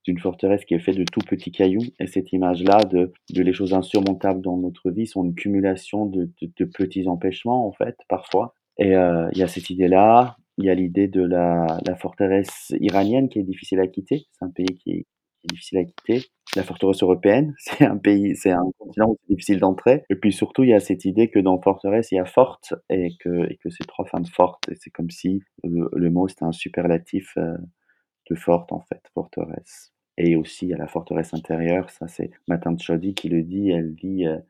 d'une 0.05 0.19
forteresse 0.19 0.65
qui 0.65 0.75
est 0.75 0.81
faite 0.81 0.97
de 0.97 1.05
tout 1.05 1.21
petits 1.21 1.53
cailloux 1.53 1.85
et 2.01 2.07
cette 2.09 2.33
image-là 2.33 2.85
de 2.85 3.13
de 3.33 3.43
les 3.43 3.53
choses 3.53 3.73
insurmontables 3.73 4.43
dans 4.43 4.57
notre 4.57 4.91
vie 4.91 5.07
sont 5.07 5.25
une 5.25 5.35
cumulation 5.35 6.07
de 6.07 6.29
de 6.43 6.51
de 6.59 6.65
petits 6.65 7.07
empêchements, 7.09 7.67
en 7.69 7.73
fait, 7.73 7.97
parfois 8.09 8.55
et 8.79 8.95
heu, 8.97 9.29
il 9.33 9.39
y 9.39 9.43
a 9.43 9.49
cette 9.49 9.71
idée-là. 9.71 10.37
Il 10.59 10.65
y 10.65 10.71
a 10.71 10.75
l'idée 10.75 11.07
de 11.09 11.23
la 11.23 11.67
la 11.87 11.95
forteresse 11.97 12.75
iranienne 12.81 13.29
qui 13.29 13.39
est 13.39 13.43
difficile 13.43 13.81
à 13.81 13.87
quitter. 13.87 14.27
C'est 14.33 14.45
un 14.45 14.51
pays 14.51 14.75
qui 14.83 15.07
qui 15.43 15.49
difficile 15.49 15.79
à 15.79 15.85
quitter. 15.85 16.23
La 16.57 16.63
forteresse 16.65 17.03
européenne, 17.03 17.55
c'est 17.59 17.85
un 17.87 17.97
pays 17.99 18.37
c'est 18.37 18.51
un 18.53 18.65
continent 18.79 19.11
où 19.11 19.17
c'est 19.23 19.35
difficile 19.35 19.61
d'entrer. 19.61 20.05
Et 20.11 20.17
puis 20.17 20.33
surtout, 20.33 20.65
il 20.65 20.71
y 20.71 20.75
a 20.75 20.81
cette 20.81 21.05
idée 21.05 21.29
que 21.31 21.39
dans 21.41 21.61
forteresse, 21.61 22.13
il 22.13 22.17
y 22.17 22.19
a 22.21 22.25
forte 22.27 22.75
et 22.91 23.11
que 23.21 23.51
et 23.51 23.57
que 23.59 23.71
c'est 23.71 23.87
3 23.87 24.07
femmes 24.07 24.27
fortes. 24.27 24.69
Et 24.71 24.77
c'est 24.77 24.91
comme 24.91 25.11
si 25.11 25.43
le 25.65 26.11
mot, 26.11 26.29
c'était 26.29 26.45
un 26.45 26.53
superlatif, 26.53 27.37
heu, 27.39 27.57
de 28.31 28.37
forte, 28.37 28.73
en 28.73 28.81
fait, 28.83 29.03
forteresse. 29.15 29.93
Et 30.19 30.37
aussi 30.37 30.67
il 30.67 30.71
y 30.71 30.75
a 30.75 30.79
la 30.79 30.89
forteresse 30.89 31.35
intérieure, 31.35 31.91
ça 31.91 32.09
c'est 32.09 32.31
ma 32.49 32.59
tante 32.59 32.83
Chody 32.83 33.15
qui 33.15 33.29
le 33.31 33.43
dit, 33.45 33.71
elle 33.71 33.95
dit, 33.97 34.27
heu 34.27 34.41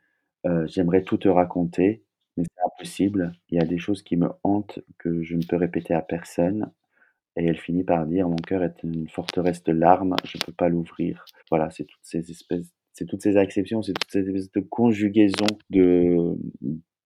heu: 0.46 0.66
«J'aimerais 0.68 1.02
tout 1.04 1.18
te 1.18 1.28
raconter, 1.28 2.04
mais 2.36 2.44
c'est 2.44 2.64
impossible. 2.66 3.32
Il 3.50 3.58
y 3.58 3.62
a 3.62 3.66
des 3.66 3.78
choses 3.78 4.02
qui 4.04 4.16
me 4.18 4.28
hantent 4.44 4.80
que 4.98 5.22
je 5.24 5.36
ne 5.36 5.42
peux 5.46 5.56
répéter 5.56 5.94
à 5.94 6.02
personne» 6.02 6.72
et 7.37 7.45
elle 7.45 7.57
finit 7.57 7.83
par 7.83 8.05
dire: 8.05 8.27
«Mon 8.27 8.35
cœur 8.35 8.61
est 8.63 8.83
une 8.83 9.07
forteresse 9.09 9.63
de 9.63 9.71
larmes, 9.71 10.15
je 10.25 10.37
peux 10.37 10.51
pas 10.61 10.69
l'ouvrir». 10.69 11.25
Voilà, 11.49 11.69
c'est 11.69 11.85
toutes 11.85 12.07
ces 12.13 12.29
espèces 12.31 12.69
c'est 12.93 13.05
toutes 13.05 13.21
ces 13.21 13.37
acceptions, 13.37 13.81
c'est 13.81 13.93
toutes 13.93 14.11
ces 14.11 14.25
espèces 14.27 14.51
de 14.51 14.59
conjugaisons 14.59 15.53
de 15.69 15.85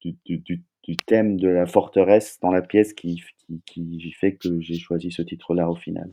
du 0.01 0.17
du 0.25 0.37
du 0.47 0.63
du 0.87 0.97
thème 0.97 1.39
de 1.39 1.47
la 1.47 1.65
forteresse 1.67 2.39
dans 2.43 2.51
la 2.57 2.63
pièce 2.71 2.91
qui 2.93 3.19
f 3.19 3.27
qui 3.47 3.61
qui 4.01 4.11
fait 4.19 4.33
que 4.35 4.59
j'ai 4.65 4.79
choisi 4.87 5.11
ce 5.11 5.21
titre-là, 5.21 5.69
au 5.69 5.75
final. 5.75 6.09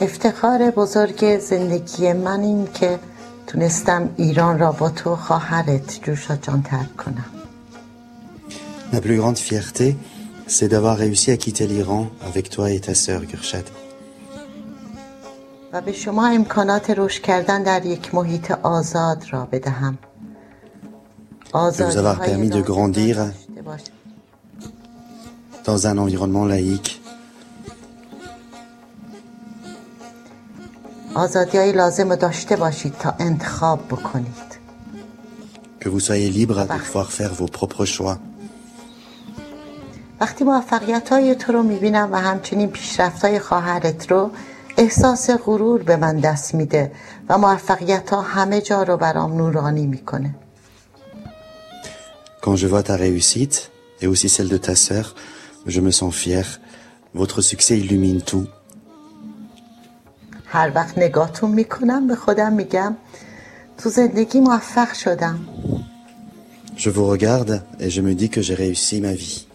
افتخار 0.00 0.70
بزرگ 0.70 1.38
زندگی 1.38 2.12
من 2.12 2.40
این 2.40 2.66
که 2.80 2.98
تونستم 3.46 4.14
ایران 4.18 4.58
را 4.58 4.72
با 4.72 4.90
تو 4.90 5.16
خواهرت 5.16 6.00
جوشا 6.04 6.36
جان 6.36 6.62
ترک 6.62 6.96
کنم. 6.96 7.30
Ma 8.92 9.00
plus 9.00 9.16
grande 9.16 9.38
fierté, 9.38 9.96
c'est 10.46 10.68
d'avoir 10.68 10.96
réussi 10.96 11.30
à 11.30 11.36
quitter 11.36 11.66
l'Iran 11.66 12.08
avec 12.28 12.50
toi 12.50 12.70
et 12.70 12.80
ta 12.80 12.94
sœur, 12.94 13.20
Gurshad. 13.24 13.64
و 15.72 15.80
به 15.80 15.92
شما 15.92 16.28
امکانات 16.28 16.90
رشد 16.90 17.22
کردن 17.22 17.62
در 17.62 17.86
یک 17.86 18.14
محیط 18.14 18.50
آزاد 18.50 19.24
را 19.30 19.48
بدهم. 19.52 19.98
De 21.52 21.84
vous 21.84 21.96
avoir 21.96 22.20
permis 22.20 22.48
de 22.48 22.62
grandir 22.62 23.16
dans 25.64 25.86
un 25.86 25.98
environnement 25.98 26.46
laïque. 26.46 27.00
آزادی‌های 31.14 31.72
لازم 31.72 32.10
رو 32.10 32.16
داشته 32.16 32.56
باشید 32.56 32.94
تا 32.98 33.14
انتخاب 33.18 33.80
بکنید. 33.88 34.52
Que 35.80 35.88
vous 35.88 36.00
soyez 36.00 36.30
libre 36.30 36.64
de 36.64 36.78
pouvoir 36.78 37.12
faire 37.12 37.34
vos 37.34 37.48
propres 37.58 37.84
choix. 37.84 38.18
وقتی 40.19 40.43
موفقیت‌های 40.43 41.35
تو 41.35 41.51
رو 41.53 41.63
می‌بینم 41.63 42.09
و 42.11 42.15
همچنین 42.15 42.69
پیشرفت‌های 42.69 43.39
خواهرت 43.39 44.11
رو 44.11 44.31
احساس 44.77 45.29
غرور 45.29 45.83
به 45.83 45.95
من 45.95 46.19
دست 46.19 46.55
میده 46.55 46.91
و 47.29 47.37
موفقیت‌ها 47.37 48.21
همه 48.21 48.61
جا 48.61 48.83
رو 48.83 48.97
برام 48.97 49.33
نورانی 49.37 49.87
می‌کنه. 49.87 50.35
Quand 52.41 52.55
je 52.55 52.67
vois 52.67 52.83
ta 52.89 52.95
réussite 52.95 53.57
et 54.01 54.07
aussi 54.07 54.29
celle 54.29 54.49
de 54.49 54.59
ta 54.67 54.75
sœur, 54.75 55.05
je 55.67 55.79
me 55.81 55.91
sens 55.91 56.13
fier. 56.23 56.45
Votre 57.15 57.41
succès 57.41 57.75
illumine 57.83 58.21
tout. 58.21 58.47
هر 60.45 60.71
وقت 60.75 60.97
نگاهتون 60.97 61.51
می‌کنم 61.51 62.07
به 62.07 62.15
خودم 62.15 62.53
میگم 62.53 62.95
تو 63.77 63.89
زندگی 63.89 64.39
موفق 64.39 64.93
شدم. 64.93 65.39
Je 66.77 66.89
vous 66.89 67.07
regarde 67.13 67.61
et 67.79 67.89
je 67.89 68.01
me 68.01 68.13
dis 68.13 68.29
que 68.29 68.41
j'ai 68.41 68.55
réussi 68.55 69.01
ma 69.01 69.13
vie. 69.13 69.46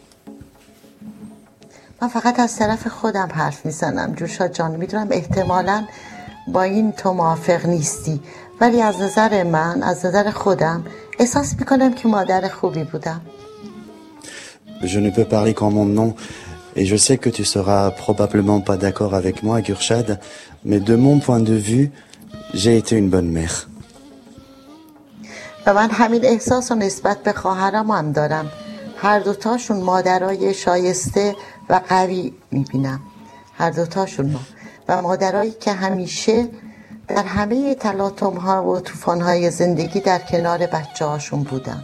من 2.02 2.08
فقط 2.08 2.40
از 2.40 2.56
طرف 2.56 2.86
خودم 2.88 3.28
حرف 3.34 3.66
می‌زنم. 3.66 4.14
جوشا 4.14 4.48
جان 4.48 4.76
می‌دونم 4.76 5.08
احتمالا 5.10 5.84
با 6.48 6.62
این 6.62 6.92
تو 6.92 7.12
موافق 7.12 7.66
نیستی 7.66 8.20
ولی 8.60 8.82
از 8.82 9.00
نظر 9.00 9.42
من 9.42 9.82
از 9.82 10.06
نظر 10.06 10.30
خودم 10.30 10.84
احساس 11.18 11.54
می‌کنم 11.58 11.92
که 11.94 12.08
مادر 12.08 12.48
خوبی 12.48 12.84
بودم. 12.84 13.20
Je 14.82 14.98
ne 14.98 15.10
peux 15.10 15.28
parler 15.34 15.54
qu'en 15.54 15.70
mon 15.78 15.88
nom 15.98 16.10
et 16.76 16.84
je 16.92 16.96
sais 16.96 17.18
que 17.24 17.30
tu 17.30 17.44
seras 17.44 17.90
probablement 18.04 18.60
pas 18.70 18.76
d'accord 18.84 19.14
avec 19.14 19.36
moi, 19.46 19.60
Gurshad, 19.60 20.08
mais 20.64 20.80
de 20.80 20.96
mon 20.96 21.16
point 21.26 21.42
de 21.50 21.56
vue, 21.68 21.86
j'ai 22.54 22.76
été 22.78 22.96
une 22.96 23.10
bonne 23.10 23.30
mère. 23.38 23.66
و 25.66 25.74
من 25.74 25.90
همین 25.90 26.24
احساس 26.24 26.70
و 26.70 26.74
نسبت 26.74 27.22
به 27.22 27.32
خواهرم 27.32 27.90
هم 27.90 28.12
دارم. 28.12 28.50
هر 29.02 29.18
دوتاشون 29.18 29.80
مادرای 29.80 30.54
شایسته 30.54 31.36
و 31.71 31.81
قوی 31.89 32.33
میبینم 32.51 32.99
هر 33.57 33.71
دوتاشون 33.71 34.29
ما 34.29 34.39
و 34.87 35.01
مادرایی 35.01 35.51
که 35.51 35.73
همیشه 35.73 36.47
در 37.07 37.23
همه 37.23 37.75
تلاطم 37.75 38.33
ها 38.33 38.63
و 38.63 38.79
طوفان 38.79 39.21
های 39.21 39.51
زندگی 39.51 39.99
در 39.99 40.19
کنار 40.19 40.57
بچه 40.57 41.05
هاشون 41.05 41.43
بودن 41.43 41.83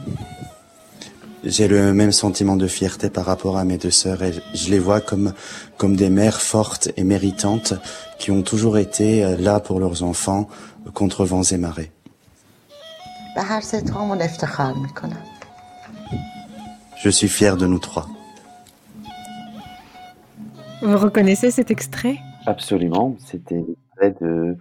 J'ai 1.46 1.68
le 1.68 1.92
même 1.92 2.14
sentiment 2.14 2.56
de 2.56 2.68
fierté 2.68 3.10
par 3.10 3.26
rapport 3.26 3.58
à 3.58 3.66
mes 3.66 3.78
deux 3.78 3.92
sœurs 3.92 4.24
et 4.24 4.34
je 4.54 4.70
les 4.70 4.80
vois 4.80 5.02
comme, 5.02 5.34
comme 5.78 5.98
des 5.98 6.10
mères 6.10 6.40
fortes 6.40 6.88
et 6.96 7.04
méritantes 7.04 7.74
qui 8.18 8.32
ont 8.32 8.44
toujours 8.44 8.78
été 8.78 9.36
là 9.38 9.60
pour 9.60 9.82
leurs 9.82 10.04
enfants 10.04 10.48
contre 10.94 11.26
vents 11.26 11.44
et 11.44 11.58
marées. 11.58 11.92
به 13.36 13.42
هر 13.42 13.62
ستامون 13.62 14.22
افتخار 14.22 14.74
میکنم 14.74 15.24
Je 17.04 17.10
suis 17.10 17.28
fier 17.28 17.58
de 17.58 17.68
nous 17.68 17.80
trois. 17.80 18.08
Vous 20.81 20.97
reconnaissez 20.97 21.51
cet 21.51 21.71
extrait? 21.71 22.17
Absolument, 22.47 23.17
c'était 23.19 23.57
l'extrait 23.57 24.15
de 24.21 24.57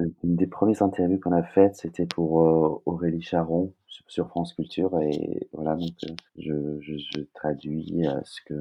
de 0.00 0.10
d'une 0.22 0.34
des 0.36 0.46
premières 0.46 0.82
interviews 0.82 1.20
qu'on 1.20 1.32
a 1.32 1.42
faites, 1.42 1.76
c'était 1.76 2.06
pour, 2.06 2.40
heu, 2.42 2.78
Aurélie 2.86 3.22
Charon 3.22 3.72
sur 3.86 4.04
sur 4.08 4.28
France 4.28 4.54
Culture 4.54 4.98
et 5.00 5.46
voilà 5.52 5.76
donc 5.76 5.92
heu, 6.08 6.14
je 6.38 6.52
je 6.80 6.94
je 6.98 7.20
traduis, 7.34 8.06
heu, 8.06 8.10
ce 8.24 8.40
que 8.46 8.54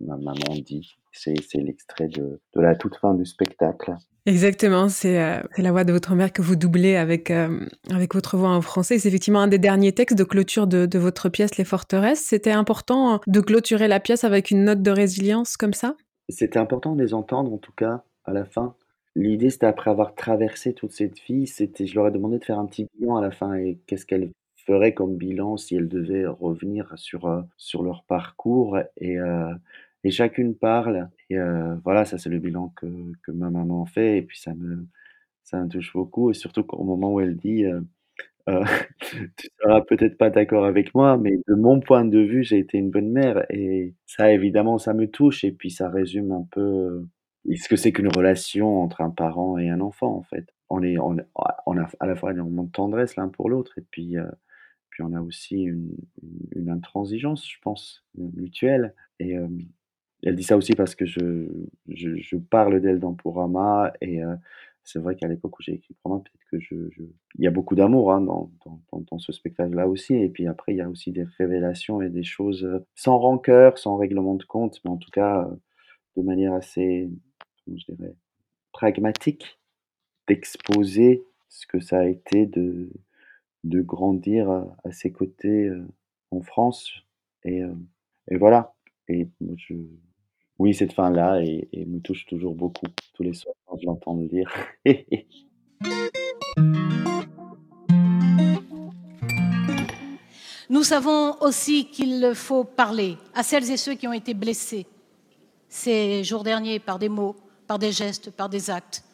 ma 0.00 0.16
maman 0.16 0.54
dit. 0.64 0.96
C'est 1.12 1.34
l'extrait 1.54 2.08
de 2.08 2.40
de 2.54 2.60
la 2.60 2.74
toute 2.74 2.96
fin 2.96 3.14
du 3.14 3.24
spectacle. 3.24 3.94
Exactement, 4.26 4.88
c'est, 4.88 5.40
la 5.56 5.70
voix 5.70 5.84
de 5.84 5.92
votre 5.92 6.14
mère 6.16 6.32
que 6.32 6.42
vous 6.42 6.56
doublez 6.56 6.96
avec, 6.96 7.30
avec 7.30 8.12
votre 8.12 8.36
voix 8.36 8.50
en 8.50 8.60
français. 8.60 8.98
C'est 8.98 9.08
effectivement 9.08 9.40
un 9.40 9.46
des 9.46 9.58
derniers 9.60 9.92
textes 9.92 10.18
de 10.18 10.24
clôture 10.24 10.66
de 10.66 10.84
de 10.84 10.98
votre 10.98 11.28
pièce 11.28 11.56
Les 11.56 11.64
Forteresses. 11.64 12.22
C'était 12.22 12.50
important 12.50 13.20
de 13.28 13.40
clôturer 13.40 13.86
la 13.86 14.00
pièce 14.00 14.24
avec 14.24 14.50
une 14.50 14.64
note 14.64 14.82
de 14.82 14.90
résilience 14.90 15.56
comme 15.56 15.74
ça? 15.74 15.94
C'était 16.28 16.58
important 16.58 16.94
de 16.96 17.02
les 17.02 17.14
entendre 17.14 17.52
en 17.52 17.58
tout 17.58 17.72
cas, 17.72 18.02
à 18.24 18.32
la 18.32 18.44
fin. 18.44 18.74
L'idée, 19.14 19.50
c'était 19.50 19.66
après 19.66 19.90
avoir 19.90 20.14
traversé 20.14 20.74
toute 20.74 20.92
cette 20.92 21.18
vie, 21.20 21.46
c'était 21.46 21.86
je 21.86 21.94
leur 21.94 22.08
ai 22.08 22.10
demandé 22.10 22.38
de 22.38 22.44
faire 22.44 22.58
un 22.58 22.66
petit 22.66 22.86
bilan 22.98 23.16
à 23.16 23.22
la 23.22 23.30
fin 23.30 23.54
et 23.54 23.78
qu'est-ce 23.86 24.04
qu'elles 24.06 24.30
feraient 24.66 24.92
comme 24.94 25.16
bilan 25.16 25.56
si 25.56 25.76
elles 25.76 25.88
devaient 25.88 26.26
revenir 26.26 26.92
sur, 26.98 27.26
heu, 27.28 27.44
sur 27.56 27.82
leur 27.82 28.04
parcours. 28.04 28.78
Et 28.98 29.18
heu 29.18 29.50
et 30.04 30.10
chacune 30.10 30.54
parle. 30.54 31.08
Et 31.30 31.38
heu, 31.38 31.80
voilà, 31.84 32.04
ça 32.04 32.18
c'est 32.18 32.28
le 32.30 32.38
bilan 32.40 32.68
que 32.76 32.86
que 33.22 33.30
ma 33.32 33.50
maman 33.50 33.84
fait. 33.86 34.18
Et 34.18 34.22
puis 34.22 34.38
ça 34.38 34.54
me 34.54 34.86
ça 35.44 35.60
me 35.62 35.68
touche 35.68 35.92
beaucoup. 35.94 36.30
Et 36.30 36.34
surtout 36.34 36.64
qu'au 36.64 36.84
moment 36.84 37.12
où 37.14 37.20
elle 37.20 37.36
dit, 37.36 37.64
heu: 38.48 38.60
«Tu 39.38 39.48
seras 39.60 39.80
peut-être 39.82 40.18
pas 40.18 40.30
d'accord 40.30 40.64
avec 40.66 40.94
moi, 40.94 41.16
mais 41.18 41.32
de 41.48 41.54
mon 41.54 41.80
point 41.80 42.04
de 42.04 42.18
vue, 42.20 42.44
j'ai 42.44 42.58
été 42.58 42.78
une 42.78 42.90
bonne 42.90 43.10
mère» 43.10 43.44
et 43.50 43.94
ça 44.06 44.32
évidemment, 44.32 44.78
ça 44.78 44.94
me 44.94 45.08
touche 45.10 45.44
et 45.44 45.52
puis 45.52 45.70
ça 45.70 45.88
résume 45.90 46.32
un 46.32 46.46
peu, 46.50 47.06
ce 47.54 47.68
que 47.68 47.76
c'est 47.76 47.92
qu'une 47.92 48.08
relation 48.08 48.82
entre 48.82 49.00
un 49.02 49.10
parent 49.10 49.58
et 49.58 49.68
un 49.70 49.80
enfant, 49.80 50.16
en 50.16 50.22
fait. 50.22 50.46
On 50.70 50.82
est 50.82 50.98
on 50.98 51.16
on 51.66 51.78
a 51.78 51.88
à 52.00 52.06
la 52.06 52.16
fois 52.16 52.32
énormément 52.32 52.64
de 52.64 52.70
tendresse 52.72 53.16
l'un 53.16 53.28
pour 53.28 53.50
l'autre 53.50 53.78
et 53.78 53.84
puis, 53.90 54.16
heu 54.18 54.26
puis 54.90 55.02
on 55.02 55.12
a 55.14 55.20
aussi 55.20 55.62
une, 55.64 55.94
intransigeance, 56.70 57.46
je 57.50 57.58
pense, 57.62 58.04
mutuelle. 58.16 58.94
Et 59.20 59.36
elle 60.22 60.36
dit 60.36 60.42
ça 60.42 60.56
aussi 60.56 60.72
parce 60.74 60.94
que 60.94 61.06
je, 61.06 61.48
je, 61.88 62.16
je 62.16 62.36
parle 62.36 62.80
d'elle 62.80 63.00
dans 63.00 63.14
Porama 63.14 63.92
et 64.00 64.22
c'est 64.86 65.00
vrai 65.00 65.16
qu'à 65.16 65.26
l'époque 65.26 65.58
où 65.58 65.62
j'ai 65.62 65.74
écrit 65.74 65.94
Porama, 65.94 66.22
peut-être 66.22 66.46
que 66.48 66.60
je, 66.60 66.76
il 67.34 67.44
y 67.44 67.48
a 67.48 67.50
beaucoup 67.50 67.74
d'amour 67.74 68.12
hein, 68.12 68.20
dans, 68.20 68.50
dans, 68.92 69.18
ce 69.18 69.32
spectacle-là 69.32 69.88
aussi. 69.88 70.14
Et 70.14 70.28
puis 70.28 70.46
après, 70.46 70.72
il 70.74 70.76
y 70.76 70.80
a 70.80 70.88
aussi 70.88 71.10
des 71.10 71.24
révélations 71.24 72.00
et 72.02 72.08
des 72.08 72.22
choses 72.22 72.68
sans 72.94 73.18
rancœur, 73.18 73.78
sans 73.78 73.96
règlement 73.96 74.36
de 74.36 74.44
compte, 74.44 74.80
mais 74.84 74.90
en 74.90 74.96
tout 74.96 75.10
cas 75.10 75.50
de 76.16 76.22
manière 76.22 76.54
assez, 76.54 77.10
je 77.66 77.92
dirais, 77.92 78.14
pragmatique, 78.72 79.58
d'exposer 80.28 81.24
ce 81.48 81.66
que 81.66 81.80
ça 81.80 81.98
a 81.98 82.06
été 82.06 82.46
de, 82.46 82.92
de 83.64 83.80
grandir 83.82 84.48
à, 84.50 84.92
ses 84.92 85.10
côtés 85.10 85.68
en 86.30 86.42
France. 86.42 86.92
Et, 87.44 87.62
et 88.28 88.36
voilà. 88.36 88.74
Et 89.08 89.28
je, 89.56 89.74
oui, 90.58 90.74
cette 90.74 90.92
fin-là 90.92 91.40
et, 91.42 91.68
me 91.86 92.00
touche 92.00 92.26
toujours 92.26 92.54
beaucoup 92.54 92.86
tous 93.14 93.22
les 93.22 93.34
soirs 93.34 93.54
quand 93.66 93.78
je 93.78 93.86
l'entends 93.86 94.14
le 94.14 94.26
dire. 94.26 94.50
Nous 100.68 100.82
savons 100.82 101.36
aussi 101.42 101.86
qu'il 101.86 102.32
faut 102.34 102.64
parler 102.64 103.16
à 103.34 103.42
celles 103.42 103.70
et 103.70 103.76
ceux 103.76 103.94
qui 103.94 104.08
ont 104.08 104.12
été 104.12 104.34
blessés 104.34 104.86
ces 105.68 106.24
jours 106.24 106.42
derniers 106.42 106.80
par 106.80 106.98
des 106.98 107.08
mots, 107.08 107.36
par 107.66 107.78
des 107.78 107.92
gestes, 107.92 108.30
par 108.30 108.48
des 108.48 108.70
actes. 108.70 109.04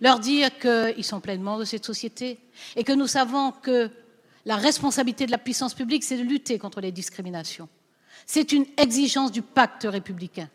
Leur 0.00 0.18
dire 0.18 0.50
qu'ils 0.58 1.04
sont 1.04 1.20
pleinement 1.20 1.58
de 1.58 1.64
cette 1.64 1.84
société 1.84 2.38
et 2.76 2.84
que 2.84 2.92
nous 2.92 3.06
savons 3.06 3.52
que 3.52 3.90
la 4.44 4.56
responsabilité 4.56 5.26
de 5.26 5.30
la 5.30 5.38
puissance 5.38 5.74
publique, 5.74 6.04
c'est 6.04 6.16
de 6.16 6.22
lutter 6.22 6.58
contre 6.58 6.80
les 6.80 6.92
discriminations. 6.92 7.68
C'est 8.26 8.52
une 8.52 8.64
exigence 8.76 9.30
du 9.30 9.42
pacte 9.42 9.86
républicain. 9.88 10.48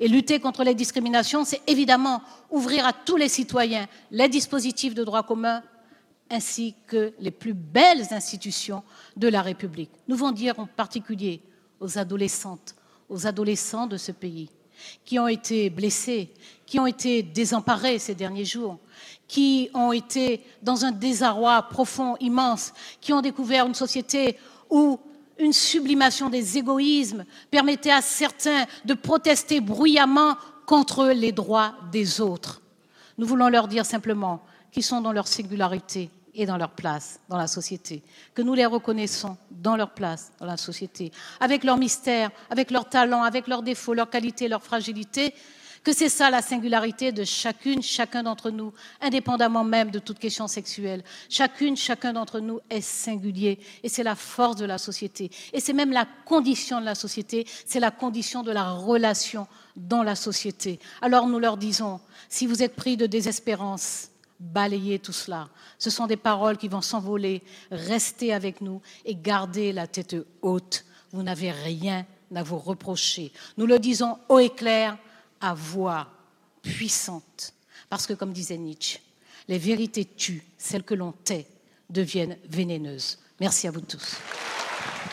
Et 0.00 0.08
lutter 0.08 0.40
contre 0.40 0.64
les 0.64 0.74
discriminations, 0.74 1.44
c'est 1.44 1.62
évidemment 1.66 2.22
ouvrir 2.50 2.86
à 2.86 2.92
tous 2.92 3.16
les 3.16 3.28
citoyens 3.28 3.86
les 4.10 4.28
dispositifs 4.28 4.94
de 4.94 5.04
droit 5.04 5.22
commun 5.22 5.62
ainsi 6.30 6.74
que 6.86 7.12
les 7.20 7.30
plus 7.30 7.54
belles 7.54 8.06
institutions 8.12 8.82
de 9.16 9.28
la 9.28 9.42
République. 9.42 9.90
Nous 10.08 10.16
voulons 10.16 10.32
dire 10.32 10.58
en 10.58 10.66
particulier 10.66 11.42
aux 11.80 11.98
adolescentes, 11.98 12.74
aux 13.08 13.26
adolescents 13.26 13.86
de 13.86 13.98
ce 13.98 14.12
pays, 14.12 14.48
qui 15.04 15.18
ont 15.18 15.28
été 15.28 15.68
blessés, 15.68 16.32
qui 16.66 16.78
ont 16.78 16.86
été 16.86 17.22
désemparés 17.22 17.98
ces 17.98 18.14
derniers 18.14 18.46
jours, 18.46 18.78
qui 19.28 19.70
ont 19.74 19.92
été 19.92 20.42
dans 20.62 20.84
un 20.84 20.92
désarroi 20.92 21.62
profond, 21.62 22.16
immense, 22.20 22.72
qui 23.00 23.12
ont 23.12 23.20
découvert 23.20 23.66
une 23.66 23.74
société 23.74 24.38
où 24.70 24.98
une 25.42 25.52
sublimation 25.52 26.30
des 26.30 26.56
égoïsmes 26.56 27.24
permettait 27.50 27.90
à 27.90 28.00
certains 28.00 28.64
de 28.84 28.94
protester 28.94 29.60
bruyamment 29.60 30.36
contre 30.66 31.06
les 31.08 31.32
droits 31.32 31.74
des 31.90 32.20
autres. 32.20 32.62
Nous 33.18 33.26
voulons 33.26 33.48
leur 33.48 33.68
dire 33.68 33.84
simplement 33.84 34.42
qu'ils 34.70 34.84
sont 34.84 35.00
dans 35.00 35.12
leur 35.12 35.26
singularité 35.28 36.10
et 36.34 36.46
dans 36.46 36.56
leur 36.56 36.70
place 36.70 37.20
dans 37.28 37.36
la 37.36 37.46
société, 37.46 38.02
que 38.34 38.40
nous 38.40 38.54
les 38.54 38.64
reconnaissons 38.64 39.36
dans 39.50 39.76
leur 39.76 39.90
place 39.90 40.32
dans 40.38 40.46
la 40.46 40.56
société, 40.56 41.12
avec 41.40 41.62
leur 41.64 41.76
mystère, 41.76 42.30
avec 42.48 42.70
leurs 42.70 42.88
talents, 42.88 43.22
avec 43.22 43.48
leurs 43.48 43.62
défauts, 43.62 43.94
leurs 43.94 44.08
qualités, 44.08 44.48
leurs 44.48 44.62
fragilités, 44.62 45.34
que 45.82 45.92
c'est 45.92 46.08
ça 46.08 46.30
la 46.30 46.42
singularité 46.42 47.12
de 47.12 47.24
chacune, 47.24 47.82
chacun 47.82 48.22
d'entre 48.22 48.50
nous, 48.50 48.72
indépendamment 49.00 49.64
même 49.64 49.90
de 49.90 49.98
toute 49.98 50.18
question 50.18 50.46
sexuelle. 50.46 51.02
Chacune, 51.28 51.76
chacun 51.76 52.12
d'entre 52.12 52.40
nous 52.40 52.60
est 52.70 52.80
singulier 52.80 53.58
et 53.82 53.88
c'est 53.88 54.02
la 54.02 54.14
force 54.14 54.56
de 54.56 54.64
la 54.64 54.78
société. 54.78 55.30
Et 55.52 55.60
c'est 55.60 55.72
même 55.72 55.92
la 55.92 56.06
condition 56.24 56.80
de 56.80 56.84
la 56.84 56.94
société, 56.94 57.46
c'est 57.66 57.80
la 57.80 57.90
condition 57.90 58.42
de 58.42 58.52
la 58.52 58.70
relation 58.70 59.46
dans 59.76 60.02
la 60.02 60.14
société. 60.14 60.78
Alors 61.00 61.26
nous 61.26 61.38
leur 61.38 61.56
disons, 61.56 62.00
si 62.28 62.46
vous 62.46 62.62
êtes 62.62 62.76
pris 62.76 62.96
de 62.96 63.06
désespérance, 63.06 64.10
balayez 64.38 64.98
tout 64.98 65.12
cela. 65.12 65.48
Ce 65.78 65.90
sont 65.90 66.06
des 66.06 66.16
paroles 66.16 66.58
qui 66.58 66.68
vont 66.68 66.80
s'envoler. 66.80 67.42
Restez 67.70 68.32
avec 68.32 68.60
nous 68.60 68.80
et 69.04 69.14
gardez 69.14 69.72
la 69.72 69.86
tête 69.86 70.16
haute. 70.42 70.84
Vous 71.12 71.22
n'avez 71.22 71.50
rien 71.50 72.06
à 72.34 72.42
vous 72.42 72.58
reprocher. 72.58 73.32
Nous 73.56 73.66
le 73.66 73.78
disons 73.78 74.18
haut 74.28 74.38
et 74.38 74.50
clair, 74.50 74.96
à 75.42 75.54
voix 75.54 76.08
puissante. 76.62 77.52
Parce 77.90 78.06
que, 78.06 78.14
comme 78.14 78.32
disait 78.32 78.56
Nietzsche, 78.56 79.00
les 79.48 79.58
vérités 79.58 80.06
tuent, 80.06 80.44
celles 80.56 80.84
que 80.84 80.94
l'on 80.94 81.12
tait 81.12 81.46
deviennent 81.90 82.38
vénéneuses. 82.48 83.18
Merci 83.40 83.66
à 83.66 83.70
vous 83.70 83.80
tous. 83.80 84.16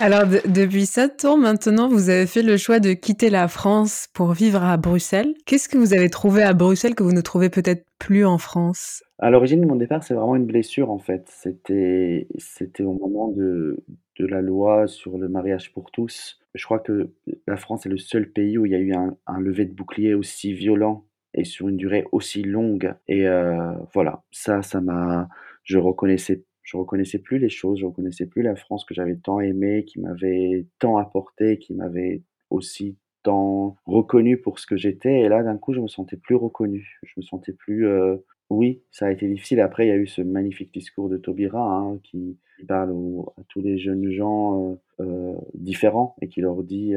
Alors, 0.02 0.24
depuis 0.26 0.86
sept 0.86 1.26
ans 1.26 1.36
maintenant, 1.36 1.90
vous 1.90 2.10
avez 2.10 2.26
fait 2.26 2.42
le 2.42 2.56
choix 2.56 2.80
de 2.80 2.94
quitter 2.94 3.30
la 3.30 3.50
France 3.50 4.08
pour 4.14 4.32
vivre 4.32 4.64
à 4.64 4.78
Bruxelles. 4.78 5.34
Qu'est-ce 5.46 5.68
que 5.68 5.78
vous 5.78 5.94
avez 5.94 6.10
trouvé 6.10 6.42
à 6.42 6.54
Bruxelles 6.54 6.96
que 6.96 7.04
vous 7.04 7.12
ne 7.12 7.20
trouvez 7.20 7.50
peut-être 7.50 7.86
plus 8.00 8.26
en 8.26 8.38
France? 8.38 9.04
À 9.18 9.30
l'origine 9.30 9.60
de 9.60 9.66
mon 9.66 9.76
départ, 9.76 10.02
c'est 10.02 10.14
vraiment 10.14 10.38
une 10.38 10.46
blessure 10.46 10.90
en 10.90 11.00
fait. 11.00 11.26
C'était, 11.28 12.30
c'était 12.38 12.84
au 12.84 12.94
moment 12.94 13.28
de, 13.28 13.84
la 14.20 14.42
loi 14.42 14.88
sur 14.88 15.18
le 15.18 15.28
mariage 15.28 15.74
pour 15.74 15.92
tous. 15.92 16.40
Je 16.56 16.64
crois 16.64 16.80
que 16.80 17.10
la 17.46 17.58
France 17.58 17.86
est 17.86 17.90
le 17.90 17.98
seul 17.98 18.32
pays 18.32 18.58
où 18.58 18.66
il 18.66 18.72
y 18.72 18.76
a 18.76 18.80
eu 18.80 18.94
un, 18.94 19.18
un 19.28 19.40
lever 19.42 19.66
de 19.66 19.74
bouclier 19.74 20.14
aussi 20.14 20.54
violent 20.54 21.06
et 21.34 21.44
sur 21.44 21.68
une 21.68 21.78
durée 21.78 22.06
aussi 22.14 22.44
longue. 22.44 22.94
Et 23.10 23.28
euh, 23.28 23.74
voilà, 23.94 24.24
ça, 24.32 24.62
ça 24.62 24.80
m'a. 24.80 25.28
Je 25.64 25.78
reconnaissais 25.78 26.46
je 26.70 26.78
reconnaissais 26.78 27.18
plus 27.18 27.40
les 27.40 27.50
choses, 27.50 27.80
je 27.80 27.86
reconnaissais 27.86 28.28
plus 28.28 28.44
la 28.44 28.56
France 28.56 28.86
que 28.86 28.94
j'avais 28.94 29.16
tant 29.16 29.40
aimée, 29.40 29.86
qui 29.86 30.00
m'avait 30.00 30.68
tant 30.78 30.98
apporté, 30.98 31.58
qui 31.58 31.74
m'avait 31.74 32.22
aussi 32.52 32.96
tant 33.24 33.76
reconnu 33.88 34.40
pour 34.40 34.60
ce 34.60 34.68
que 34.68 34.78
j'étais. 34.78 35.22
Et 35.22 35.30
là, 35.30 35.42
d'un 35.42 35.58
coup, 35.58 35.74
je 35.74 35.80
me 35.80 35.88
sentais 35.88 36.18
plus 36.18 36.36
reconnu. 36.36 37.00
Je 37.02 37.14
me 37.18 37.24
sentais 37.24 37.54
plus. 37.54 37.88
Euh, 37.88 38.18
oui, 38.52 38.84
ça 38.92 39.08
a 39.08 39.12
été 39.12 39.28
difficile. 39.28 39.62
Après, 39.62 39.88
il 39.88 39.90
y 39.90 39.92
a 39.92 39.98
eu 39.98 40.06
ce 40.06 40.22
magnifique 40.22 40.72
discours 40.72 41.10
de 41.10 41.18
Taubira 41.18 41.60
hein, 41.60 42.00
qui 42.04 42.38
parle 42.68 42.92
à 43.38 43.42
tous 43.48 43.62
les 43.62 43.80
jeunes 43.80 44.12
gens 44.12 44.80
euh, 45.00 45.04
euh, 45.06 45.36
différents 45.56 46.16
et 46.22 46.28
qui 46.28 46.42
leur 46.42 46.62
dit 46.62 46.94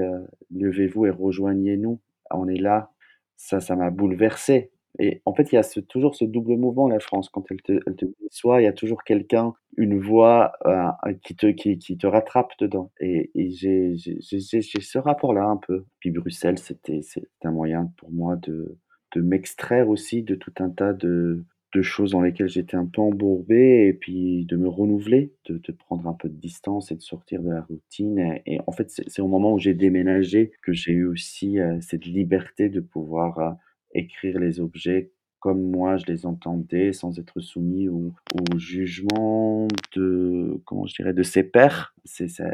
levez-vous 0.54 1.06
et 1.06 1.10
rejoignez-nous. 1.10 1.98
On 2.30 2.46
est 2.46 2.60
là. 2.60 2.90
Ça, 3.38 3.60
ça 3.60 3.74
m'a 3.74 3.90
bouleversé. 3.90 4.71
Et 4.98 5.22
en 5.24 5.34
fait, 5.34 5.52
il 5.52 5.54
y 5.54 5.58
a 5.58 5.62
ce, 5.62 5.80
toujours 5.80 6.14
ce 6.14 6.24
double 6.24 6.56
mouvement, 6.56 6.88
la 6.88 7.00
France. 7.00 7.28
Quand 7.28 7.44
elle 7.50 7.62
te, 7.62 7.80
elle 7.86 7.96
te 7.96 8.04
déçoit, 8.20 8.60
il 8.60 8.64
y 8.64 8.68
a 8.68 8.72
toujours 8.72 9.04
quelqu'un, 9.04 9.54
une 9.76 9.98
voix 9.98 10.52
euh, 10.66 10.88
qui, 11.24 11.34
te, 11.34 11.46
qui, 11.46 11.78
qui, 11.78 11.96
te 11.96 12.06
rattrape 12.06 12.52
dedans. 12.58 12.92
Et, 13.00 13.30
et 13.34 13.50
j'ai 13.50 13.96
ce 13.96 14.98
rapport-là 14.98 15.44
un 15.44 15.56
peu. 15.56 15.84
Puis 15.98 16.10
Bruxelles, 16.10 16.58
c'était 16.58 17.00
un 17.42 17.52
moyen 17.52 17.90
pour 17.96 18.10
moi 18.10 18.36
de, 18.36 18.78
de 19.14 19.20
m'extraire 19.22 19.88
aussi 19.88 20.22
de 20.22 20.34
tout 20.34 20.52
un 20.58 20.68
tas 20.68 20.92
de, 20.92 21.42
de 21.74 21.82
choses 21.82 22.12
dans 22.12 22.20
lesquelles 22.20 22.50
j'étais 22.50 22.76
un 22.76 22.86
peu 22.86 23.00
embourbé 23.00 23.86
et 23.86 23.94
puis 23.94 24.44
de 24.44 24.56
me 24.56 24.68
renouveler, 24.68 25.32
de, 25.46 25.56
de, 25.56 25.72
prendre 25.72 26.06
un 26.06 26.12
peu 26.12 26.28
de 26.28 26.36
distance 26.36 26.92
et 26.92 26.96
de 26.96 27.02
sortir 27.02 27.42
de 27.42 27.50
la 27.50 27.62
routine. 27.62 28.40
Et, 28.44 28.60
en 28.66 28.72
fait, 28.72 28.90
c'est 28.90 29.22
au 29.22 29.28
moment 29.28 29.54
où 29.54 29.58
j'ai 29.58 29.72
déménagé 29.74 30.52
que 30.62 30.74
j'ai 30.74 30.92
eu 30.92 31.06
aussi 31.06 31.58
euh, 31.58 31.80
cette 31.80 32.04
liberté 32.04 32.68
de 32.68 32.80
pouvoir... 32.80 33.38
Euh, 33.38 33.50
écrire 33.94 34.38
les 34.38 34.60
objets 34.60 35.12
comme 35.42 35.60
moi 35.60 35.96
je 35.96 36.06
les 36.06 36.24
entendais, 36.24 36.92
sans 36.92 37.18
être 37.18 37.40
soumis 37.40 37.88
au, 37.88 38.12
jugement 38.56 39.66
de, 39.96 40.60
comment 40.64 40.86
je 40.86 40.94
dirais, 40.94 41.12
de 41.12 41.24
ses 41.24 41.42
pairs. 41.42 41.94
C'est 42.04 42.28
ça, 42.28 42.44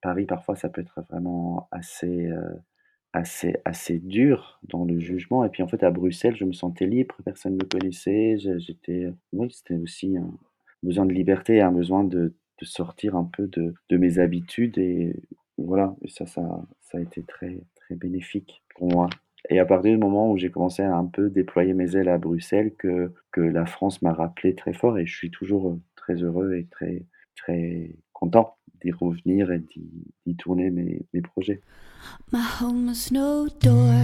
Paris 0.00 0.24
parfois 0.24 0.54
ça 0.54 0.68
peut 0.68 0.80
être 0.80 1.02
vraiment 1.10 1.68
assez, 1.72 2.26
euh, 2.26 2.54
assez, 3.12 3.56
assez 3.64 3.98
dur 3.98 4.60
dans 4.62 4.84
le 4.84 5.00
jugement. 5.00 5.44
Et 5.44 5.48
puis 5.48 5.64
en 5.64 5.68
fait 5.68 5.82
à 5.82 5.90
Bruxelles 5.90 6.36
je 6.36 6.44
me 6.44 6.52
sentais 6.52 6.86
libre, 6.86 7.16
personne 7.24 7.54
ne 7.54 7.64
me 7.64 7.68
connaissait. 7.68 8.36
J'étais, 8.58 9.12
oui, 9.32 9.50
c'était 9.50 9.76
aussi 9.76 10.16
un 10.16 10.30
besoin 10.84 11.06
de 11.06 11.12
liberté, 11.12 11.60
un 11.60 11.72
besoin 11.72 12.04
de, 12.04 12.32
de 12.60 12.64
sortir 12.64 13.16
un 13.16 13.24
peu 13.24 13.48
de, 13.48 13.74
de 13.90 13.96
mes 13.96 14.20
habitudes 14.20 14.78
et 14.78 15.16
voilà. 15.58 15.96
Ça, 16.06 16.26
ça, 16.26 16.64
ça 16.80 16.98
a 16.98 17.00
été 17.00 17.24
très, 17.24 17.60
très 17.74 17.96
bénéfique 17.96 18.62
pour 18.76 18.88
moi. 18.88 19.08
Et 19.50 19.58
à 19.58 19.66
partir 19.66 19.92
du 19.92 19.98
moment 19.98 20.30
où 20.30 20.36
j'ai 20.38 20.50
commencé 20.50 20.82
à 20.82 20.94
un 20.96 21.06
peu 21.06 21.28
déployer 21.30 21.74
mes 21.74 21.96
ailes 21.96 22.08
à 22.08 22.18
Bruxelles, 22.18 22.74
que, 22.76 23.12
la 23.36 23.66
France 23.66 24.00
m'a 24.02 24.12
rappelé 24.12 24.54
très 24.54 24.72
fort 24.72 24.98
et 24.98 25.06
je 25.06 25.16
suis 25.16 25.30
toujours 25.30 25.70
euh, 25.70 25.80
très 25.96 26.14
heureux 26.14 26.54
et 26.54 26.66
très, 26.70 27.04
très 27.36 27.90
content 28.12 28.56
d'y 28.84 28.92
revenir 28.92 29.50
et 29.50 29.62
d'y 30.26 30.34
tourner 30.36 30.70
mes, 30.70 31.02
mes 31.12 31.22
projets. 31.22 31.60
My 32.32 32.40
home 32.60 32.88
has 32.90 33.10
no 33.10 33.48
door. 33.60 33.94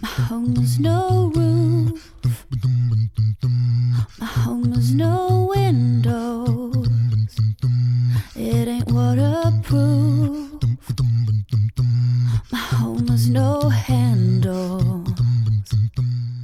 My 0.00 0.08
home 0.30 0.54
has 0.56 0.78
no 0.78 1.32
roof. 1.34 2.12
My 4.20 4.26
home 4.26 4.72
has 4.72 4.94
no 4.94 5.50
window. 5.54 6.72
It 8.36 8.68
ain't 8.68 8.90
waterproof. 8.92 10.48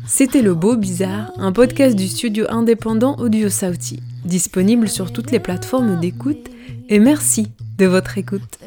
C'était 0.06 0.42
Le 0.42 0.54
Beau 0.54 0.76
Bizarre, 0.76 1.32
un 1.38 1.52
podcast 1.52 1.96
du 1.96 2.06
studio 2.06 2.46
indépendant 2.48 3.16
Audio 3.18 3.48
Sauti 3.48 4.00
disponible 4.24 4.88
sur 4.88 5.12
toutes 5.12 5.30
les 5.30 5.40
plateformes 5.40 6.00
d'écoute 6.00 6.50
et 6.88 6.98
merci 6.98 7.52
de 7.78 7.86
votre 7.86 8.18
écoute. 8.18 8.58